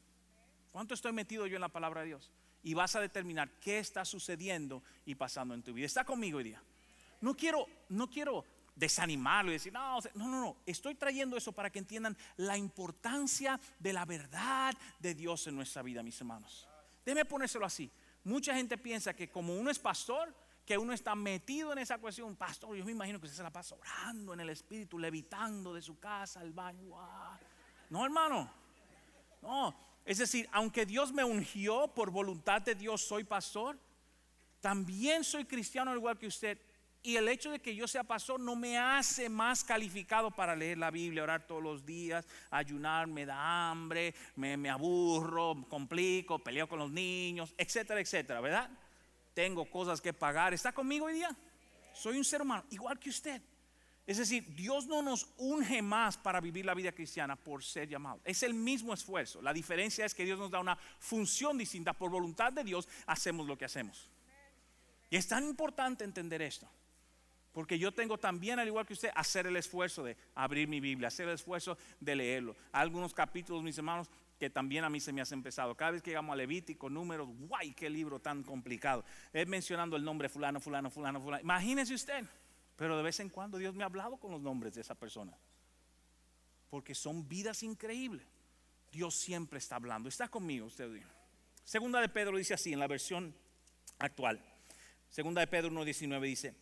¿Cuánto 0.71 0.95
estoy 0.95 1.13
metido 1.13 1.49
yo 1.49 1.57
en 1.57 1.63
la 1.63 1.69
palabra 1.69 2.03
de 2.03 2.09
Dios? 2.09 2.31
Y 2.63 2.75
vas 2.75 2.95
a 2.95 3.01
determinar 3.01 3.51
qué 3.61 3.81
está 3.81 4.05
sucediendo 4.05 4.85
y 5.05 5.17
pasando 5.17 5.53
en 5.53 5.65
tu 5.65 5.73
vida. 5.73 5.87
¿Está 5.87 6.05
conmigo 6.05 6.39
hoy 6.39 6.45
día? 6.45 6.63
No 7.21 7.35
quiero, 7.35 7.67
no 7.89 8.09
quiero 8.09 8.45
desanimarlo 8.75 9.51
y 9.51 9.55
decir, 9.55 9.73
no, 9.73 9.99
no, 10.15 10.29
no, 10.29 10.41
no, 10.41 10.57
estoy 10.67 10.95
trayendo 10.95 11.37
eso 11.37 11.53
para 11.53 11.71
que 11.71 11.79
entiendan 11.79 12.17
la 12.37 12.57
importancia 12.57 13.61
de 13.79 13.93
la 13.93 14.05
verdad 14.05 14.75
de 14.99 15.15
Dios 15.15 15.47
en 15.47 15.57
nuestra 15.57 15.83
vida, 15.83 16.03
mis 16.03 16.21
hermanos. 16.21 16.69
Déjeme 17.05 17.25
ponérselo 17.25 17.67
así. 17.67 17.91
Mucha 18.25 18.55
gente 18.55 18.77
piensa 18.77 19.15
que 19.15 19.31
como 19.31 19.55
uno 19.55 19.71
es 19.71 19.79
pastor, 19.79 20.35
que 20.65 20.79
uno 20.79 20.93
está 20.93 21.15
metido 21.15 21.73
en 21.73 21.79
esa 21.79 21.99
cuestión, 21.99 22.37
pastor, 22.37 22.77
yo 22.77 22.85
me 22.85 22.93
imagino 22.93 23.19
que 23.19 23.27
usted 23.27 23.39
se 23.39 23.43
la 23.43 23.51
pasa 23.51 23.75
orando 23.75 24.35
en 24.35 24.41
el 24.41 24.51
espíritu, 24.51 24.99
levitando 24.99 25.75
de 25.75 25.83
su 25.83 25.99
casa 25.99 26.41
al 26.41 26.53
baño. 26.53 26.95
No, 27.89 28.05
hermano. 28.05 28.51
No, 29.43 29.75
es 30.05 30.19
decir, 30.19 30.49
aunque 30.53 30.85
Dios 30.87 31.13
me 31.13 31.25
ungió 31.25 31.89
por 31.89 32.11
voluntad 32.11 32.63
de 32.63 32.75
Dios, 32.75 33.01
soy 33.01 33.25
pastor, 33.25 33.79
también 34.61 35.25
soy 35.25 35.45
cristiano 35.47 35.91
al 35.91 35.97
igual 35.97 36.19
que 36.19 36.27
usted. 36.27 36.59
Y 37.03 37.17
el 37.17 37.29
hecho 37.29 37.51
de 37.51 37.61
que 37.61 37.75
yo 37.75 37.89
sea 37.89 38.05
pastor 38.05 38.39
no 38.39 38.55
me 38.57 38.79
hace 38.79 39.29
más 39.29 39.65
calificado 39.65 40.31
para 40.31 40.55
leer 40.55 40.77
la 40.77 40.91
Biblia, 40.91 41.23
orar 41.23 41.47
todos 41.47 41.63
los 41.63 41.87
días, 41.87 42.27
ayunar, 42.51 43.07
me 43.07 43.25
da 43.25 43.71
hambre, 43.71 44.15
me, 44.37 44.57
me 44.57 44.69
aburro, 44.69 45.67
complico, 45.69 46.39
peleo 46.39 46.69
con 46.69 46.79
los 46.79 46.91
niños, 46.91 47.55
etcétera, 47.57 48.01
etcétera, 48.01 48.41
¿verdad? 48.41 48.71
tengo 49.35 49.65
cosas 49.65 50.01
que 50.01 50.13
pagar. 50.13 50.53
¿Está 50.53 50.73
conmigo 50.73 51.07
hoy 51.07 51.15
día? 51.15 51.35
Soy 51.95 52.17
un 52.17 52.25
ser 52.25 52.43
humano, 52.43 52.65
igual 52.71 52.99
que 52.99 53.11
usted. 53.11 53.41
Es 54.07 54.19
decir, 54.19 54.55
Dios 54.55 54.87
no 54.87 55.03
nos 55.03 55.29
unge 55.39 55.83
más 55.83 56.17
para 56.17 56.41
vivir 56.41 56.65
la 56.65 56.75
vida 56.75 56.93
cristiana 56.93 57.37
por 57.37 57.63
ser 57.63 57.89
llamado. 57.89 58.21
Es 58.25 58.43
el 58.43 58.55
mismo 58.55 58.93
esfuerzo. 58.93 59.41
La 59.41 59.53
diferencia 59.53 60.05
es 60.05 60.15
que 60.15 60.25
Dios 60.25 60.39
nos 60.39 60.51
da 60.51 60.59
una 60.59 60.77
función 60.99 61.57
distinta. 61.57 61.93
Por 61.93 62.11
voluntad 62.11 62.53
de 62.53 62.65
Dios 62.65 62.89
hacemos 63.07 63.47
lo 63.47 63.57
que 63.57 63.67
hacemos. 63.67 64.11
Y 65.11 65.17
es 65.17 65.29
tan 65.29 65.45
importante 65.45 66.05
entender 66.05 66.43
esto. 66.43 66.69
Porque 67.53 67.79
yo 67.79 67.93
tengo 67.93 68.17
también, 68.17 68.59
al 68.59 68.69
igual 68.69 68.87
que 68.87 68.93
usted, 68.93 69.11
hacer 69.15 69.47
el 69.47 69.57
esfuerzo 69.57 70.05
de 70.05 70.17
abrir 70.35 70.69
mi 70.69 70.79
Biblia, 70.79 71.09
hacer 71.09 71.27
el 71.29 71.35
esfuerzo 71.35 71.77
de 71.99 72.15
leerlo. 72.15 72.57
Algunos 72.71 73.13
capítulos, 73.13 73.63
mis 73.63 73.77
hermanos, 73.77 74.09
que 74.39 74.49
también 74.49 74.85
a 74.85 74.91
mí 74.91 75.01
se 75.01 75.13
me 75.13 75.21
hace 75.21 75.35
empezado. 75.35 75.75
Cada 75.75 75.91
vez 75.91 76.03
que 76.03 76.11
llegamos 76.11 76.33
a 76.33 76.37
Levítico, 76.37 76.89
números, 76.89 77.29
guay, 77.29 77.75
qué 77.75 77.91
libro 77.91 78.21
tan 78.21 78.43
complicado. 78.43 79.05
Es 79.33 79.47
mencionando 79.49 79.97
el 79.97 80.05
nombre 80.05 80.29
fulano, 80.29 80.61
fulano, 80.61 80.91
fulano, 80.91 81.21
fulano. 81.21 81.43
Imagínese 81.43 81.93
usted, 81.93 82.25
pero 82.77 82.97
de 82.97 83.03
vez 83.03 83.19
en 83.21 83.29
cuando 83.29 83.59
Dios 83.59 83.75
me 83.75 83.83
ha 83.83 83.87
hablado 83.87 84.17
con 84.17 84.31
los 84.31 84.41
nombres 84.41 84.75
de 84.75 84.81
esa 84.81 84.95
persona. 84.95 85.37
Porque 86.71 86.95
son 86.95 87.29
vidas 87.29 87.65
increíbles. 87.65 88.27
Dios 88.93 89.15
siempre 89.15 89.59
está 89.59 89.77
hablando. 89.77 90.09
Está 90.09 90.29
conmigo 90.29 90.67
usted. 90.67 90.89
Segunda 91.65 92.01
de 92.01 92.09
Pedro 92.09 92.37
dice 92.39 92.55
así 92.55 92.73
en 92.73 92.79
la 92.79 92.87
versión 92.87 93.35
actual. 93.99 94.41
Segunda 95.11 95.41
de 95.41 95.49
Pedro 95.49 95.71
1.19 95.71 96.21
dice, 96.23 96.55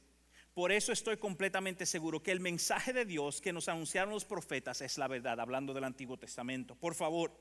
por 0.59 0.73
eso 0.73 0.91
estoy 0.91 1.19
completamente 1.19 1.87
seguro 1.87 2.21
que 2.21 2.33
el 2.33 2.41
mensaje 2.41 2.93
de 2.93 3.05
Dios 3.05 3.41
que 3.41 3.53
nos 3.53 3.69
anunciaron 3.69 4.13
los 4.13 4.25
profetas 4.25 4.81
es 4.81 4.99
la 4.99 5.07
verdad, 5.07 5.39
hablando 5.39 5.73
del 5.73 5.85
Antiguo 5.85 6.17
Testamento. 6.17 6.75
Por 6.75 6.97
favor, 6.97 7.33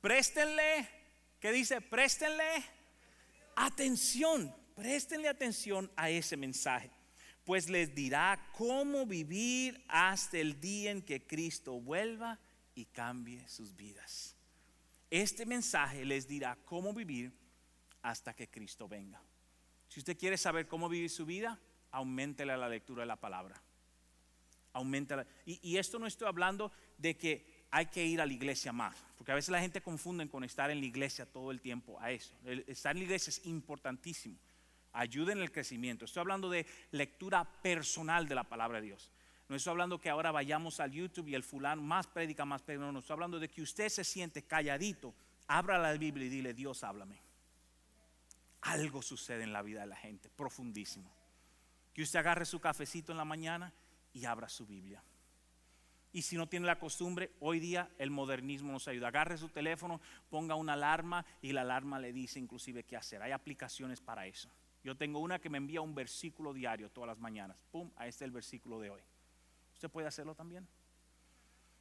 Préstenle, 0.00 0.88
¿qué 1.40 1.50
dice? 1.50 1.80
Préstenle 1.80 2.44
atención, 3.56 4.54
préstenle 4.76 5.26
atención 5.26 5.90
a 5.96 6.10
ese 6.10 6.36
mensaje, 6.36 6.92
pues 7.42 7.68
les 7.68 7.92
dirá 7.92 8.48
cómo 8.56 9.04
vivir 9.04 9.84
hasta 9.88 10.38
el 10.38 10.60
día 10.60 10.92
en 10.92 11.02
que 11.02 11.26
Cristo 11.26 11.80
vuelva 11.80 12.38
y 12.76 12.84
cambie 12.84 13.48
sus 13.48 13.74
vidas. 13.74 14.36
Este 15.10 15.44
mensaje 15.44 16.04
les 16.04 16.28
dirá 16.28 16.56
cómo 16.64 16.94
vivir 16.94 17.32
hasta 18.00 18.32
que 18.32 18.48
Cristo 18.48 18.86
venga. 18.86 19.20
Si 19.88 19.98
usted 19.98 20.16
quiere 20.16 20.38
saber 20.38 20.68
cómo 20.68 20.88
vivir 20.88 21.10
su 21.10 21.26
vida, 21.26 21.60
aumentele 21.94 22.56
la 22.56 22.68
lectura 22.68 23.02
de 23.02 23.06
la 23.06 23.16
palabra. 23.16 23.60
Y 25.46 25.76
esto 25.76 25.98
no 25.98 26.06
estoy 26.06 26.26
hablando 26.26 26.72
de 26.98 27.16
que 27.16 27.64
hay 27.70 27.86
que 27.86 28.04
ir 28.04 28.20
a 28.20 28.26
la 28.26 28.32
iglesia 28.32 28.72
más, 28.72 28.96
porque 29.16 29.32
a 29.32 29.34
veces 29.34 29.50
la 29.50 29.60
gente 29.60 29.80
confunde 29.80 30.28
con 30.28 30.42
estar 30.44 30.70
en 30.70 30.80
la 30.80 30.86
iglesia 30.86 31.26
todo 31.26 31.50
el 31.50 31.60
tiempo 31.60 31.98
a 32.00 32.10
eso. 32.10 32.34
estar 32.66 32.92
en 32.92 32.98
la 32.98 33.04
iglesia 33.04 33.30
es 33.30 33.46
importantísimo, 33.46 34.36
ayuda 34.92 35.32
en 35.32 35.38
el 35.38 35.52
crecimiento. 35.52 36.04
Estoy 36.04 36.20
hablando 36.20 36.50
de 36.50 36.66
lectura 36.90 37.44
personal 37.62 38.26
de 38.28 38.34
la 38.34 38.44
palabra 38.44 38.80
de 38.80 38.86
Dios. 38.86 39.12
No 39.48 39.56
estoy 39.56 39.70
hablando 39.72 40.00
que 40.00 40.10
ahora 40.10 40.32
vayamos 40.32 40.80
al 40.80 40.90
YouTube 40.90 41.28
y 41.28 41.34
el 41.34 41.42
fulano 41.42 41.82
más 41.82 42.06
predica, 42.06 42.44
más 42.44 42.62
predica. 42.62 42.84
No, 42.84 42.92
no, 42.92 42.98
estoy 43.00 43.14
hablando 43.14 43.38
de 43.38 43.48
que 43.48 43.62
usted 43.62 43.88
se 43.88 44.02
siente 44.02 44.42
calladito, 44.42 45.14
abra 45.46 45.78
la 45.78 45.92
Biblia 45.92 46.26
y 46.26 46.30
dile, 46.30 46.54
Dios, 46.54 46.82
háblame. 46.82 47.20
Algo 48.62 49.02
sucede 49.02 49.44
en 49.44 49.52
la 49.52 49.62
vida 49.62 49.82
de 49.82 49.86
la 49.86 49.96
gente, 49.96 50.30
profundísimo. 50.30 51.23
Que 51.94 52.02
usted 52.02 52.18
agarre 52.18 52.44
su 52.44 52.60
cafecito 52.60 53.12
en 53.12 53.18
la 53.18 53.24
mañana 53.24 53.72
y 54.12 54.26
abra 54.26 54.48
su 54.48 54.66
Biblia. 54.66 55.02
Y 56.12 56.22
si 56.22 56.36
no 56.36 56.48
tiene 56.48 56.66
la 56.66 56.78
costumbre, 56.78 57.32
hoy 57.40 57.58
día 57.58 57.90
el 57.98 58.10
modernismo 58.10 58.70
nos 58.70 58.86
ayuda. 58.86 59.08
Agarre 59.08 59.36
su 59.36 59.48
teléfono, 59.48 60.00
ponga 60.30 60.54
una 60.54 60.74
alarma 60.74 61.26
y 61.42 61.52
la 61.52 61.62
alarma 61.62 61.98
le 61.98 62.12
dice 62.12 62.38
inclusive 62.38 62.84
qué 62.84 62.96
hacer. 62.96 63.22
Hay 63.22 63.32
aplicaciones 63.32 64.00
para 64.00 64.26
eso. 64.26 64.48
Yo 64.84 64.96
tengo 64.96 65.18
una 65.18 65.40
que 65.40 65.50
me 65.50 65.58
envía 65.58 65.80
un 65.80 65.94
versículo 65.94 66.52
diario 66.52 66.90
todas 66.90 67.08
las 67.08 67.18
mañanas. 67.18 67.56
Pum, 67.72 67.90
ahí 67.96 68.10
está 68.10 68.24
el 68.24 68.30
versículo 68.30 68.78
de 68.78 68.90
hoy. 68.90 69.00
¿Usted 69.72 69.90
puede 69.90 70.06
hacerlo 70.06 70.36
también? 70.36 70.68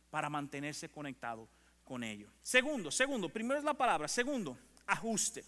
Para 0.09 0.29
mantenerse 0.29 0.89
conectado 0.89 1.47
con 1.83 2.03
ello. 2.03 2.29
Segundo, 2.41 2.89
segundo, 2.89 3.29
primero 3.29 3.59
es 3.59 3.65
la 3.65 3.75
palabra. 3.75 4.07
Segundo, 4.07 4.57
ajuste. 4.87 5.43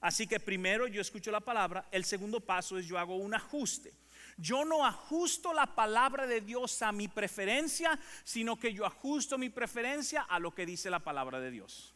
Así 0.00 0.26
que 0.26 0.40
primero 0.40 0.86
yo 0.86 1.00
escucho 1.00 1.30
la 1.30 1.40
palabra, 1.40 1.86
el 1.90 2.04
segundo 2.04 2.40
paso 2.40 2.78
es 2.78 2.86
yo 2.86 2.98
hago 2.98 3.16
un 3.16 3.34
ajuste 3.34 3.92
yo 4.40 4.64
no 4.64 4.86
ajusto 4.86 5.52
la 5.52 5.66
palabra 5.66 6.26
de 6.26 6.40
Dios 6.40 6.80
a 6.80 6.92
mi 6.92 7.08
preferencia, 7.08 7.98
sino 8.24 8.58
que 8.58 8.72
yo 8.72 8.86
ajusto 8.86 9.36
mi 9.36 9.50
preferencia 9.50 10.22
a 10.22 10.38
lo 10.38 10.54
que 10.54 10.64
dice 10.64 10.88
la 10.88 11.00
palabra 11.00 11.40
de 11.40 11.50
Dios. 11.50 11.94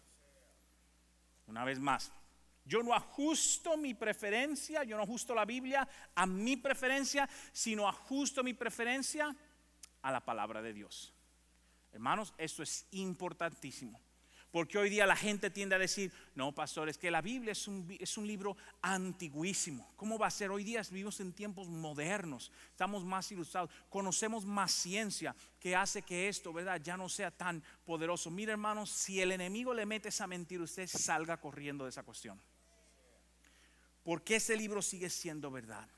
Una 1.46 1.64
vez 1.64 1.78
más, 1.78 2.12
Yo 2.66 2.82
no 2.82 2.94
ajusto 2.94 3.76
mi 3.76 3.92
preferencia, 3.92 4.84
yo 4.84 4.96
no 4.96 5.02
ajusto 5.02 5.34
la 5.34 5.44
Biblia 5.44 5.86
a 6.14 6.24
mi 6.24 6.56
preferencia, 6.56 7.28
sino 7.52 7.86
ajusto 7.86 8.42
mi 8.42 8.54
preferencia 8.54 9.36
a 10.00 10.10
la 10.10 10.20
palabra 10.20 10.62
de 10.62 10.72
Dios. 10.72 11.12
Hermanos, 11.92 12.32
esto 12.38 12.62
es 12.62 12.86
importantísimo. 12.92 14.00
Porque 14.54 14.78
hoy 14.78 14.88
día 14.88 15.04
la 15.04 15.16
gente 15.16 15.50
tiende 15.50 15.74
a 15.74 15.80
decir, 15.80 16.12
no, 16.36 16.54
pastor, 16.54 16.88
es 16.88 16.96
que 16.96 17.10
la 17.10 17.20
Biblia 17.20 17.50
es 17.50 17.66
un, 17.66 17.92
es 17.98 18.16
un, 18.16 18.24
libro 18.24 18.56
antiguísimo. 18.82 19.92
¿Cómo 19.96 20.16
va 20.16 20.28
a 20.28 20.30
ser? 20.30 20.52
Hoy 20.52 20.62
día 20.62 20.80
vivimos 20.92 21.18
en 21.18 21.32
tiempos 21.32 21.66
modernos, 21.66 22.52
estamos 22.70 23.04
más 23.04 23.32
ilustrados, 23.32 23.68
conocemos 23.88 24.44
más 24.44 24.70
ciencia 24.70 25.34
que 25.58 25.74
hace 25.74 26.02
que 26.02 26.28
esto, 26.28 26.52
¿verdad?, 26.52 26.80
ya 26.80 26.96
no 26.96 27.08
sea 27.08 27.32
tan 27.32 27.64
poderoso. 27.84 28.30
Mira, 28.30 28.52
hermanos, 28.52 28.90
si 28.90 29.20
el 29.20 29.32
enemigo 29.32 29.74
le 29.74 29.86
mete 29.86 30.10
esa 30.10 30.28
mentira, 30.28 30.62
usted 30.62 30.86
salga 30.86 31.36
corriendo 31.40 31.82
de 31.82 31.90
esa 31.90 32.04
cuestión. 32.04 32.40
Porque 34.04 34.36
ese 34.36 34.56
libro 34.56 34.82
sigue 34.82 35.10
siendo 35.10 35.50
verdad. 35.50 35.88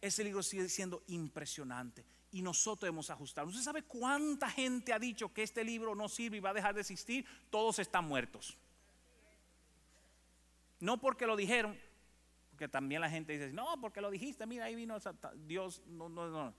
Ese 0.00 0.24
libro 0.24 0.42
sigue 0.42 0.68
siendo 0.68 1.04
impresionante 1.06 2.04
y 2.32 2.40
nosotros 2.40 2.88
hemos 2.88 3.10
ajustado. 3.10 3.48
¿Usted 3.48 3.62
sabe 3.62 3.82
cuánta 3.82 4.48
gente 4.48 4.92
ha 4.92 4.98
dicho 4.98 5.32
que 5.32 5.42
este 5.42 5.62
libro 5.62 5.94
no 5.94 6.08
sirve 6.08 6.38
y 6.38 6.40
va 6.40 6.50
a 6.50 6.54
dejar 6.54 6.74
de 6.74 6.80
existir? 6.80 7.26
Todos 7.50 7.78
están 7.78 8.06
muertos. 8.06 8.56
No 10.80 10.98
porque 10.98 11.26
lo 11.26 11.36
dijeron, 11.36 11.78
porque 12.50 12.68
también 12.68 13.02
la 13.02 13.10
gente 13.10 13.34
dice, 13.34 13.52
no, 13.52 13.80
porque 13.80 14.00
lo 14.00 14.10
dijiste, 14.10 14.46
mira, 14.46 14.64
ahí 14.64 14.74
vino 14.74 14.96
Dios. 15.46 15.82
No, 15.86 16.08
no, 16.08 16.28
no. 16.28 16.54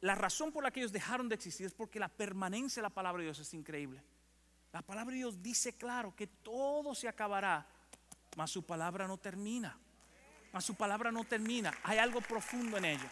la 0.00 0.14
razón 0.14 0.52
por 0.52 0.62
la 0.62 0.70
que 0.70 0.80
ellos 0.80 0.92
dejaron 0.92 1.28
de 1.28 1.34
existir 1.34 1.66
es 1.66 1.74
porque 1.74 1.98
la 1.98 2.08
permanencia 2.08 2.80
de 2.80 2.84
la 2.84 2.94
palabra 2.94 3.20
de 3.20 3.24
Dios 3.26 3.40
es 3.40 3.52
increíble. 3.54 4.02
La 4.72 4.82
palabra 4.82 5.12
de 5.12 5.18
Dios 5.18 5.42
dice 5.42 5.76
claro 5.76 6.14
que 6.14 6.28
todo 6.28 6.94
se 6.94 7.08
acabará, 7.08 7.66
mas 8.36 8.52
su 8.52 8.64
palabra 8.64 9.08
no 9.08 9.18
termina. 9.18 9.76
Mas 10.52 10.64
su 10.64 10.76
palabra 10.76 11.10
no 11.10 11.24
termina. 11.24 11.74
Hay 11.82 11.98
algo 11.98 12.20
profundo 12.20 12.78
en 12.78 12.84
ella. 12.84 13.10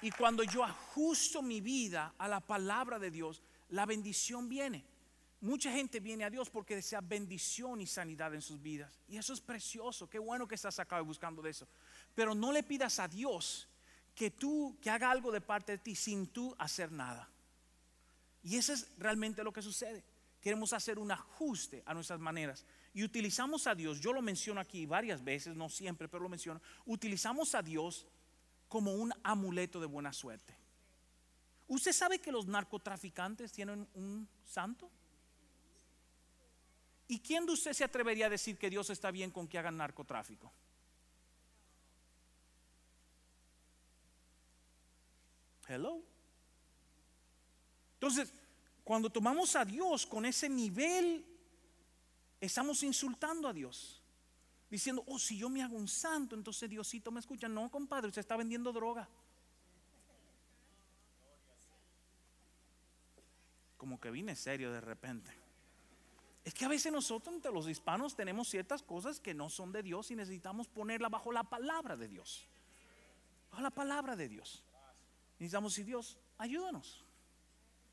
Y 0.00 0.10
cuando 0.12 0.42
yo 0.44 0.62
ajusto 0.62 1.42
mi 1.42 1.60
vida 1.60 2.14
a 2.18 2.28
la 2.28 2.40
palabra 2.40 2.98
de 2.98 3.10
Dios, 3.10 3.42
la 3.70 3.86
bendición 3.86 4.48
viene. 4.48 4.84
Mucha 5.40 5.70
gente 5.70 6.00
viene 6.00 6.24
a 6.24 6.30
Dios 6.30 6.50
porque 6.50 6.74
desea 6.74 7.00
bendición 7.00 7.80
y 7.80 7.86
sanidad 7.86 8.34
en 8.34 8.42
sus 8.42 8.60
vidas. 8.60 9.00
Y 9.08 9.16
eso 9.16 9.32
es 9.32 9.40
precioso. 9.40 10.08
Qué 10.08 10.18
bueno 10.18 10.48
que 10.48 10.56
estás 10.56 10.78
acá 10.78 11.00
buscando 11.00 11.42
de 11.42 11.50
eso. 11.50 11.68
Pero 12.14 12.34
no 12.34 12.52
le 12.52 12.62
pidas 12.62 12.98
a 12.98 13.06
Dios 13.06 13.68
que 14.14 14.30
tú, 14.32 14.76
que 14.82 14.90
haga 14.90 15.10
algo 15.10 15.30
de 15.30 15.40
parte 15.40 15.72
de 15.72 15.78
ti 15.78 15.94
sin 15.94 16.26
tú 16.28 16.54
hacer 16.58 16.90
nada. 16.90 17.28
Y 18.42 18.56
eso 18.56 18.72
es 18.72 18.88
realmente 18.98 19.44
lo 19.44 19.52
que 19.52 19.62
sucede. 19.62 20.02
Queremos 20.40 20.72
hacer 20.72 20.98
un 20.98 21.10
ajuste 21.10 21.82
a 21.86 21.94
nuestras 21.94 22.18
maneras. 22.18 22.64
Y 22.94 23.04
utilizamos 23.04 23.66
a 23.68 23.74
Dios, 23.74 24.00
yo 24.00 24.12
lo 24.12 24.22
menciono 24.22 24.60
aquí 24.60 24.86
varias 24.86 25.22
veces, 25.22 25.54
no 25.54 25.68
siempre, 25.68 26.08
pero 26.08 26.22
lo 26.22 26.28
menciono. 26.28 26.60
Utilizamos 26.86 27.54
a 27.54 27.62
Dios 27.62 28.06
como 28.68 28.92
un 28.92 29.12
amuleto 29.22 29.80
de 29.80 29.86
buena 29.86 30.12
suerte. 30.12 30.54
¿Usted 31.66 31.92
sabe 31.92 32.18
que 32.18 32.32
los 32.32 32.46
narcotraficantes 32.46 33.52
tienen 33.52 33.88
un 33.94 34.28
santo? 34.44 34.90
¿Y 37.06 37.20
quién 37.20 37.46
de 37.46 37.52
usted 37.52 37.72
se 37.72 37.84
atrevería 37.84 38.26
a 38.26 38.30
decir 38.30 38.58
que 38.58 38.70
Dios 38.70 38.90
está 38.90 39.10
bien 39.10 39.30
con 39.30 39.48
que 39.48 39.58
hagan 39.58 39.76
narcotráfico? 39.76 40.52
Hello. 45.66 46.02
Entonces, 47.94 48.32
cuando 48.84 49.10
tomamos 49.10 49.54
a 49.56 49.64
Dios 49.64 50.06
con 50.06 50.24
ese 50.24 50.48
nivel, 50.48 51.24
estamos 52.40 52.82
insultando 52.82 53.48
a 53.48 53.52
Dios 53.52 53.97
diciendo, 54.70 55.02
oh, 55.06 55.18
si 55.18 55.38
yo 55.38 55.48
me 55.48 55.62
hago 55.62 55.76
un 55.76 55.88
santo, 55.88 56.34
entonces 56.34 56.68
Diosito 56.68 57.10
me 57.10 57.20
escucha. 57.20 57.48
No, 57.48 57.70
compadre, 57.70 58.08
usted 58.08 58.20
está 58.20 58.36
vendiendo 58.36 58.72
droga. 58.72 59.08
Como 63.76 64.00
que 64.00 64.10
vine 64.10 64.34
serio 64.34 64.72
de 64.72 64.80
repente. 64.80 65.30
Es 66.44 66.54
que 66.54 66.64
a 66.64 66.68
veces 66.68 66.90
nosotros, 66.90 67.34
entre 67.34 67.52
los 67.52 67.68
hispanos, 67.68 68.16
tenemos 68.16 68.48
ciertas 68.48 68.82
cosas 68.82 69.20
que 69.20 69.34
no 69.34 69.50
son 69.50 69.70
de 69.70 69.82
Dios 69.82 70.10
y 70.10 70.16
necesitamos 70.16 70.66
ponerla 70.66 71.08
bajo 71.08 71.30
la 71.30 71.44
palabra 71.44 71.96
de 71.96 72.08
Dios. 72.08 72.46
Bajo 73.50 73.62
la 73.62 73.70
palabra 73.70 74.16
de 74.16 74.28
Dios. 74.28 74.62
Necesitamos 75.38 75.72
decir, 75.72 75.86
Dios, 75.86 76.18
ayúdanos. 76.38 77.04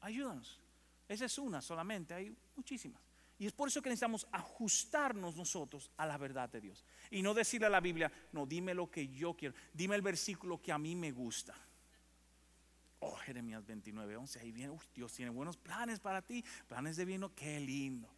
Ayúdanos. 0.01 0.59
Esa 1.07 1.25
es 1.25 1.37
una 1.37 1.61
solamente, 1.61 2.13
hay 2.13 2.35
muchísimas. 2.55 3.04
Y 3.37 3.45
es 3.47 3.51
por 3.51 3.67
eso 3.67 3.81
que 3.81 3.89
necesitamos 3.89 4.27
ajustarnos 4.31 5.35
nosotros 5.35 5.91
a 5.97 6.05
la 6.05 6.17
verdad 6.17 6.49
de 6.49 6.61
Dios. 6.61 6.85
Y 7.11 7.21
no 7.21 7.33
decirle 7.33 7.67
a 7.67 7.69
la 7.69 7.81
Biblia, 7.81 8.11
no, 8.31 8.45
dime 8.45 8.73
lo 8.73 8.89
que 8.89 9.09
yo 9.09 9.33
quiero. 9.33 9.53
Dime 9.73 9.95
el 9.95 10.01
versículo 10.01 10.61
que 10.61 10.71
a 10.71 10.77
mí 10.77 10.95
me 10.95 11.11
gusta. 11.11 11.53
Oh, 12.99 13.15
Jeremías 13.17 13.65
29, 13.65 14.15
11. 14.15 14.39
Ahí 14.39 14.51
viene, 14.51 14.77
Dios 14.93 15.11
tiene 15.13 15.31
buenos 15.31 15.57
planes 15.57 15.99
para 15.99 16.21
ti. 16.21 16.43
Planes 16.67 16.95
de 16.95 17.03
vino, 17.03 17.33
qué 17.35 17.59
lindo. 17.59 18.09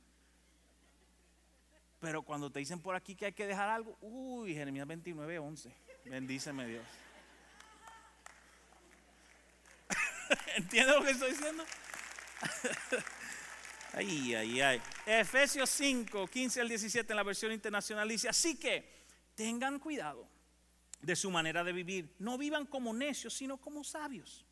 Pero 1.99 2.21
cuando 2.21 2.51
te 2.51 2.59
dicen 2.59 2.79
por 2.79 2.95
aquí 2.95 3.15
que 3.15 3.25
hay 3.25 3.33
que 3.33 3.47
dejar 3.47 3.69
algo, 3.69 3.97
uy, 4.01 4.53
Jeremías 4.53 4.85
29, 4.85 5.39
11. 5.39 5.75
Bendíceme 6.05 6.67
Dios. 6.67 6.85
¿Entiendes 10.55 10.95
lo 10.95 11.03
que 11.03 11.11
estoy 11.11 11.31
diciendo? 11.31 11.65
Ay, 13.97 14.35
ay, 14.35 14.61
ay. 14.61 14.81
Efesios 15.07 15.71
5, 15.71 16.27
15 16.27 16.61
al 16.61 16.69
17 16.69 17.11
en 17.11 17.17
la 17.17 17.23
versión 17.23 17.51
internacional 17.51 18.07
dice, 18.07 18.29
así 18.29 18.55
que 18.55 18.87
tengan 19.33 19.79
cuidado 19.79 20.29
de 21.01 21.15
su 21.15 21.31
manera 21.31 21.63
de 21.63 21.73
vivir. 21.73 22.15
No 22.19 22.37
vivan 22.37 22.67
como 22.67 22.93
necios, 22.93 23.33
sino 23.33 23.57
como 23.57 23.83
sabios, 23.83 24.45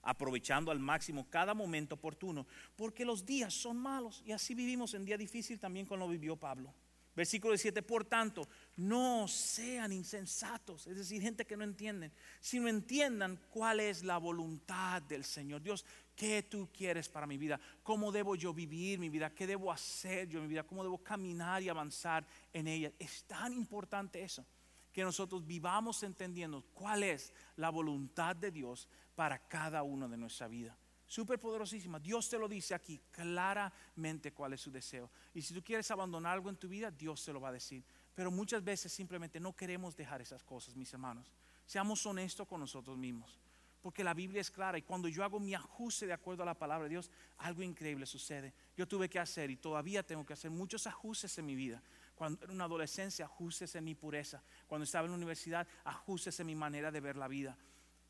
aprovechando 0.00 0.70
al 0.70 0.78
máximo 0.78 1.28
cada 1.28 1.52
momento 1.52 1.96
oportuno, 1.96 2.46
porque 2.74 3.04
los 3.04 3.26
días 3.26 3.52
son 3.52 3.76
malos 3.76 4.22
y 4.24 4.32
así 4.32 4.54
vivimos 4.54 4.94
en 4.94 5.04
día 5.04 5.18
difícil 5.18 5.60
también 5.60 5.84
como 5.84 6.08
vivió 6.08 6.36
Pablo. 6.36 6.72
Versículo 7.14 7.52
17, 7.52 7.82
por 7.82 8.04
tanto, 8.04 8.46
no 8.76 9.26
sean 9.26 9.90
insensatos, 9.90 10.86
es 10.86 10.96
decir, 10.96 11.22
gente 11.22 11.46
que 11.46 11.56
no 11.56 11.64
entienden, 11.64 12.12
sino 12.40 12.68
entiendan 12.68 13.40
cuál 13.50 13.80
es 13.80 14.04
la 14.04 14.18
voluntad 14.18 15.00
del 15.00 15.24
Señor. 15.24 15.62
Dios, 15.62 15.86
¿qué 16.16 16.42
tú 16.42 16.68
quieres 16.72 17.08
para 17.08 17.26
mi 17.26 17.38
vida? 17.38 17.60
¿Cómo 17.82 18.10
debo 18.10 18.34
yo 18.34 18.52
vivir 18.52 18.98
mi 18.98 19.08
vida? 19.08 19.32
¿Qué 19.34 19.46
debo 19.46 19.70
hacer 19.70 20.28
yo 20.28 20.38
en 20.38 20.44
mi 20.44 20.48
vida? 20.48 20.64
¿Cómo 20.64 20.82
debo 20.82 20.98
caminar 20.98 21.62
y 21.62 21.68
avanzar 21.68 22.26
en 22.52 22.66
ella? 22.66 22.90
Es 22.98 23.24
tan 23.24 23.52
importante 23.52 24.22
eso, 24.22 24.44
que 24.92 25.04
nosotros 25.04 25.46
vivamos 25.46 26.02
entendiendo 26.02 26.64
cuál 26.72 27.02
es 27.02 27.32
la 27.56 27.70
voluntad 27.70 28.34
de 28.34 28.50
Dios 28.50 28.88
para 29.14 29.46
cada 29.46 29.82
uno 29.82 30.08
de 30.08 30.16
nuestra 30.16 30.48
vida 30.48 30.76
súper 31.06 31.38
poderosísima. 31.38 32.00
Dios 32.00 32.28
te 32.28 32.38
lo 32.38 32.48
dice 32.48 32.74
aquí 32.74 33.00
claramente 33.10 34.32
cuál 34.32 34.52
es 34.52 34.60
su 34.60 34.70
deseo. 34.70 35.10
Y 35.32 35.42
si 35.42 35.54
tú 35.54 35.62
quieres 35.62 35.90
abandonar 35.90 36.32
algo 36.32 36.50
en 36.50 36.56
tu 36.56 36.68
vida, 36.68 36.90
Dios 36.90 37.24
te 37.24 37.32
lo 37.32 37.40
va 37.40 37.50
a 37.50 37.52
decir. 37.52 37.84
Pero 38.14 38.30
muchas 38.30 38.62
veces 38.62 38.92
simplemente 38.92 39.38
no 39.40 39.54
queremos 39.54 39.96
dejar 39.96 40.20
esas 40.20 40.42
cosas, 40.42 40.74
mis 40.74 40.92
hermanos. 40.92 41.32
Seamos 41.64 42.04
honestos 42.06 42.46
con 42.46 42.60
nosotros 42.60 42.96
mismos. 42.96 43.38
Porque 43.82 44.02
la 44.02 44.14
Biblia 44.14 44.40
es 44.40 44.50
clara 44.50 44.78
y 44.78 44.82
cuando 44.82 45.08
yo 45.08 45.22
hago 45.22 45.38
mi 45.38 45.54
ajuste 45.54 46.06
de 46.06 46.12
acuerdo 46.12 46.42
a 46.42 46.46
la 46.46 46.54
palabra 46.54 46.84
de 46.84 46.90
Dios, 46.90 47.10
algo 47.38 47.62
increíble 47.62 48.06
sucede. 48.06 48.52
Yo 48.76 48.88
tuve 48.88 49.08
que 49.08 49.18
hacer 49.18 49.50
y 49.50 49.56
todavía 49.56 50.02
tengo 50.02 50.26
que 50.26 50.32
hacer 50.32 50.50
muchos 50.50 50.86
ajustes 50.86 51.38
en 51.38 51.46
mi 51.46 51.54
vida. 51.54 51.82
Cuando 52.14 52.42
era 52.44 52.52
una 52.52 52.64
adolescencia, 52.64 53.26
ajustes 53.26 53.74
en 53.76 53.84
mi 53.84 53.94
pureza. 53.94 54.42
Cuando 54.66 54.84
estaba 54.84 55.04
en 55.04 55.12
la 55.12 55.16
universidad, 55.16 55.66
ajustes 55.84 56.40
en 56.40 56.46
mi 56.46 56.54
manera 56.54 56.90
de 56.90 57.00
ver 57.00 57.16
la 57.16 57.28
vida. 57.28 57.56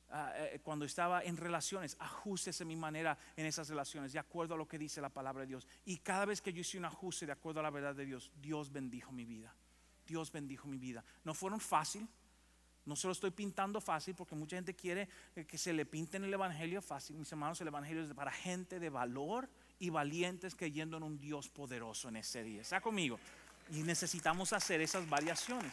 Ah, 0.09 0.33
eh, 0.37 0.61
cuando 0.62 0.85
estaba 0.85 1.24
en 1.24 1.37
relaciones, 1.37 1.96
ajustes 1.98 2.61
en 2.61 2.68
mi 2.68 2.76
manera 2.76 3.18
en 3.35 3.44
esas 3.44 3.68
relaciones, 3.68 4.12
de 4.12 4.20
acuerdo 4.20 4.55
a 4.55 4.57
lo 4.57 4.68
que 4.68 4.79
dice 4.79 5.00
la 5.00 5.09
palabra 5.09 5.42
de 5.42 5.48
Dios. 5.48 5.66
Y 5.85 5.98
cada 5.98 6.24
vez 6.24 6.40
que 6.40 6.52
yo 6.52 6.61
hice 6.61 6.79
un 6.79 6.85
ajuste 6.85 7.26
de 7.26 7.33
acuerdo 7.33 7.59
a 7.61 7.64
la 7.64 7.70
verdad 7.70 7.94
de 7.94 8.07
Dios, 8.07 8.31
Dios 8.40 8.70
bendijo 8.70 9.11
mi 9.11 9.24
vida. 9.24 9.52
Dios 10.07 10.31
bendijo 10.31 10.68
mi 10.68 10.79
vida. 10.79 11.05
No 11.24 11.35
fueron 11.35 11.59
fácil, 11.59 12.09
no 12.87 12.94
se 12.94 13.09
lo 13.09 13.12
estoy 13.12 13.33
pintando 13.33 13.81
fácil 13.81 14.14
porque 14.14 14.37
mucha 14.37 14.57
gente 14.57 14.75
quiere 14.75 15.09
eh, 15.35 15.44
que 15.44 15.59
se 15.59 15.72
le 15.72 15.85
pinte 15.85 16.16
en 16.16 16.25
el 16.25 16.33
Evangelio 16.33 16.81
fácil. 16.81 17.16
Mis 17.16 17.31
hermanos, 17.31 17.61
el 17.61 17.66
Evangelio 17.66 18.05
es 18.05 18.14
para 18.14 18.31
gente 18.31 18.79
de 18.79 18.88
valor 18.88 19.51
y 19.81 19.90
valientes 19.90 20.55
creyendo 20.55 20.96
en 20.96 21.03
un 21.03 21.18
Dios 21.18 21.49
poderoso 21.49 22.09
en 22.09 22.16
ese 22.16 22.44
día. 22.44 22.62
Está 22.62 22.81
conmigo. 22.81 23.18
Y 23.72 23.83
necesitamos 23.83 24.53
hacer 24.53 24.81
esas 24.81 25.09
variaciones. 25.09 25.72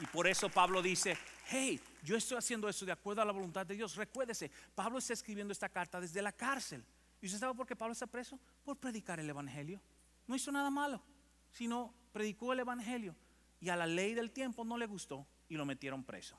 Y 0.00 0.06
por 0.06 0.26
eso 0.26 0.48
Pablo 0.48 0.80
dice, 0.80 1.18
hey, 1.48 1.78
yo 2.02 2.16
estoy 2.16 2.38
haciendo 2.38 2.70
eso 2.70 2.86
de 2.86 2.92
acuerdo 2.92 3.20
a 3.20 3.26
la 3.26 3.32
voluntad 3.32 3.66
de 3.66 3.76
Dios. 3.76 3.94
Recuérdese, 3.94 4.50
Pablo 4.74 4.98
está 4.98 5.12
escribiendo 5.12 5.52
esta 5.52 5.68
carta 5.68 6.00
desde 6.00 6.22
la 6.22 6.32
cárcel. 6.32 6.82
¿Y 7.20 7.26
usted 7.26 7.38
sabe 7.38 7.54
por 7.54 7.66
qué 7.66 7.76
Pablo 7.76 7.92
está 7.92 8.06
preso? 8.06 8.40
Por 8.64 8.78
predicar 8.78 9.20
el 9.20 9.28
Evangelio. 9.28 9.78
No 10.26 10.34
hizo 10.34 10.50
nada 10.50 10.70
malo, 10.70 11.02
sino 11.50 11.92
predicó 12.12 12.54
el 12.54 12.60
Evangelio. 12.60 13.14
Y 13.60 13.68
a 13.68 13.76
la 13.76 13.86
ley 13.86 14.14
del 14.14 14.30
tiempo 14.30 14.64
no 14.64 14.78
le 14.78 14.86
gustó 14.86 15.26
y 15.52 15.56
lo 15.56 15.66
metieron 15.66 16.02
preso. 16.02 16.38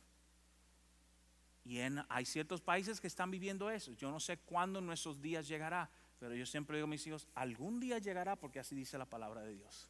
Y 1.64 1.78
hay 2.10 2.26
ciertos 2.26 2.62
países 2.62 3.00
que 3.00 3.06
están 3.06 3.30
viviendo 3.30 3.70
eso. 3.70 3.94
Yo 3.94 4.10
no 4.10 4.20
sé 4.20 4.38
cuándo 4.38 4.80
en 4.80 4.88
nuestros 4.88 5.22
días 5.22 5.48
llegará, 5.48 5.90
Pero 6.20 6.34
yo 6.36 6.46
siempre 6.46 6.78
digo 6.78 6.86
a 6.86 6.90
mis 6.90 7.06
hijos, 7.06 7.28
algún 7.36 7.80
día 7.80 8.00
llegará 8.00 8.36
porque 8.38 8.60
así 8.60 8.74
dice 8.76 8.98
la 8.98 9.06
palabra 9.06 9.42
de 9.42 9.54
Dios. 9.54 9.90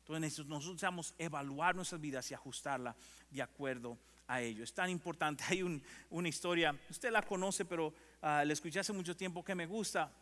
Entonces 0.00 0.46
nosotros 0.46 0.74
necesitamos 0.74 1.14
evaluar 1.18 1.74
nuestras 1.74 2.00
vidas 2.00 2.30
y 2.30 2.34
ajustarla 2.34 2.94
de 3.30 3.42
acuerdo 3.42 3.98
a 4.28 4.40
ello. 4.42 4.62
Es 4.62 4.72
tan 4.72 4.90
importante. 4.90 5.42
Hay 5.48 5.62
una 6.10 6.28
historia, 6.28 6.78
usted 6.88 7.10
la 7.10 7.22
conoce, 7.22 7.64
pero 7.64 7.88
uh, 7.88 7.94
la 8.20 8.52
escuché 8.52 8.78
hace 8.78 8.92
mucho 8.92 9.16
tiempo 9.16 9.42
que 9.42 9.54
me 9.54 9.66
gusta 9.66 10.12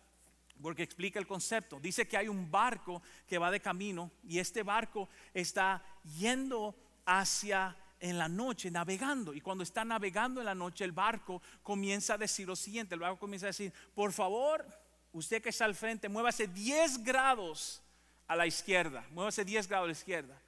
porque 0.62 0.82
explica 0.82 1.18
el 1.18 1.26
concepto. 1.26 1.78
Dice 1.78 2.08
que 2.08 2.16
hay 2.16 2.28
un 2.28 2.50
barco 2.50 3.02
que 3.26 3.38
va 3.38 3.50
de 3.50 3.60
camino 3.60 4.10
y 4.24 4.38
este 4.38 4.62
barco 4.62 5.08
está 5.32 5.82
yendo 6.18 6.74
hacia 7.04 7.76
en 8.00 8.18
la 8.18 8.28
noche, 8.28 8.70
navegando. 8.70 9.34
Y 9.34 9.40
cuando 9.40 9.64
está 9.64 9.84
navegando 9.84 10.40
en 10.40 10.46
la 10.46 10.54
noche, 10.54 10.84
el 10.84 10.92
barco 10.92 11.42
comienza 11.62 12.14
a 12.14 12.18
decir 12.18 12.46
lo 12.46 12.56
siguiente. 12.56 12.94
El 12.94 13.00
barco 13.00 13.18
comienza 13.18 13.46
a 13.46 13.48
decir, 13.48 13.72
por 13.94 14.12
favor, 14.12 14.66
usted 15.12 15.42
que 15.42 15.48
está 15.50 15.64
al 15.64 15.74
frente, 15.74 16.08
muévase 16.08 16.46
10 16.46 17.04
grados 17.04 17.82
a 18.26 18.36
la 18.36 18.46
izquierda. 18.46 19.04
Muévase 19.10 19.44
10 19.44 19.68
grados 19.68 19.84
a 19.84 19.88
la 19.88 19.92
izquierda. 19.92 20.40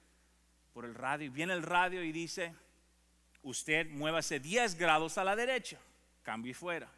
Por 0.72 0.84
el 0.84 0.94
radio. 0.94 1.30
Viene 1.32 1.52
el 1.52 1.62
radio 1.62 2.02
y 2.02 2.12
dice, 2.12 2.54
usted 3.42 3.88
muévase 3.90 4.40
10 4.40 4.76
grados 4.76 5.18
a 5.18 5.24
la 5.24 5.34
derecha. 5.34 5.78
Cambio 6.22 6.50
y 6.50 6.54
fuera. 6.54 6.90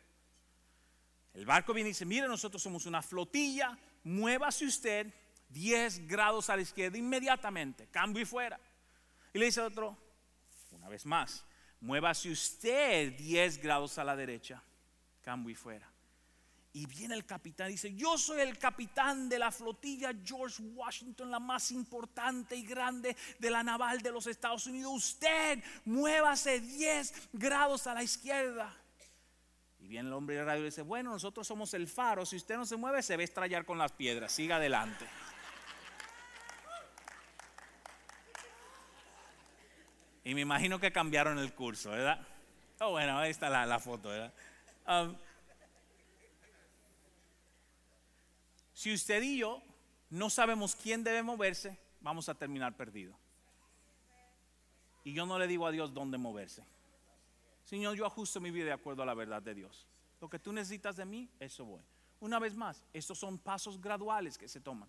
El 1.35 1.47
barco 1.47 1.73
viene 1.73 1.88
y 1.88 1.93
dice, 1.93 2.05
mire, 2.05 2.29
nosotros 2.29 2.62
somos 2.62 2.85
una 2.85 3.01
flotilla, 3.01 3.79
muévase 4.05 4.67
usted 4.67 5.12
10 5.49 6.07
grados 6.07 6.51
a 6.51 6.57
la 6.57 6.62
izquierda 6.62 6.99
inmediatamente, 6.99 7.88
cambio 7.91 8.23
y 8.23 8.27
fuera. 8.27 8.61
Y 9.33 9.38
le 9.38 9.47
dice 9.47 9.61
al 9.61 9.67
otro, 9.69 9.97
una 10.73 10.89
vez 10.89 11.07
más, 11.07 11.45
muévase 11.81 12.31
usted 12.31 13.17
10 13.17 13.59
grados 13.63 13.99
a 13.99 14.05
la 14.05 14.17
derecha, 14.17 14.63
cambio 15.23 15.51
y 15.51 15.55
fuera. 15.55 15.89
Y 16.75 16.87
viene 16.87 17.15
el 17.15 17.27
capitán 17.27 17.69
y 17.69 17.73
dice, 17.73 17.95
yo 17.95 18.17
soy 18.17 18.41
el 18.41 18.57
capitán 18.59 19.29
de 19.29 19.39
la 19.39 19.51
flotilla 19.51 20.11
George 20.25 20.63
Washington, 20.63 21.31
la 21.31 21.39
más 21.39 21.71
importante 21.71 22.57
y 22.57 22.65
grande 22.65 23.15
de 23.39 23.51
la 23.51 23.63
naval 23.63 24.01
de 24.01 24.11
los 24.11 24.27
Estados 24.27 24.67
Unidos. 24.67 24.91
Usted 24.95 25.63
muévase 25.85 26.61
10 26.61 27.29
grados 27.35 27.87
a 27.87 27.93
la 27.93 28.03
izquierda. 28.03 28.75
Y 29.81 29.89
viene 29.89 30.09
el 30.09 30.15
hombre 30.15 30.37
de 30.37 30.45
radio 30.45 30.63
y 30.63 30.67
dice, 30.67 30.81
bueno, 30.81 31.11
nosotros 31.11 31.47
somos 31.47 31.75
el 31.75 31.89
faro, 31.89 32.25
si 32.25 32.37
usted 32.37 32.57
no 32.57 32.65
se 32.65 32.77
mueve 32.77 33.03
se 33.03 33.17
ve 33.19 33.25
estrellar 33.25 33.67
con 33.67 33.77
las 33.77 33.93
piedras, 33.93 34.33
siga 34.33 34.57
adelante. 34.57 35.05
Y 40.25 40.35
me 40.35 40.43
imagino 40.43 40.79
que 40.79 40.93
cambiaron 40.93 41.39
el 41.39 41.53
curso, 41.53 41.91
¿verdad? 41.91 42.21
Oh, 42.81 42.91
bueno, 42.91 43.19
ahí 43.19 43.31
está 43.31 43.49
la, 43.49 43.79
foto, 43.79 44.09
¿verdad? 44.09 44.33
Um, 44.87 45.17
si 48.73 48.93
usted 48.93 49.23
y 49.23 49.39
yo 49.39 49.63
no 50.11 50.31
sabemos 50.31 50.75
quién 50.77 51.03
debe 51.03 51.23
moverse, 51.23 51.79
vamos 52.01 52.29
a 52.29 52.35
terminar 52.35 52.77
perdido. 52.77 53.15
Y 55.05 55.13
yo 55.13 55.27
no 55.27 55.39
le 55.39 55.47
digo 55.47 55.67
a 55.67 55.71
Dios 55.71 55.93
dónde 55.93 56.19
moverse. 56.19 56.65
Señor, 57.65 57.97
yo 57.97 58.07
ajusto 58.07 58.41
mi 58.41 58.51
vida 58.51 58.67
de 58.67 58.73
acuerdo 58.73 59.03
a 59.03 59.07
la 59.07 59.15
verdad 59.15 59.43
de 59.43 59.55
Dios. 59.55 59.87
Lo 60.21 60.29
que 60.29 60.39
tú 60.39 60.53
necesitas 60.53 60.97
de 60.97 61.05
mí, 61.05 61.29
eso 61.41 61.65
voy. 61.65 61.83
Una 62.21 62.39
vez 62.39 62.55
más, 62.55 62.85
estos 62.93 63.19
son 63.19 63.39
pasos 63.39 63.81
graduales 63.81 64.39
que 64.39 64.49
se 64.49 64.61
toman. 64.61 64.89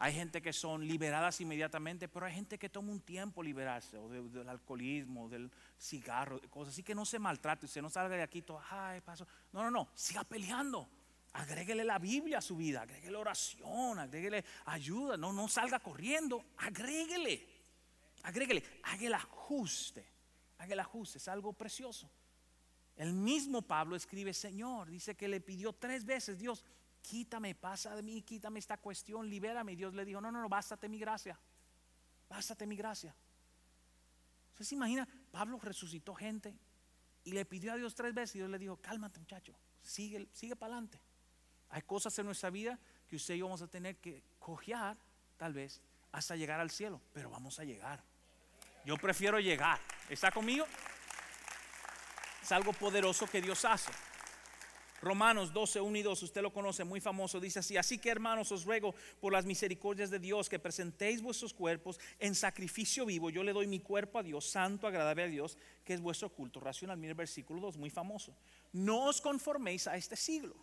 Hay 0.00 0.14
gente 0.14 0.42
que 0.42 0.52
son 0.52 0.86
liberadas 0.86 1.40
inmediatamente, 1.40 2.08
pero 2.08 2.26
hay 2.26 2.34
gente 2.34 2.58
que 2.58 2.68
toma 2.68 2.90
un 2.90 3.00
tiempo 3.00 3.42
liberarse, 3.42 3.96
o 3.96 4.08
del 4.08 4.48
alcoholismo, 4.48 5.28
del 5.28 5.50
cigarro, 5.78 6.40
de 6.40 6.48
cosas 6.48 6.74
así 6.74 6.82
que 6.82 6.94
no 6.94 7.04
se 7.04 7.18
maltrate, 7.18 7.66
usted 7.66 7.82
no 7.82 7.90
salga 7.90 8.16
de 8.16 8.22
aquí 8.22 8.42
todo, 8.42 8.60
ay, 8.70 9.00
paso. 9.02 9.26
No, 9.52 9.62
no, 9.62 9.70
no, 9.70 9.88
siga 9.94 10.24
peleando. 10.24 10.88
Agréguele 11.34 11.84
la 11.84 11.98
Biblia 11.98 12.38
a 12.38 12.40
su 12.40 12.56
vida, 12.56 12.82
agréguele 12.82 13.16
oración, 13.16 13.98
agréguele 14.00 14.44
ayuda, 14.64 15.16
no, 15.16 15.32
no 15.32 15.46
salga 15.46 15.78
corriendo, 15.78 16.44
agréguele, 16.56 17.46
agréguele, 18.22 18.64
haga 18.82 19.06
el 19.06 19.14
ajuste 19.14 20.20
haga 20.60 20.74
el 20.74 20.80
ajuste, 20.80 21.18
es 21.18 21.28
algo 21.28 21.52
precioso. 21.54 22.10
El 22.96 23.14
mismo 23.14 23.62
Pablo 23.62 23.96
escribe, 23.96 24.34
Señor, 24.34 24.90
dice 24.90 25.14
que 25.14 25.26
le 25.26 25.40
pidió 25.40 25.72
tres 25.72 26.04
veces, 26.04 26.38
Dios, 26.38 26.64
quítame, 27.02 27.54
pasa 27.54 27.94
de 27.94 28.02
mí, 28.02 28.22
quítame 28.22 28.58
esta 28.58 28.76
cuestión, 28.76 29.28
libérame. 29.28 29.72
Y 29.72 29.76
Dios 29.76 29.94
le 29.94 30.04
dijo, 30.04 30.20
no, 30.20 30.30
no, 30.30 30.40
no, 30.40 30.48
bástate 30.48 30.88
mi 30.88 30.98
gracia, 30.98 31.38
bástate 32.28 32.66
mi 32.66 32.76
gracia. 32.76 33.14
¿Usted 34.52 34.64
se 34.64 34.74
imagina? 34.74 35.08
Pablo 35.30 35.58
resucitó 35.60 36.14
gente 36.14 36.54
y 37.24 37.32
le 37.32 37.44
pidió 37.44 37.72
a 37.72 37.76
Dios 37.76 37.94
tres 37.94 38.14
veces 38.14 38.36
y 38.36 38.38
Dios 38.40 38.50
le 38.50 38.58
dijo, 38.58 38.76
cálmate 38.76 39.18
muchacho, 39.18 39.54
sigue, 39.82 40.28
sigue 40.32 40.56
para 40.56 40.74
adelante. 40.74 41.00
Hay 41.70 41.82
cosas 41.82 42.18
en 42.18 42.26
nuestra 42.26 42.50
vida 42.50 42.78
que 43.08 43.16
usted 43.16 43.34
y 43.34 43.38
yo 43.38 43.46
vamos 43.46 43.62
a 43.62 43.68
tener 43.68 43.96
que 43.98 44.22
cojear, 44.38 44.96
tal 45.36 45.54
vez, 45.54 45.80
hasta 46.12 46.36
llegar 46.36 46.60
al 46.60 46.70
cielo, 46.70 47.00
pero 47.12 47.30
vamos 47.30 47.58
a 47.58 47.64
llegar. 47.64 48.02
Yo 48.84 48.96
prefiero 48.96 49.38
llegar. 49.38 49.78
¿Está 50.08 50.30
conmigo? 50.30 50.66
Es 52.42 52.50
algo 52.52 52.72
poderoso 52.72 53.26
que 53.26 53.40
Dios 53.40 53.64
hace. 53.64 53.92
Romanos 55.00 55.52
12, 55.52 55.80
1 55.80 55.98
y 55.98 56.02
2, 56.02 56.22
usted 56.22 56.42
lo 56.42 56.52
conoce, 56.52 56.84
muy 56.84 57.00
famoso, 57.00 57.40
dice 57.40 57.60
así, 57.60 57.76
así 57.76 57.98
que 57.98 58.10
hermanos 58.10 58.52
os 58.52 58.64
ruego 58.64 58.94
por 59.20 59.32
las 59.32 59.46
misericordias 59.46 60.10
de 60.10 60.18
Dios 60.18 60.48
que 60.48 60.58
presentéis 60.58 61.22
vuestros 61.22 61.54
cuerpos 61.54 61.98
en 62.18 62.34
sacrificio 62.34 63.06
vivo, 63.06 63.30
yo 63.30 63.42
le 63.42 63.52
doy 63.52 63.66
mi 63.66 63.80
cuerpo 63.80 64.18
a 64.18 64.22
Dios, 64.22 64.48
santo, 64.48 64.86
agradable 64.86 65.22
a 65.22 65.28
Dios, 65.28 65.56
que 65.84 65.94
es 65.94 66.00
vuestro 66.00 66.28
culto 66.28 66.60
racional. 66.60 66.96
Mire 66.96 67.12
el 67.12 67.16
versículo 67.16 67.60
2, 67.60 67.76
muy 67.78 67.90
famoso. 67.90 68.34
No 68.72 69.06
os 69.06 69.20
conforméis 69.20 69.86
a 69.86 69.96
este 69.96 70.16
siglo 70.16 70.54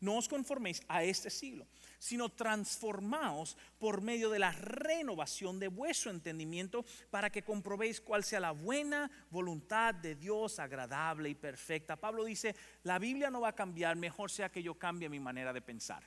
no 0.00 0.16
os 0.16 0.28
conforméis 0.28 0.82
a 0.88 1.04
este 1.04 1.28
siglo, 1.28 1.66
sino 1.98 2.30
transformaos 2.30 3.56
por 3.78 4.00
medio 4.00 4.30
de 4.30 4.38
la 4.38 4.52
renovación 4.52 5.60
de 5.60 5.68
vuestro 5.68 6.10
entendimiento 6.10 6.84
para 7.10 7.30
que 7.30 7.44
comprobéis 7.44 8.00
cuál 8.00 8.24
sea 8.24 8.40
la 8.40 8.52
buena 8.52 9.10
voluntad 9.30 9.94
de 9.94 10.14
Dios, 10.14 10.58
agradable 10.58 11.28
y 11.28 11.34
perfecta. 11.34 11.96
Pablo 11.96 12.24
dice, 12.24 12.56
la 12.82 12.98
Biblia 12.98 13.30
no 13.30 13.42
va 13.42 13.48
a 13.48 13.54
cambiar, 13.54 13.96
mejor 13.96 14.30
sea 14.30 14.50
que 14.50 14.62
yo 14.62 14.74
cambie 14.74 15.08
mi 15.08 15.20
manera 15.20 15.52
de 15.52 15.60
pensar, 15.60 16.02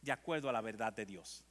de 0.00 0.12
acuerdo 0.12 0.48
a 0.48 0.52
la 0.52 0.62
verdad 0.62 0.92
de 0.92 1.04
Dios. 1.04 1.44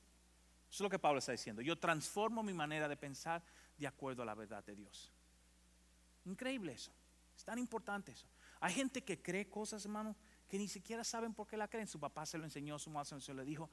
Eso 0.69 0.75
es 0.75 0.81
lo 0.81 0.89
que 0.89 0.99
Pablo 0.99 1.19
está 1.19 1.31
diciendo. 1.31 1.61
Yo 1.61 1.77
transformo 1.77 2.43
mi 2.43 2.53
manera 2.53 2.87
de 2.87 2.97
pensar 2.97 3.41
de 3.77 3.87
acuerdo 3.87 4.23
a 4.23 4.25
la 4.25 4.35
verdad 4.35 4.63
de 4.65 4.75
Dios. 4.75 5.13
Increíble 6.25 6.73
eso. 6.73 6.91
Es 7.35 7.45
tan 7.45 7.59
importante 7.59 8.11
eso. 8.11 8.27
Hay 8.59 8.73
gente 8.73 9.03
que 9.03 9.21
cree 9.21 9.47
cosas, 9.47 9.85
hermano, 9.85 10.15
que 10.47 10.57
ni 10.57 10.67
siquiera 10.67 11.03
saben 11.03 11.33
por 11.33 11.47
qué 11.47 11.57
la 11.57 11.67
creen. 11.67 11.87
Su 11.87 11.99
papá 11.99 12.25
se 12.25 12.37
lo 12.37 12.43
enseñó, 12.43 12.79
su 12.79 12.89
mamá 12.89 13.05
se 13.05 13.33
lo 13.33 13.43
dijo, 13.43 13.69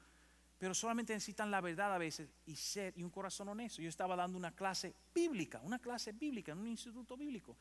pero 0.57 0.73
solamente 0.73 1.13
necesitan 1.13 1.51
la 1.51 1.61
verdad 1.61 1.93
a 1.93 1.97
veces 1.97 2.29
y 2.45 2.55
ser 2.55 2.93
y 2.97 3.03
un 3.03 3.09
corazón 3.09 3.49
honesto. 3.49 3.81
Yo 3.81 3.89
estaba 3.89 4.15
dando 4.15 4.37
una 4.37 4.51
clase 4.51 4.93
bíblica, 5.13 5.59
una 5.63 5.79
clase 5.79 6.11
bíblica 6.11 6.53
en 6.53 6.59
un 6.59 6.67
instituto 6.67 7.17
bíblico. 7.17 7.55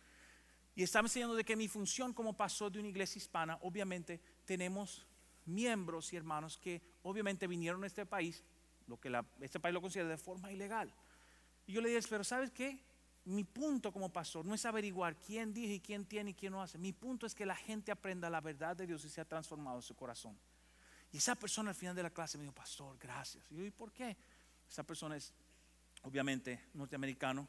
Y 0.76 0.82
estaba 0.82 1.06
enseñando 1.06 1.34
de 1.34 1.44
que 1.44 1.56
mi 1.56 1.68
función 1.68 2.12
como 2.12 2.36
pastor 2.36 2.72
de 2.72 2.80
una 2.80 2.88
iglesia 2.88 3.18
hispana, 3.18 3.58
obviamente 3.62 4.20
tenemos 4.44 5.06
miembros 5.46 6.12
y 6.12 6.16
hermanos 6.16 6.58
que 6.58 6.82
obviamente 7.02 7.46
vinieron 7.46 7.84
a 7.84 7.86
este 7.86 8.06
país, 8.06 8.42
lo 8.86 8.98
que 8.98 9.12
este 9.40 9.60
país 9.60 9.72
lo 9.72 9.80
considera 9.80 10.08
de 10.08 10.16
forma 10.16 10.50
ilegal. 10.50 10.92
Y 11.66 11.72
yo 11.72 11.80
le 11.80 11.88
dije, 11.88 12.06
pero 12.08 12.24
¿sabes 12.24 12.50
qué? 12.50 12.80
Mi 13.24 13.44
punto 13.44 13.90
como 13.92 14.12
pastor 14.12 14.44
no 14.44 14.54
es 14.54 14.64
averiguar 14.66 15.16
quién 15.16 15.52
dice 15.52 15.74
y 15.74 15.80
quién 15.80 16.04
tiene 16.04 16.30
y 16.30 16.34
quién 16.34 16.52
no 16.52 16.62
hace. 16.62 16.78
Mi 16.78 16.92
punto 16.92 17.26
es 17.26 17.34
que 17.34 17.46
la 17.46 17.56
gente 17.56 17.90
aprenda 17.90 18.28
la 18.28 18.40
verdad 18.40 18.76
de 18.76 18.86
Dios 18.86 19.04
y 19.04 19.08
sea 19.08 19.24
transformado 19.24 19.76
en 19.76 19.82
su 19.82 19.94
corazón. 19.94 20.38
Y 21.10 21.18
esa 21.18 21.34
persona 21.34 21.70
al 21.70 21.76
final 21.76 21.94
de 21.94 22.02
la 22.02 22.10
clase 22.10 22.36
me 22.36 22.44
dijo, 22.44 22.54
pastor, 22.54 22.98
gracias. 22.98 23.44
Y 23.50 23.56
yo, 23.56 23.64
¿y 23.64 23.70
por 23.70 23.92
qué? 23.92 24.16
Esa 24.68 24.82
persona 24.82 25.16
es 25.16 25.32
obviamente 26.02 26.64
norteamericano. 26.74 27.48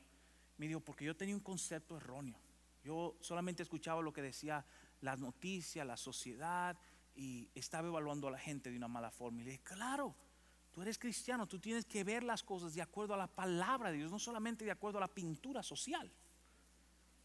Me 0.57 0.67
dijo, 0.67 0.79
porque 0.79 1.03
yo 1.03 1.15
tenía 1.15 1.35
un 1.35 1.41
concepto 1.41 1.97
erróneo. 1.97 2.39
Yo 2.83 3.17
solamente 3.19 3.63
escuchaba 3.63 4.01
lo 4.01 4.13
que 4.13 4.21
decía 4.21 4.65
las 5.01 5.19
noticias, 5.19 5.85
la 5.85 5.97
sociedad 5.97 6.77
y 7.15 7.49
estaba 7.55 7.88
evaluando 7.88 8.27
a 8.27 8.31
la 8.31 8.38
gente 8.38 8.69
de 8.69 8.77
una 8.77 8.88
mala 8.88 9.11
forma. 9.11 9.41
Y 9.41 9.45
le 9.45 9.51
dije, 9.51 9.63
claro, 9.63 10.15
Tú 10.75 10.81
eres 10.81 10.99
cristiano, 10.99 11.47
tú 11.47 11.57
tienes 11.57 11.85
que 11.85 12.03
ver 12.03 12.21
las 12.21 12.43
cosas 12.43 12.73
de 12.73 12.81
acuerdo 12.81 13.13
a 13.13 13.17
la 13.17 13.27
palabra 13.27 13.91
de 13.91 13.97
Dios, 13.99 14.11
no 14.11 14.19
solamente 14.19 14.65
de 14.65 14.71
acuerdo 14.71 14.97
a 14.97 15.01
la 15.01 15.07
pintura 15.07 15.63
social. 15.63 16.11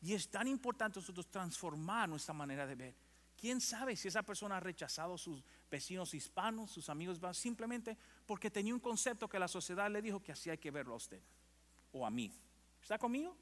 Y 0.01 0.15
es 0.15 0.31
tan 0.31 0.47
importante 0.47 1.01
nosotros 1.01 1.29
transformar 1.29 2.09
nuestra 2.09 2.33
manera 2.33 2.65
de 2.65 2.77
ver. 2.77 2.95
¿Quién 3.37 3.61
sabe 3.61 3.97
si 3.97 4.07
esa 4.07 4.23
persona 4.23 4.59
ha 4.59 4.61
rechazado 4.61 5.15
a 5.15 5.19
sus 5.19 5.43
vecinos 5.69 6.15
hispanos, 6.15 6.71
sus 6.71 6.89
amigos 6.91 7.19
simplemente 7.37 7.99
porque 8.25 8.53
tenía 8.53 8.73
un 8.73 8.79
concepto 8.79 9.29
que 9.29 9.41
la 9.41 9.49
sociedad 9.49 9.91
le 9.91 10.01
dijo 10.01 10.23
que 10.23 10.31
así 10.31 10.49
hay 10.49 10.59
que 10.59 10.71
verlo 10.71 10.95
a 10.95 10.99
usted 10.99 11.21
o 11.91 12.07
a 12.07 12.11
mí? 12.11 12.33
¿Está 12.81 12.99
conmigo? 12.99 13.37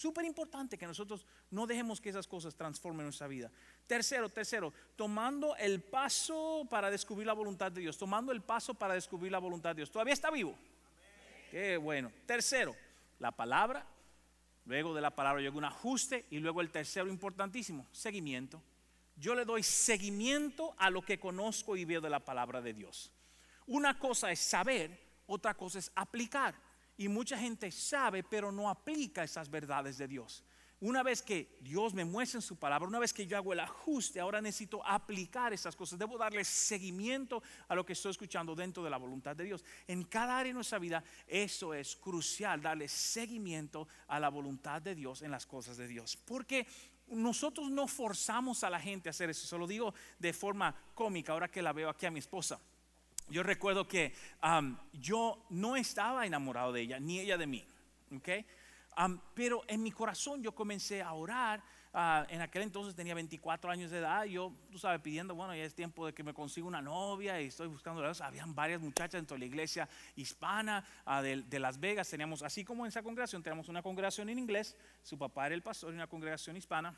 Súper 0.00 0.24
importante 0.24 0.78
que 0.78 0.86
nosotros 0.86 1.26
no 1.50 1.66
dejemos 1.66 2.00
que 2.00 2.08
esas 2.08 2.26
cosas 2.26 2.54
transformen 2.54 3.04
nuestra 3.04 3.28
vida. 3.28 3.50
Tercero, 3.86 4.30
tercero, 4.30 4.72
tomando 4.96 5.54
el 5.56 5.82
paso 5.82 6.66
para 6.70 6.90
descubrir 6.90 7.26
la 7.26 7.34
voluntad 7.34 7.70
de 7.70 7.82
Dios. 7.82 7.98
Tomando 7.98 8.32
el 8.32 8.40
paso 8.40 8.72
para 8.72 8.94
descubrir 8.94 9.30
la 9.30 9.38
voluntad 9.38 9.72
de 9.72 9.80
Dios. 9.80 9.90
¿Todavía 9.90 10.14
está 10.14 10.30
vivo? 10.30 10.56
Qué 11.50 11.76
bueno. 11.76 12.10
Tercero, 12.24 12.74
la 13.18 13.30
palabra. 13.30 13.86
Luego 14.64 14.94
de 14.94 15.02
la 15.02 15.14
palabra 15.14 15.42
llega 15.42 15.58
un 15.58 15.66
ajuste. 15.66 16.24
Y 16.30 16.38
luego 16.38 16.62
el 16.62 16.70
tercero 16.70 17.06
importantísimo, 17.06 17.86
seguimiento. 17.92 18.62
yo 19.16 19.34
le 19.34 19.44
doy 19.44 19.62
seguimiento 19.62 20.74
a 20.78 20.88
lo 20.88 21.02
que 21.02 21.20
conozco 21.20 21.76
y 21.76 21.84
veo 21.84 22.00
de 22.00 22.08
la 22.08 22.20
palabra 22.20 22.62
de 22.62 22.72
Dios. 22.72 23.12
Una 23.66 23.98
cosa 23.98 24.32
es 24.32 24.40
saber, 24.40 24.98
otra 25.26 25.52
cosa 25.52 25.78
es 25.78 25.92
aplicar. 25.94 26.54
Y 27.00 27.08
mucha 27.08 27.38
gente 27.38 27.70
sabe, 27.70 28.22
pero 28.22 28.52
no 28.52 28.68
aplica 28.68 29.24
esas 29.24 29.50
verdades 29.50 29.96
de 29.96 30.06
Dios. 30.06 30.44
Una 30.80 31.02
vez 31.02 31.22
que 31.22 31.56
Dios 31.62 31.94
me 31.94 32.04
muestra 32.04 32.36
en 32.36 32.42
su 32.42 32.58
palabra, 32.58 32.86
una 32.86 32.98
vez 32.98 33.14
que 33.14 33.26
yo 33.26 33.38
hago 33.38 33.54
el 33.54 33.60
ajuste, 33.60 34.20
ahora 34.20 34.42
necesito 34.42 34.86
aplicar 34.86 35.54
esas 35.54 35.74
cosas. 35.74 35.98
Debo 35.98 36.18
darle 36.18 36.44
seguimiento 36.44 37.42
a 37.68 37.74
lo 37.74 37.86
que 37.86 37.94
estoy 37.94 38.10
escuchando 38.10 38.54
dentro 38.54 38.82
de 38.82 38.90
la 38.90 38.98
voluntad 38.98 39.34
de 39.34 39.44
Dios. 39.44 39.64
En 39.86 40.04
cada 40.04 40.36
área 40.36 40.50
de 40.50 40.54
nuestra 40.56 40.78
vida, 40.78 41.02
eso 41.26 41.72
es 41.72 41.96
crucial, 41.96 42.60
darle 42.60 42.86
seguimiento 42.86 43.88
a 44.06 44.20
la 44.20 44.28
voluntad 44.28 44.82
de 44.82 44.94
Dios 44.94 45.22
en 45.22 45.30
las 45.30 45.46
cosas 45.46 45.78
de 45.78 45.88
Dios. 45.88 46.18
Porque 46.18 46.66
nosotros 47.06 47.70
no 47.70 47.88
forzamos 47.88 48.62
a 48.62 48.68
la 48.68 48.78
gente 48.78 49.08
a 49.08 49.12
hacer 49.12 49.30
eso. 49.30 49.46
Se 49.46 49.56
lo 49.56 49.66
digo 49.66 49.94
de 50.18 50.34
forma 50.34 50.74
cómica 50.92 51.32
ahora 51.32 51.50
que 51.50 51.62
la 51.62 51.72
veo 51.72 51.88
aquí 51.88 52.04
a 52.04 52.10
mi 52.10 52.18
esposa. 52.18 52.60
Yo 53.30 53.42
recuerdo 53.42 53.86
que 53.86 54.14
yo 54.92 55.46
no 55.50 55.76
estaba 55.76 56.26
enamorado 56.26 56.72
de 56.72 56.82
ella, 56.82 57.00
ni 57.00 57.20
ella 57.20 57.38
de 57.38 57.46
mí. 57.46 57.64
¿okay? 58.16 58.44
pero 59.34 59.62
en 59.66 59.82
mi 59.82 59.92
corazón 59.92 60.42
yo 60.42 60.52
comencé 60.52 61.02
a 61.02 61.12
orar. 61.12 61.62
Ah, 61.92 62.24
en 62.28 62.40
aquel 62.40 62.62
entonces 62.62 62.94
tenía 62.94 63.14
24 63.14 63.70
años 63.70 63.90
de 63.90 63.98
edad. 63.98 64.24
Yo, 64.24 64.52
tú 64.70 64.78
sabes, 64.78 65.00
pidiendo, 65.00 65.34
bueno, 65.34 65.54
ya 65.54 65.64
es 65.64 65.74
tiempo 65.74 66.06
de 66.06 66.12
que 66.12 66.22
me 66.22 66.32
consiga 66.32 66.66
una 66.66 66.80
novia 66.80 67.40
y 67.40 67.46
estoy 67.46 67.66
buscando. 67.66 68.04
Habían 68.22 68.54
varias 68.54 68.80
muchachas 68.80 69.12
dentro 69.12 69.34
de 69.34 69.40
la 69.40 69.46
iglesia 69.46 69.88
hispana 70.14 70.84
ah, 71.04 71.20
de, 71.22 71.42
de, 71.42 71.58
Las 71.58 71.80
Vegas. 71.80 72.08
Teníamos, 72.08 72.42
así 72.42 72.64
como 72.64 72.84
en 72.84 72.88
esa 72.90 73.02
congregación, 73.02 73.42
teníamos 73.42 73.68
una 73.68 73.82
congregación 73.82 74.28
en 74.28 74.38
inglés. 74.38 74.76
Su 75.02 75.18
papá 75.18 75.46
era 75.46 75.54
el 75.54 75.62
pastor 75.62 75.92
y 75.92 75.96
una 75.96 76.06
congregación 76.06 76.56
hispana 76.56 76.96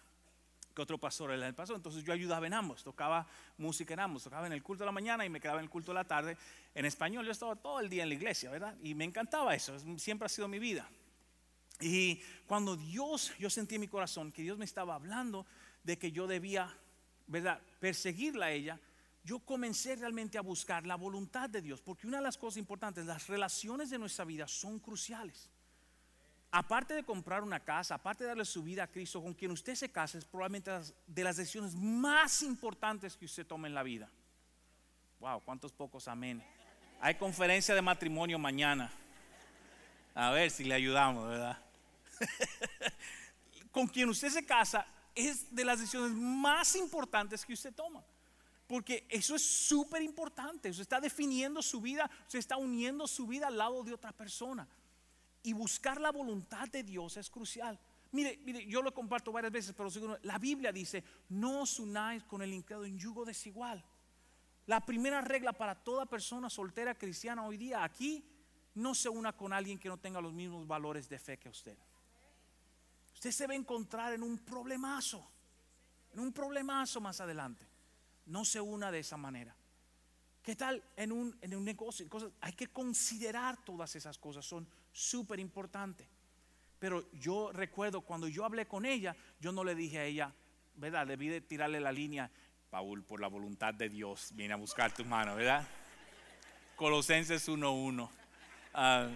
que 0.72 0.82
otro 0.82 0.98
pastor 0.98 1.30
era 1.32 1.46
el 1.46 1.54
pastor. 1.54 1.76
Entonces 1.76 2.04
yo 2.04 2.12
ayudaba 2.12 2.46
en 2.46 2.54
ambos, 2.54 2.82
tocaba 2.82 3.26
música 3.58 3.94
en 3.94 4.00
ambos, 4.00 4.24
tocaba 4.24 4.46
en 4.46 4.52
el 4.52 4.62
culto 4.62 4.82
de 4.85 4.87
la 4.87 4.92
mañana 4.92 5.24
y 5.24 5.30
me 5.30 5.40
quedaba 5.40 5.58
en 5.58 5.64
el 5.64 5.70
culto 5.70 5.92
de 5.92 5.96
la 5.96 6.04
tarde. 6.04 6.37
En 6.74 6.85
español 6.85 7.24
yo 7.24 7.32
estaba 7.32 7.56
todo 7.56 7.80
el 7.80 7.88
día 7.88 8.02
en 8.02 8.08
la 8.08 8.14
iglesia, 8.14 8.50
¿verdad? 8.50 8.76
Y 8.82 8.94
me 8.94 9.04
encantaba 9.04 9.54
eso, 9.54 9.78
siempre 9.98 10.26
ha 10.26 10.28
sido 10.28 10.48
mi 10.48 10.58
vida. 10.58 10.88
Y 11.80 12.20
cuando 12.46 12.76
Dios, 12.76 13.32
yo 13.38 13.50
sentí 13.50 13.74
en 13.74 13.80
mi 13.80 13.88
corazón 13.88 14.30
que 14.30 14.42
Dios 14.42 14.58
me 14.58 14.64
estaba 14.64 14.94
hablando 14.94 15.46
de 15.82 15.98
que 15.98 16.12
yo 16.12 16.26
debía, 16.26 16.72
¿verdad?, 17.26 17.61
perseguirla 17.80 18.46
a 18.46 18.52
ella, 18.52 18.80
yo 19.24 19.38
comencé 19.40 19.96
realmente 19.96 20.38
a 20.38 20.42
buscar 20.42 20.87
la 20.87 20.96
voluntad 20.96 21.48
de 21.48 21.62
Dios, 21.62 21.80
porque 21.80 22.06
una 22.06 22.18
de 22.18 22.24
las 22.24 22.37
cosas 22.37 22.58
importantes, 22.58 23.06
las 23.06 23.26
relaciones 23.26 23.90
de 23.90 23.98
nuestra 23.98 24.24
vida 24.24 24.48
son 24.48 24.78
cruciales. 24.80 25.48
Aparte 26.54 26.92
de 26.92 27.02
comprar 27.02 27.42
una 27.42 27.60
casa, 27.60 27.94
aparte 27.94 28.24
de 28.24 28.28
darle 28.28 28.44
su 28.44 28.62
vida 28.62 28.84
a 28.84 28.86
Cristo, 28.86 29.22
con 29.22 29.32
quien 29.32 29.50
usted 29.52 29.74
se 29.74 29.90
casa, 29.90 30.18
es 30.18 30.26
probablemente 30.26 30.70
de 31.06 31.24
las 31.24 31.38
decisiones 31.38 31.74
más 31.74 32.42
importantes 32.42 33.16
que 33.16 33.24
usted 33.24 33.46
tome 33.46 33.68
en 33.68 33.74
la 33.74 33.82
vida. 33.82 34.10
Wow, 35.18 35.40
cuántos 35.44 35.72
pocos 35.72 36.08
amén. 36.08 36.44
Hay 37.00 37.14
conferencia 37.14 37.74
de 37.74 37.80
matrimonio 37.80 38.38
mañana. 38.38 38.92
A 40.14 40.30
ver 40.30 40.50
si 40.50 40.64
le 40.64 40.74
ayudamos, 40.74 41.26
¿verdad? 41.26 41.58
con 43.72 43.86
quien 43.86 44.10
usted 44.10 44.28
se 44.28 44.44
casa 44.44 44.86
es 45.14 45.54
de 45.54 45.64
las 45.64 45.80
decisiones 45.80 46.12
más 46.12 46.76
importantes 46.76 47.46
que 47.46 47.54
usted 47.54 47.72
toma. 47.72 48.04
Porque 48.66 49.06
eso 49.08 49.34
es 49.34 49.42
súper 49.42 50.02
importante. 50.02 50.68
Usted 50.68 50.82
está 50.82 51.00
definiendo 51.00 51.62
su 51.62 51.80
vida, 51.80 52.10
usted 52.26 52.38
está 52.38 52.58
uniendo 52.58 53.06
su 53.06 53.26
vida 53.26 53.46
al 53.46 53.56
lado 53.56 53.82
de 53.82 53.94
otra 53.94 54.12
persona. 54.12 54.68
Y 55.42 55.52
buscar 55.52 56.00
la 56.00 56.12
voluntad 56.12 56.68
de 56.68 56.83
Dios 56.83 57.16
es 57.16 57.28
crucial. 57.31 57.78
Mire, 58.12 58.38
mire, 58.44 58.66
yo 58.66 58.83
lo 58.83 58.92
comparto 58.92 59.33
varias 59.33 59.52
veces, 59.52 59.74
pero 59.76 60.18
la 60.22 60.38
Biblia 60.38 60.70
dice, 60.70 61.02
no 61.31 61.62
os 61.62 61.78
unáis 61.78 62.22
con 62.24 62.42
el 62.42 62.52
incrédulo 62.52 62.87
en 62.87 62.98
yugo 62.98 63.24
desigual. 63.24 63.85
La 64.66 64.81
primera 64.81 65.20
regla 65.20 65.52
para 65.52 65.74
toda 65.74 66.07
persona 66.07 66.48
soltera 66.48 66.94
cristiana 66.94 67.44
hoy 67.44 67.57
día 67.57 67.83
aquí, 67.83 68.24
no 68.74 68.94
se 68.94 69.09
una 69.09 69.33
con 69.33 69.52
alguien 69.52 69.78
que 69.78 69.88
no 69.88 69.98
tenga 69.98 70.20
los 70.20 70.33
mismos 70.33 70.66
valores 70.66 71.09
de 71.09 71.18
fe 71.18 71.38
que 71.38 71.48
usted 71.48 71.76
usted 73.22 73.31
se 73.31 73.46
va 73.46 73.52
a 73.52 73.57
encontrar 73.57 74.12
en 74.14 74.24
un 74.24 74.37
problemazo, 74.38 75.24
en 76.12 76.18
un 76.18 76.33
problemazo 76.33 77.00
más 77.00 77.20
adelante. 77.20 77.64
No 78.26 78.44
se 78.44 78.61
una 78.61 78.90
de 78.90 78.98
esa 78.98 79.16
manera. 79.16 79.55
¿Qué 80.42 80.57
tal 80.57 80.83
en 80.96 81.12
un, 81.12 81.37
en 81.40 81.55
un 81.55 81.64
negocio? 81.64 82.07
Hay 82.40 82.52
que 82.52 82.66
considerar 82.66 83.64
todas 83.64 83.94
esas 83.94 84.18
cosas, 84.18 84.44
son 84.44 84.66
súper 84.90 85.38
importantes. 85.38 86.09
Pero 86.81 87.09
yo 87.12 87.52
recuerdo 87.52 88.00
cuando 88.00 88.26
yo 88.26 88.44
hablé 88.44 88.66
con 88.66 88.85
ella, 88.85 89.14
yo 89.38 89.52
no 89.52 89.62
le 89.62 89.76
dije 89.76 90.00
a 90.00 90.05
ella, 90.05 90.35
¿verdad? 90.74 91.07
Debí 91.07 91.28
de 91.28 91.40
tirarle 91.40 91.78
la 91.78 91.92
línea, 91.92 92.28
Paul, 92.70 93.05
por 93.05 93.20
la 93.20 93.28
voluntad 93.28 93.72
de 93.72 93.88
Dios, 93.88 94.33
viene 94.35 94.55
a 94.55 94.57
buscar 94.57 94.92
tu 94.92 95.05
mano, 95.05 95.37
¿verdad? 95.37 95.64
Colosenses 96.74 97.48
1.1. 97.48 98.11
Ah, 98.74 99.11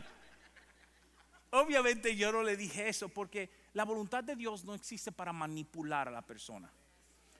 obviamente 1.50 2.14
yo 2.14 2.30
no 2.30 2.44
le 2.44 2.56
dije 2.56 2.88
eso 2.88 3.08
porque 3.08 3.50
la 3.72 3.84
voluntad 3.84 4.22
de 4.22 4.36
Dios 4.36 4.64
no 4.64 4.74
existe 4.74 5.10
para 5.10 5.32
manipular 5.32 6.06
a 6.06 6.12
la 6.12 6.22
persona, 6.22 6.70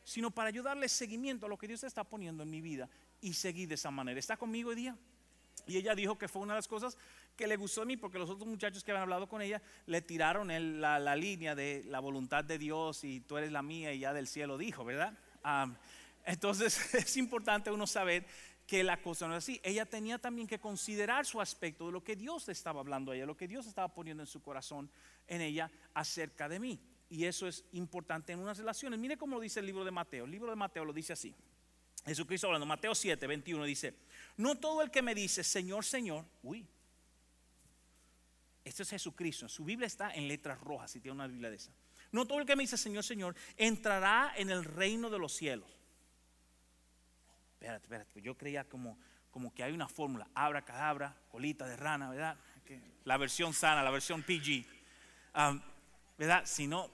sino 0.03 0.33
para 0.33 0.49
ayudarle 0.49 0.88
seguimiento 0.88 1.46
a 1.46 1.49
lo 1.49 1.57
que 1.57 1.68
Dios 1.68 1.85
está 1.85 2.03
poniendo 2.03 2.42
en 2.42 2.51
mi 2.51 2.61
vida 2.61 2.88
y 3.26 3.32
seguir 3.32 3.68
de 3.68 3.74
esa 3.74 3.90
manera. 3.90 4.20
¿Está 4.20 4.36
conmigo 4.36 4.70
hoy 4.70 4.76
día? 4.76 4.96
Y 5.66 5.76
ella 5.76 5.96
dijo 5.96 6.16
que 6.16 6.28
fue 6.28 6.42
una 6.42 6.54
de 6.54 6.58
las 6.58 6.68
cosas 6.68 6.96
que 7.34 7.48
le 7.48 7.56
gustó 7.56 7.82
a 7.82 7.84
mí, 7.84 7.96
porque 7.96 8.20
los 8.20 8.30
otros 8.30 8.46
muchachos 8.46 8.84
que 8.84 8.92
habían 8.92 9.02
hablado 9.02 9.28
con 9.28 9.42
ella 9.42 9.60
le 9.86 10.00
tiraron 10.00 10.48
la, 10.80 11.16
línea 11.16 11.56
de 11.56 11.82
la 11.88 11.98
voluntad 11.98 12.44
de 12.44 12.56
Dios 12.56 13.02
y 13.02 13.20
tú 13.20 13.36
eres 13.36 13.50
la 13.50 13.62
mía 13.62 13.92
y 13.92 13.98
ya 13.98 14.12
del 14.12 14.28
cielo 14.28 14.56
dijo, 14.56 14.84
¿verdad? 14.84 15.12
entonces 16.24 16.94
es 16.94 17.16
importante 17.16 17.72
uno 17.72 17.88
saber 17.88 18.24
que 18.64 18.84
la 18.84 19.02
cosa 19.02 19.26
no 19.26 19.36
es 19.36 19.42
así. 19.42 19.60
Ella 19.64 19.86
tenía 19.86 20.18
también 20.18 20.46
que 20.46 20.60
considerar 20.60 21.26
su 21.26 21.40
aspecto 21.40 21.86
de 21.86 21.92
lo 21.92 22.04
que 22.04 22.14
Dios 22.14 22.48
estaba 22.48 22.78
hablando 22.78 23.10
a 23.10 23.16
ella, 23.16 23.26
lo 23.26 23.36
que 23.36 23.48
Dios 23.48 23.66
estaba 23.66 23.92
poniendo 23.92 24.22
en 24.22 24.28
su 24.28 24.40
corazón 24.40 24.88
en 25.26 25.40
ella 25.40 25.68
acerca 25.94 26.48
de 26.48 26.60
mí. 26.60 26.80
Y 27.10 27.24
eso 27.24 27.48
es 27.48 27.64
importante 27.72 28.32
en 28.32 28.38
unas 28.38 28.58
relaciones. 28.58 29.00
Mire 29.00 29.16
cómo 29.16 29.34
lo 29.34 29.42
dice 29.42 29.58
el 29.58 29.66
libro 29.66 29.84
de 29.84 29.90
Mateo. 29.90 30.26
El 30.26 30.30
libro 30.30 30.50
de 30.50 30.56
Mateo 30.56 30.84
lo 30.84 30.92
dice 30.92 31.12
así. 31.12 31.34
Jesucristo 32.07 32.47
hablando, 32.47 32.66
Mateo 32.66 32.95
7, 32.95 33.27
21 33.27 33.64
dice, 33.64 33.95
no 34.37 34.55
todo 34.55 34.83
el 34.83 34.90
que 34.90 35.03
me 35.03 35.14
dice, 35.14 35.42
Señor, 35.45 35.85
Señor, 35.85 36.25
uy, 36.42 36.66
esto 38.64 38.83
es 38.83 38.90
Jesucristo. 38.90 39.49
Su 39.49 39.64
Biblia 39.64 39.87
está 39.87 40.14
en 40.14 40.27
letras 40.29 40.61
rojas, 40.61 40.90
si 40.90 41.01
tiene 41.01 41.14
una 41.14 41.27
Biblia 41.27 41.51
de 41.51 41.57
esa. 41.57 41.73
No 42.12 42.27
todo 42.27 42.40
el 42.40 42.47
que 42.47 42.57
me 42.57 42.62
dice, 42.62 42.77
Señor, 42.77 43.05
Señor, 43.05 43.35
entrará 43.57 44.33
en 44.37 44.51
el 44.51 44.64
reino 44.64 45.11
de 45.11 45.19
los 45.19 45.33
cielos 45.33 45.77
espérate, 47.66 47.85
espérate, 47.85 48.23
yo 48.23 48.37
creía 48.37 48.64
como, 48.64 48.99
como 49.31 49.53
que 49.53 49.62
hay 49.62 49.73
una 49.73 49.88
fórmula, 49.88 50.29
abra 50.35 50.62
cadabra, 50.62 51.16
colita 51.31 51.66
de 51.66 51.77
rana, 51.77 52.11
¿verdad? 52.11 52.37
La 53.05 53.16
versión 53.16 53.53
sana, 53.53 53.83
la 53.83 53.90
versión 53.90 54.23
PG. 54.23 54.66
¿Verdad? 56.19 56.42
Si 56.47 56.66
no, 56.66 56.90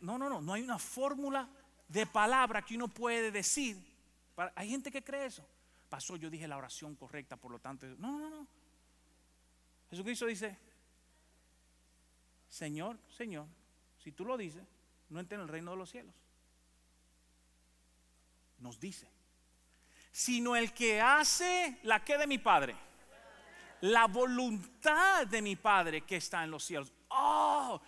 no, 0.00 0.18
no, 0.18 0.28
no, 0.28 0.40
no 0.40 0.52
hay 0.52 0.62
una 0.62 0.78
fórmula 0.78 1.48
de 1.90 2.06
palabra 2.06 2.62
que 2.62 2.76
uno 2.76 2.88
puede 2.88 3.30
decir. 3.30 3.76
Hay 4.54 4.70
gente 4.70 4.90
que 4.90 5.02
cree 5.02 5.26
eso. 5.26 5.46
Pasó, 5.88 6.16
yo 6.16 6.30
dije 6.30 6.46
la 6.48 6.56
oración 6.56 6.94
correcta, 6.94 7.36
por 7.36 7.50
lo 7.50 7.58
tanto, 7.58 7.86
no, 7.98 8.18
no, 8.18 8.30
no. 8.30 8.46
Jesucristo 9.90 10.26
dice, 10.26 10.56
Señor, 12.48 12.98
Señor, 13.08 13.46
si 13.98 14.12
tú 14.12 14.24
lo 14.24 14.36
dices, 14.36 14.62
no 15.08 15.18
entre 15.18 15.36
en 15.36 15.42
el 15.42 15.48
reino 15.48 15.72
de 15.72 15.76
los 15.76 15.90
cielos. 15.90 16.14
Nos 18.58 18.78
dice 18.78 19.08
sino 20.12 20.56
el 20.56 20.72
que 20.72 21.00
hace 21.00 21.78
la 21.82 22.04
que 22.04 22.18
de 22.18 22.26
mi 22.26 22.38
Padre. 22.38 22.74
La 23.82 24.06
voluntad 24.06 25.26
de 25.26 25.40
mi 25.40 25.56
Padre 25.56 26.02
que 26.02 26.16
está 26.16 26.44
en 26.44 26.50
los 26.50 26.64
cielos. 26.64 26.92
Oh, 27.08 27.80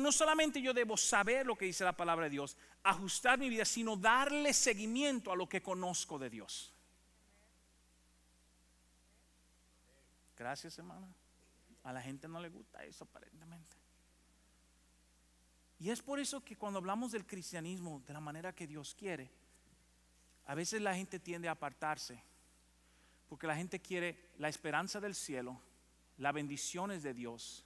no 0.00 0.10
solamente 0.10 0.60
yo 0.60 0.74
debo 0.74 0.96
saber 0.96 1.46
lo 1.46 1.56
que 1.56 1.66
dice 1.66 1.84
la 1.84 1.96
palabra 1.96 2.24
de 2.24 2.30
Dios, 2.30 2.56
ajustar 2.90 3.38
mi 3.38 3.48
vida, 3.48 3.64
sino 3.64 3.96
darle 3.96 4.52
seguimiento 4.52 5.32
a 5.32 5.36
lo 5.36 5.48
que 5.48 5.62
conozco 5.62 6.18
de 6.18 6.30
Dios. 6.30 6.72
Gracias, 10.36 10.78
hermana. 10.78 11.08
A 11.82 11.92
la 11.92 12.02
gente 12.02 12.28
no 12.28 12.40
le 12.40 12.48
gusta 12.48 12.84
eso 12.84 13.04
aparentemente. 13.04 13.76
Y 15.78 15.90
es 15.90 16.00
por 16.00 16.18
eso 16.18 16.44
que 16.44 16.56
cuando 16.56 16.78
hablamos 16.78 17.12
del 17.12 17.26
cristianismo 17.26 18.02
de 18.06 18.12
la 18.12 18.20
manera 18.20 18.54
que 18.54 18.66
Dios 18.66 18.94
quiere, 18.94 19.30
a 20.46 20.54
veces 20.54 20.80
la 20.80 20.94
gente 20.94 21.18
tiende 21.18 21.48
a 21.48 21.52
apartarse 21.52 22.22
porque 23.28 23.46
la 23.46 23.56
gente 23.56 23.80
quiere 23.80 24.30
la 24.38 24.48
esperanza 24.48 25.00
del 25.00 25.14
cielo, 25.14 25.60
las 26.18 26.32
bendiciones 26.32 27.02
de 27.02 27.12
Dios, 27.12 27.64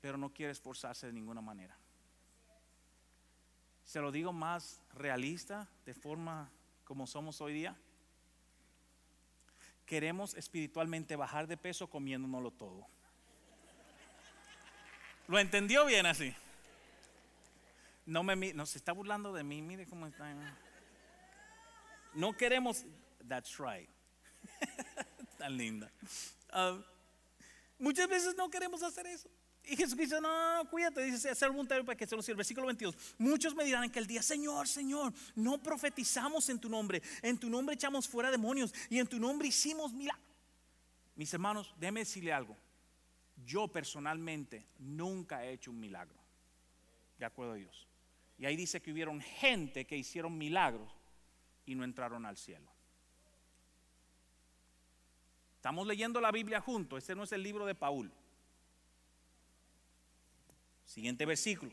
pero 0.00 0.18
no 0.18 0.32
quiere 0.32 0.52
esforzarse 0.52 1.06
de 1.06 1.12
ninguna 1.12 1.40
manera. 1.40 1.76
Se 3.84 4.00
lo 4.00 4.10
digo 4.10 4.32
más 4.32 4.80
realista, 4.94 5.68
de 5.84 5.94
forma 5.94 6.50
como 6.84 7.06
somos 7.06 7.40
hoy 7.40 7.52
día. 7.52 7.76
Queremos 9.86 10.34
espiritualmente 10.34 11.16
bajar 11.16 11.46
de 11.46 11.56
peso 11.56 11.88
comiéndonoslo 11.88 12.50
todo. 12.50 12.86
¿Lo 15.28 15.38
entendió 15.38 15.86
bien 15.86 16.06
así? 16.06 16.34
No 18.06 18.22
me 18.22 18.36
se 18.66 18.78
está 18.78 18.92
burlando 18.92 19.32
de 19.32 19.44
mí, 19.44 19.62
mire 19.62 19.86
cómo 19.86 20.06
está. 20.06 20.34
No 22.12 22.36
queremos, 22.36 22.84
that's 23.26 23.58
right. 23.58 23.88
Tan 25.38 25.56
linda. 25.56 25.90
Ah, 26.50 26.78
muchas 27.78 28.08
veces 28.08 28.34
no 28.36 28.50
queremos 28.50 28.82
hacer 28.82 29.06
eso. 29.06 29.30
Y 29.66 29.76
dice, 29.76 30.20
no, 30.20 30.62
no, 30.62 30.68
cuídate, 30.68 31.02
dice, 31.02 31.34
ser 31.34 31.50
voluntario 31.50 31.84
para 31.84 31.96
que 31.96 32.06
se 32.06 32.14
lo 32.14 32.22
sirva. 32.22 32.38
Versículo 32.38 32.66
22. 32.66 32.96
Muchos 33.18 33.54
me 33.54 33.64
dirán 33.64 33.84
en 33.84 33.90
que 33.90 33.98
el 33.98 34.06
día, 34.06 34.22
Señor, 34.22 34.68
Señor, 34.68 35.12
no 35.34 35.62
profetizamos 35.62 36.48
en 36.50 36.58
tu 36.58 36.68
nombre, 36.68 37.02
en 37.22 37.38
tu 37.38 37.48
nombre 37.48 37.74
echamos 37.74 38.06
fuera 38.06 38.30
demonios 38.30 38.74
y 38.90 38.98
en 38.98 39.06
tu 39.06 39.18
nombre 39.18 39.48
hicimos 39.48 39.92
milagros. 39.92 40.24
Mis 41.16 41.32
hermanos, 41.32 41.74
déjeme 41.78 42.00
decirle 42.00 42.32
algo. 42.32 42.56
Yo 43.44 43.68
personalmente 43.68 44.66
nunca 44.78 45.44
he 45.44 45.52
hecho 45.52 45.70
un 45.70 45.80
milagro. 45.80 46.18
De 47.18 47.24
acuerdo 47.24 47.52
a 47.52 47.56
Dios. 47.56 47.88
Y 48.36 48.44
ahí 48.46 48.56
dice 48.56 48.82
que 48.82 48.92
hubieron 48.92 49.20
gente 49.20 49.86
que 49.86 49.96
hicieron 49.96 50.36
milagros 50.36 50.92
y 51.64 51.74
no 51.74 51.84
entraron 51.84 52.26
al 52.26 52.36
cielo. 52.36 52.70
Estamos 55.56 55.86
leyendo 55.86 56.20
la 56.20 56.30
Biblia 56.30 56.60
juntos. 56.60 56.98
Este 56.98 57.14
no 57.14 57.22
es 57.22 57.32
el 57.32 57.42
libro 57.42 57.64
de 57.64 57.74
Paul. 57.74 58.12
Siguiente 60.84 61.26
versículo. 61.26 61.72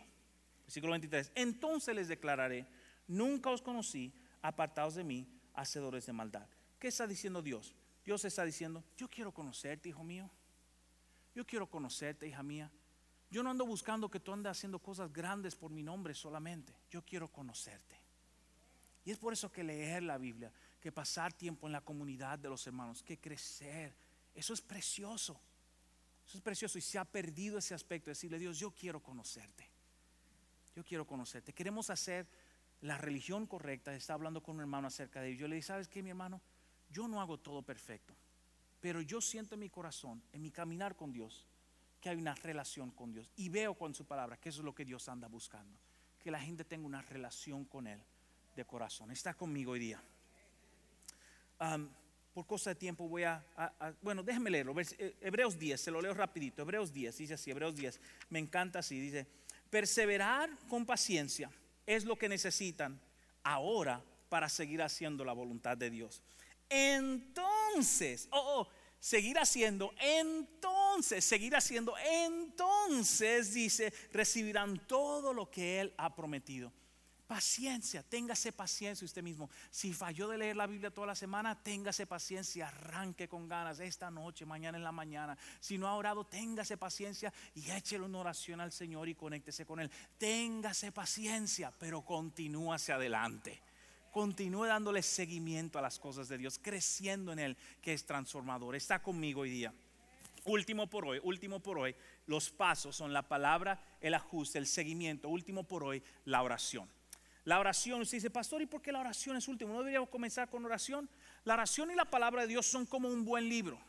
Versículo 0.66 0.92
23. 0.92 1.32
Entonces 1.36 1.96
les 1.96 2.08
declararé, 2.08 2.66
nunca 3.08 3.50
os 3.50 3.62
conocí, 3.62 4.14
apartados 4.42 4.96
de 4.96 5.04
mí, 5.04 5.28
hacedores 5.54 6.06
de 6.06 6.14
maldad. 6.14 6.48
¿Qué 6.80 6.88
está 6.88 7.06
diciendo 7.08 7.42
Dios? 7.42 7.76
Dios 8.04 8.26
está 8.26 8.44
diciendo, 8.44 8.84
yo 8.98 9.10
quiero 9.10 9.32
conocerte, 9.32 9.90
hijo 9.90 10.04
mío. 10.04 10.30
Yo 11.36 11.46
quiero 11.46 11.70
conocerte, 11.70 12.28
hija 12.28 12.44
mía. 12.44 12.72
Yo 13.30 13.44
no 13.44 13.50
ando 13.50 13.66
buscando 13.66 14.10
que 14.10 14.20
tú 14.20 14.34
andes 14.34 14.52
haciendo 14.52 14.80
cosas 14.80 15.12
grandes 15.14 15.56
por 15.56 15.72
mi 15.72 15.84
nombre 15.84 16.14
solamente. 16.14 16.74
Yo 16.90 17.04
quiero 17.04 17.32
conocerte. 17.32 17.96
Y 19.06 19.12
es 19.12 19.18
por 19.18 19.34
eso 19.34 19.52
que 19.52 19.64
leer 19.64 20.04
la 20.04 20.18
Biblia, 20.18 20.52
que 20.80 20.92
pasar 20.92 21.34
tiempo 21.34 21.68
en 21.68 21.74
la 21.74 21.82
comunidad 21.82 22.38
de 22.38 22.50
los 22.50 22.66
hermanos, 22.68 23.02
que 23.02 23.20
crecer, 23.20 23.96
eso 24.36 24.54
es 24.54 24.62
precioso. 24.62 25.40
Eso 26.28 26.38
es 26.38 26.44
precioso 26.44 26.78
y 26.78 26.82
se 26.82 26.98
ha 26.98 27.06
perdido 27.06 27.58
ese 27.58 27.74
aspecto 27.74 28.06
de 28.06 28.12
decirle, 28.12 28.40
Dios, 28.40 28.58
yo 28.58 28.72
quiero 28.72 29.02
conocerte. 29.02 29.70
Yo 30.76 30.84
quiero 30.84 31.06
conocerte. 31.06 31.54
Queremos 31.54 31.90
hacer 31.90 32.28
la 32.82 32.98
religión 32.98 33.46
correcta. 33.46 33.94
Está 33.94 34.14
hablando 34.14 34.42
con 34.42 34.56
un 34.56 34.62
hermano 34.62 34.88
acerca 34.88 35.22
de 35.22 35.30
ello. 35.30 35.42
Yo 35.42 35.48
le 35.48 35.56
dije, 35.56 35.68
¿sabes 35.68 35.88
qué, 35.88 36.02
mi 36.02 36.10
hermano? 36.10 36.42
Yo 36.90 37.08
no 37.08 37.22
hago 37.22 37.38
todo 37.38 37.62
perfecto, 37.62 38.14
pero 38.82 39.02
yo 39.02 39.22
siento 39.22 39.56
en 39.56 39.62
mi 39.62 39.70
corazón, 39.70 40.22
en 40.34 40.42
mi 40.42 40.52
caminar 40.52 40.96
con 40.96 41.14
Dios, 41.14 41.48
que 42.02 42.10
hay 42.10 42.18
una 42.18 42.36
relación 42.36 42.92
con 42.92 43.14
Dios. 43.14 43.32
Y 43.38 43.50
veo 43.50 43.76
con 43.76 43.94
su 43.94 44.06
palabra 44.06 44.38
que 44.38 44.50
eso 44.50 44.60
es 44.60 44.66
lo 44.66 44.76
que 44.76 44.84
Dios 44.84 45.08
anda 45.08 45.28
buscando. 45.28 45.78
Que 46.20 46.32
la 46.32 46.40
gente 46.40 46.66
tenga 46.66 46.86
una 46.86 47.02
relación 47.02 47.66
con 47.66 47.88
Él 47.88 48.02
de 48.56 48.66
corazón. 48.66 49.12
Está 49.12 49.34
conmigo 49.34 49.72
hoy 49.72 49.80
día. 49.80 50.04
Por 52.34 52.48
cosa 52.48 52.72
de 52.72 52.76
tiempo 52.76 53.08
voy 53.08 53.24
a, 53.24 53.44
bueno, 54.02 54.24
déjeme 54.24 54.50
leerlo. 54.50 54.74
Eh, 54.80 55.16
Hebreos 55.22 55.58
10, 55.58 55.80
se 55.80 55.92
lo 55.92 56.02
leo 56.02 56.14
rapidito. 56.14 56.62
Hebreos 56.62 56.94
10, 56.94 57.18
dice 57.18 57.34
así, 57.34 57.52
Hebreos 57.52 57.76
10. 57.76 58.00
Me 58.30 58.40
encanta 58.40 58.80
así, 58.80 59.00
dice, 59.00 59.28
perseverar 59.70 60.50
con 60.68 60.86
paciencia 60.86 61.50
es 61.86 62.06
lo 62.06 62.18
que 62.18 62.30
necesitan 62.30 63.00
ahora 63.44 64.04
para 64.30 64.48
seguir 64.48 64.82
haciendo 64.82 65.26
la 65.26 65.34
voluntad 65.34 65.78
de 65.78 65.90
Dios 65.90 66.24
entonces, 66.72 68.30
oh, 68.32 68.62
oh, 68.62 68.68
seguir 68.98 69.38
haciendo, 69.38 69.94
entonces, 70.00 71.26
seguir 71.26 71.54
haciendo, 71.54 71.94
entonces, 71.98 73.54
dice, 73.54 73.94
recibirán 74.14 74.80
todo 74.88 75.34
lo 75.34 75.52
que 75.52 75.82
Él 75.82 75.94
ha 75.98 76.16
prometido. 76.16 76.72
Paciencia, 77.32 78.04
téngase 78.04 78.52
paciencia 78.52 79.06
usted 79.06 79.24
mismo. 79.24 79.50
Si 79.70 79.94
falló 79.94 80.28
de 80.28 80.38
leer 80.38 80.58
la 80.58 80.68
Biblia 80.68 80.92
toda 80.92 81.08
la 81.08 81.16
semana, 81.16 81.56
téngase 81.64 82.06
paciencia, 82.06 82.68
arranque 82.68 83.30
con 83.30 83.48
ganas 83.48 83.80
esta 83.80 84.12
noche, 84.12 84.46
mañana 84.46 84.78
en 84.78 84.84
la 84.84 84.92
mañana. 84.92 85.38
Si 85.62 85.78
no 85.78 85.88
ha 85.88 85.96
orado, 85.96 86.26
téngase 86.26 86.76
paciencia 86.76 87.32
y 87.56 87.72
échele 87.72 88.04
una 88.04 88.18
oración 88.18 88.60
al 88.60 88.74
Señor 88.74 89.08
y 89.08 89.16
conéctese 89.16 89.66
con 89.66 89.80
Él. 89.80 89.90
Téngase 90.18 90.92
paciencia, 90.92 91.72
pero 91.80 92.02
continúe 92.02 92.74
hacia 92.74 92.96
adelante 92.96 93.62
continúe 94.12 94.66
dándole 94.66 95.02
seguimiento 95.02 95.80
a 95.80 95.82
las 95.82 95.98
cosas 95.98 96.28
de 96.28 96.38
Dios, 96.38 96.60
creciendo 96.62 97.32
en 97.32 97.40
Él, 97.40 97.58
que 97.82 97.94
es 97.94 98.06
transformador. 98.06 98.76
Está 98.76 99.02
conmigo 99.02 99.40
hoy 99.40 99.52
día. 99.52 99.74
Último 100.44 100.88
por 100.88 101.06
hoy, 101.06 101.22
último 101.24 101.62
por 101.62 101.80
hoy, 101.80 101.96
los 102.26 102.50
pasos 102.50 102.94
son 102.94 103.14
la 103.14 103.30
palabra, 103.30 103.82
el 104.02 104.16
ajuste, 104.16 104.58
el 104.58 104.68
seguimiento. 104.68 105.30
Último 105.30 105.64
por 105.64 105.86
hoy, 105.86 106.04
la 106.26 106.44
oración. 106.44 106.90
La 107.44 107.60
oración, 107.60 108.02
usted 108.02 108.18
dice, 108.18 108.30
pastor, 108.30 108.62
¿y 108.62 108.68
por 108.68 108.82
qué 108.82 108.92
la 108.92 109.00
oración 109.00 109.36
es 109.36 109.48
último? 109.48 109.74
¿No 109.74 109.80
deberíamos 109.80 110.10
comenzar 110.10 110.50
con 110.50 110.64
oración? 110.64 111.10
La 111.44 111.56
oración 111.56 111.90
y 111.92 111.96
la 111.96 112.06
palabra 112.06 112.44
de 112.44 112.48
Dios 112.48 112.68
son 112.68 112.86
como 112.86 113.10
un 113.10 113.26
buen 113.26 113.50
libro. 113.50 113.80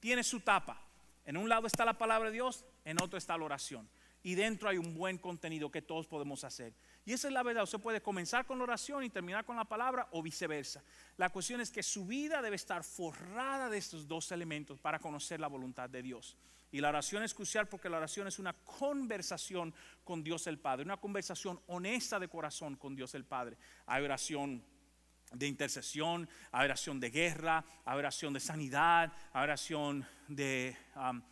Tiene 0.00 0.24
su 0.24 0.40
tapa. 0.40 0.82
En 1.24 1.36
un 1.36 1.48
lado 1.48 1.66
está 1.66 1.84
la 1.84 1.96
palabra 1.96 2.30
de 2.30 2.34
Dios, 2.34 2.64
en 2.84 3.00
otro 3.00 3.16
está 3.16 3.38
la 3.38 3.44
oración. 3.44 3.88
Y 4.22 4.34
dentro 4.34 4.68
hay 4.68 4.78
un 4.78 4.94
buen 4.94 5.18
contenido 5.18 5.70
que 5.70 5.82
todos 5.82 6.06
podemos 6.06 6.44
hacer. 6.44 6.74
Y 7.04 7.12
esa 7.12 7.28
es 7.28 7.34
la 7.34 7.42
verdad. 7.42 7.64
Usted 7.64 7.78
puede 7.78 8.00
comenzar 8.00 8.46
con 8.46 8.58
la 8.58 8.64
oración 8.64 9.04
y 9.04 9.10
terminar 9.10 9.44
con 9.44 9.56
la 9.56 9.66
palabra 9.66 10.08
o 10.12 10.22
viceversa. 10.22 10.82
La 11.16 11.28
cuestión 11.28 11.60
es 11.60 11.70
que 11.70 11.82
su 11.82 12.06
vida 12.06 12.42
debe 12.42 12.56
estar 12.56 12.82
forrada 12.82 13.68
de 13.68 13.78
estos 13.78 14.08
dos 14.08 14.32
elementos 14.32 14.80
para 14.80 14.98
conocer 14.98 15.40
la 15.40 15.46
voluntad 15.46 15.88
de 15.90 16.02
Dios. 16.02 16.36
Y 16.74 16.80
la 16.80 16.88
oración 16.88 17.22
es 17.22 17.32
crucial 17.34 17.68
porque 17.68 17.88
la 17.88 17.98
oración 17.98 18.26
es 18.26 18.40
una 18.40 18.52
conversación 18.52 19.72
con 20.02 20.24
Dios 20.24 20.48
el 20.48 20.58
Padre, 20.58 20.84
una 20.84 20.96
conversación 20.96 21.60
honesta 21.68 22.18
de 22.18 22.26
corazón 22.26 22.74
con 22.74 22.96
Dios 22.96 23.14
el 23.14 23.24
Padre. 23.24 23.56
Hay 23.86 24.02
oración 24.02 24.60
de 25.32 25.46
intercesión, 25.46 26.28
hay 26.50 26.64
oración 26.64 26.98
de 26.98 27.10
guerra, 27.10 27.64
hay 27.84 27.96
oración 27.96 28.34
de 28.34 28.40
sanidad, 28.40 29.12
hay 29.32 29.44
oración 29.44 30.04
de, 30.26 30.76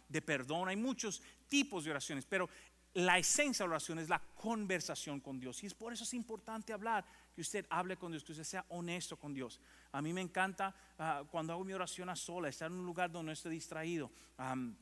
de 0.09 0.23
perdón, 0.23 0.69
hay 0.69 0.77
muchos 0.77 1.21
tipos 1.49 1.83
de 1.83 1.91
oraciones, 1.91 2.25
pero 2.25 2.49
la 2.95 3.19
esencia 3.19 3.65
de 3.65 3.71
la 3.71 3.75
oración 3.75 3.99
es 3.99 4.09
la 4.09 4.21
conversación 4.21 5.19
con 5.19 5.41
Dios. 5.41 5.61
Y 5.65 5.67
es 5.67 5.75
por 5.75 5.93
eso 5.93 6.05
es 6.05 6.15
importante 6.15 6.73
hablar, 6.73 7.05
que 7.35 7.41
usted 7.41 7.67
hable 7.71 7.97
con 7.97 8.13
Dios, 8.13 8.25
que 8.25 8.33
usted 8.33 8.45
sea 8.45 8.65
honesto 8.69 9.17
con 9.17 9.33
Dios. 9.33 9.61
A 9.93 10.03
mí 10.03 10.13
me 10.13 10.21
encanta 10.21 10.75
ah, 10.99 11.25
cuando 11.31 11.53
hago 11.53 11.65
mi 11.65 11.73
oración 11.73 12.09
a 12.09 12.17
sola, 12.17 12.49
estar 12.49 12.71
en 12.71 12.79
un 12.79 12.87
lugar 12.87 13.11
donde 13.11 13.27
no 13.27 13.33
estoy 13.33 13.53
distraído. 13.53 14.11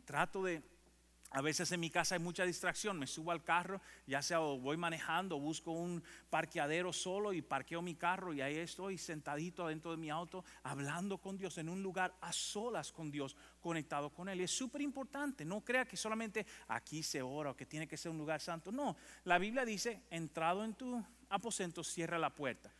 trato 0.04 0.42
de 0.42 0.62
a 1.32 1.40
veces 1.42 1.70
en 1.70 1.78
mi 1.78 1.90
casa 1.90 2.16
hay 2.16 2.20
mucha 2.20 2.44
distracción, 2.44 2.98
me 2.98 3.06
subo 3.06 3.30
al 3.30 3.44
carro, 3.44 3.80
ya 4.06 4.20
sea 4.20 4.38
voy 4.38 4.76
manejando, 4.76 5.38
busco 5.38 5.70
un 5.70 6.02
parqueadero 6.28 6.92
solo 6.92 7.32
y 7.32 7.40
parqueo 7.40 7.82
mi 7.82 7.94
carro 7.94 8.32
y 8.32 8.40
ahí 8.40 8.56
estoy 8.56 8.98
sentadito 8.98 9.68
dentro 9.68 9.92
de 9.92 9.96
mi 9.96 10.10
auto 10.10 10.44
hablando 10.64 11.18
con 11.18 11.38
Dios 11.38 11.56
en 11.58 11.68
un 11.68 11.82
lugar 11.82 12.12
a 12.20 12.32
solas 12.32 12.90
con 12.90 13.12
Dios, 13.12 13.36
conectado 13.60 14.10
con 14.10 14.28
Él. 14.28 14.40
Y 14.40 14.44
es 14.44 14.50
súper 14.50 14.82
importante, 14.82 15.44
no 15.44 15.60
crea 15.60 15.84
que 15.84 15.96
solamente 15.96 16.44
aquí 16.66 17.02
se 17.02 17.22
ora 17.22 17.50
o 17.50 17.56
que 17.56 17.66
tiene 17.66 17.86
que 17.86 17.96
ser 17.96 18.10
un 18.10 18.18
lugar 18.18 18.40
santo. 18.40 18.72
No, 18.72 18.96
la 19.24 19.38
Biblia 19.38 19.64
dice, 19.64 20.02
entrado 20.10 20.64
en 20.64 20.74
tu 20.74 21.04
aposento, 21.28 21.84
cierra 21.84 22.18
la 22.18 22.34
puerta. 22.34 22.72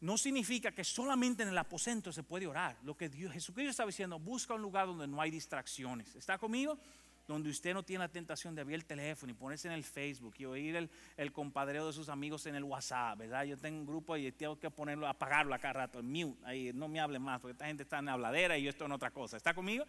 No 0.00 0.18
significa 0.18 0.70
que 0.72 0.84
solamente 0.84 1.44
en 1.44 1.48
el 1.48 1.56
aposento 1.56 2.12
se 2.12 2.22
puede 2.22 2.46
orar. 2.46 2.76
Lo 2.82 2.94
que 2.94 3.08
Dios, 3.08 3.32
Jesucristo 3.32 3.70
estaba 3.70 3.86
diciendo, 3.86 4.18
busca 4.18 4.52
un 4.52 4.60
lugar 4.60 4.86
donde 4.86 5.06
no 5.06 5.18
hay 5.18 5.30
distracciones. 5.30 6.14
¿Está 6.14 6.36
conmigo? 6.36 6.78
Donde 7.26 7.50
usted 7.50 7.72
no 7.72 7.82
tiene 7.82 8.04
la 8.04 8.08
tentación 8.10 8.54
de 8.54 8.60
abrir 8.60 8.76
el 8.76 8.84
teléfono 8.84 9.32
y 9.32 9.34
ponerse 9.34 9.68
en 9.68 9.74
el 9.74 9.84
Facebook 9.84 10.34
y 10.38 10.44
oír 10.44 10.76
el, 10.76 10.90
el 11.16 11.32
compadreo 11.32 11.86
de 11.86 11.92
sus 11.92 12.08
amigos 12.08 12.46
en 12.46 12.54
el 12.54 12.64
WhatsApp, 12.64 13.18
¿verdad? 13.18 13.44
Yo 13.44 13.56
tengo 13.56 13.78
un 13.78 13.86
grupo 13.86 14.16
y 14.16 14.30
tengo 14.32 14.58
que 14.58 14.70
ponerlo, 14.70 15.08
apagarlo 15.08 15.54
acá 15.54 15.72
rato, 15.72 16.00
en 16.00 16.10
mute, 16.10 16.40
ahí 16.44 16.72
no 16.74 16.88
me 16.88 17.00
hable 17.00 17.18
más, 17.18 17.40
porque 17.40 17.52
esta 17.52 17.66
gente 17.66 17.82
está 17.82 17.98
en 17.98 18.08
habladera 18.08 18.58
y 18.58 18.64
yo 18.64 18.70
estoy 18.70 18.86
en 18.86 18.92
otra 18.92 19.10
cosa. 19.10 19.36
¿Está 19.36 19.54
conmigo? 19.54 19.84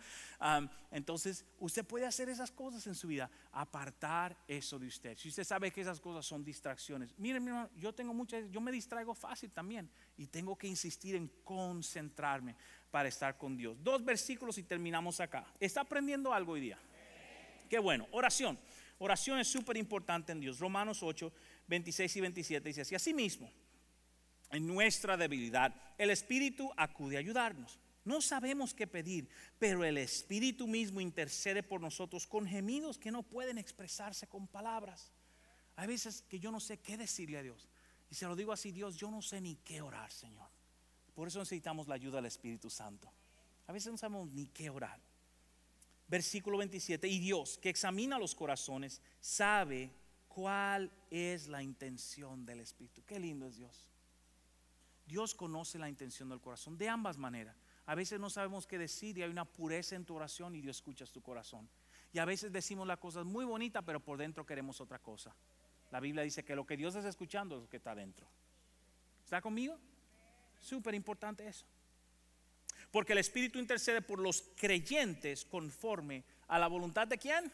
entonces, 0.91 1.45
usted 1.59 1.86
puede 1.86 2.05
hacer 2.05 2.29
esas 2.29 2.51
cosas 2.51 2.86
en 2.88 2.95
su 2.95 3.07
vida, 3.07 3.29
apartar 3.51 4.38
eso 4.47 4.79
de 4.79 4.88
usted. 4.88 5.17
Si 5.17 5.29
usted 5.29 5.43
sabe 5.43 5.71
que 5.71 5.81
esas 5.81 5.99
cosas 5.99 6.25
son 6.25 6.43
distracciones, 6.43 7.13
miren, 7.17 7.43
mi 7.43 7.49
hermano, 7.49 7.69
yo 7.75 7.93
tengo 7.93 8.13
muchas, 8.13 8.49
yo 8.49 8.61
me 8.61 8.71
distraigo 8.71 9.13
fácil 9.13 9.51
también 9.51 9.89
y 10.17 10.27
tengo 10.27 10.57
que 10.57 10.67
insistir 10.67 11.15
en 11.15 11.27
concentrarme 11.43 12.55
para 12.91 13.09
estar 13.09 13.38
con 13.38 13.57
Dios. 13.57 13.77
Dos 13.83 14.03
versículos 14.05 14.57
y 14.57 14.63
terminamos 14.63 15.19
acá. 15.19 15.45
¿Está 15.59 15.81
aprendiendo 15.81 16.33
algo 16.33 16.53
hoy 16.53 16.61
día? 16.61 16.79
Bueno. 17.80 18.07
Oración. 18.11 18.59
Oración 18.97 19.39
es 19.39 19.47
súper 19.47 19.78
importante 19.78 20.32
en 20.32 20.39
Dios. 20.39 20.59
Romanos 20.59 21.03
8, 21.03 21.32
26 21.67 22.15
y 22.15 22.21
27 22.21 22.69
dice 22.69 22.82
así. 22.82 22.95
Asimismo, 22.95 23.51
en 24.51 24.65
nuestra 24.65 25.17
debilidad, 25.17 25.76
el 25.97 26.09
Espíritu 26.09 26.71
acude 26.78 27.17
a 27.17 27.19
ayudarnos. 27.19 27.80
No 28.05 28.21
sabemos 28.21 28.73
qué 28.73 28.88
pedir, 28.88 29.28
pero 29.59 29.84
el 29.84 29.97
Espíritu 29.97 30.67
mismo 30.67 31.01
intercede 31.01 31.63
por 31.63 31.82
nosotros 31.82 32.28
con 32.28 32.47
gemidos 32.47 32.97
que 32.97 33.11
no 33.11 33.23
pueden 33.23 33.57
expresarse 33.57 34.28
con 34.28 34.47
palabras. 34.47 35.11
Hay 35.76 35.88
veces 35.88 36.21
que 36.21 36.39
yo 36.39 36.51
no 36.51 36.59
sé 36.59 36.78
qué 36.78 36.97
decirle 36.97 37.39
a 37.39 37.43
Dios. 37.43 37.67
Y 38.09 38.15
se 38.15 38.28
lo 38.28 38.36
digo 38.36 38.53
así, 38.53 38.71
Dios, 38.71 38.95
yo 38.95 39.09
no 39.09 39.21
sé 39.21 39.41
ni 39.41 39.55
qué 39.57 39.82
orar, 39.82 40.11
Señor. 40.11 40.47
Por 41.15 41.28
eso 41.28 41.39
necesitamos 41.39 41.88
la 41.88 41.95
ayuda 41.95 42.17
del 42.17 42.28
Espíritu 42.28 42.69
Santo. 42.69 43.11
A 43.67 43.73
veces 43.73 43.91
no 43.91 43.97
sabemos 43.97 44.30
ni 44.30 44.45
qué 44.47 44.69
orar 44.69 44.99
versículo 46.08 46.58
27, 46.58 47.08
y 47.08 47.20
Dios 47.20 47.58
que 47.58 47.70
examina 47.70 48.20
los 48.20 48.36
corazones 48.36 49.01
sabe 49.20 49.93
¿Cuál 50.36 50.91
es 51.10 51.47
la 51.47 51.64
intención 51.64 52.45
del 52.45 52.60
Espíritu? 52.60 53.01
Qué 53.06 53.18
lindo 53.22 53.47
es 53.47 53.56
Dios. 53.56 53.89
Dios 55.08 55.34
conoce 55.34 55.80
la 55.80 55.88
intención 55.88 56.28
del 56.28 56.41
corazón 56.41 56.78
de 56.78 56.89
ambas 56.89 57.18
maneras. 57.18 57.56
A 57.86 57.95
veces 57.95 58.20
no 58.20 58.30
sabemos 58.30 58.68
qué 58.68 58.78
decir 58.78 59.18
y 59.18 59.24
hay 59.24 59.30
una 59.30 59.45
pureza 59.45 59.95
en 59.95 60.03
tu 60.03 60.14
oración 60.14 60.53
y 60.53 60.60
Dios 60.60 60.76
escucha 60.76 61.06
tu 61.06 61.22
corazón. 61.22 61.70
Y 62.12 62.20
a 62.20 62.26
veces 62.26 62.51
decimos 62.51 62.86
las 62.86 62.97
cosas 62.97 63.24
muy 63.24 63.45
bonitas, 63.45 63.82
pero 63.86 64.01
por 64.01 64.18
dentro 64.18 64.45
queremos 64.45 64.82
otra 64.82 64.99
cosa. 64.99 65.34
La 65.89 66.01
Biblia 66.01 66.22
dice 66.24 66.43
que 66.43 66.53
lo 66.53 66.66
que 66.66 66.76
Dios 66.76 66.93
está 66.95 67.08
escuchando 67.08 67.56
es 67.56 67.62
lo 67.62 67.70
que 67.70 67.78
está 67.78 67.95
dentro. 67.95 68.28
¿Está 69.24 69.39
conmigo? 69.39 69.80
Súper 70.60 70.95
importante 70.95 71.47
eso. 71.47 71.66
Porque 72.96 73.12
el 73.12 73.20
Espíritu 73.20 73.60
intercede 73.60 74.02
por 74.02 74.20
los 74.20 74.41
creyentes 74.56 75.43
conforme 75.43 76.24
a 76.48 76.58
la 76.58 76.68
voluntad 76.68 77.06
de 77.06 77.18
quién? 77.18 77.52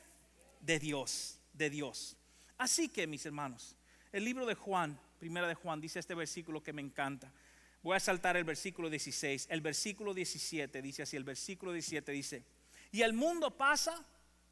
De 0.60 0.78
Dios, 0.78 1.40
de 1.52 1.72
Dios. 1.72 2.16
Así 2.60 2.90
que, 2.90 3.08
mis 3.08 3.26
hermanos, 3.26 3.76
el 4.12 4.24
libro 4.24 4.46
de 4.46 4.54
Juan, 4.54 5.00
primera 5.18 5.48
de 5.48 5.56
Juan, 5.56 5.82
dice 5.82 5.98
este 5.98 6.14
versículo 6.14 6.62
que 6.62 6.74
me 6.74 6.84
encanta. 6.84 7.34
Voy 7.82 7.98
a 7.98 8.00
saltar 8.00 8.38
el 8.38 8.44
versículo 8.44 8.88
16. 8.88 9.48
El 9.50 9.62
versículo 9.62 10.14
17 10.14 10.80
dice 10.80 11.02
así, 11.02 11.18
el 11.18 11.24
versículo 11.24 11.74
17 11.74 12.12
dice, 12.12 12.46
y 12.92 13.02
el 13.02 13.14
mundo 13.14 13.58
pasa 13.58 14.06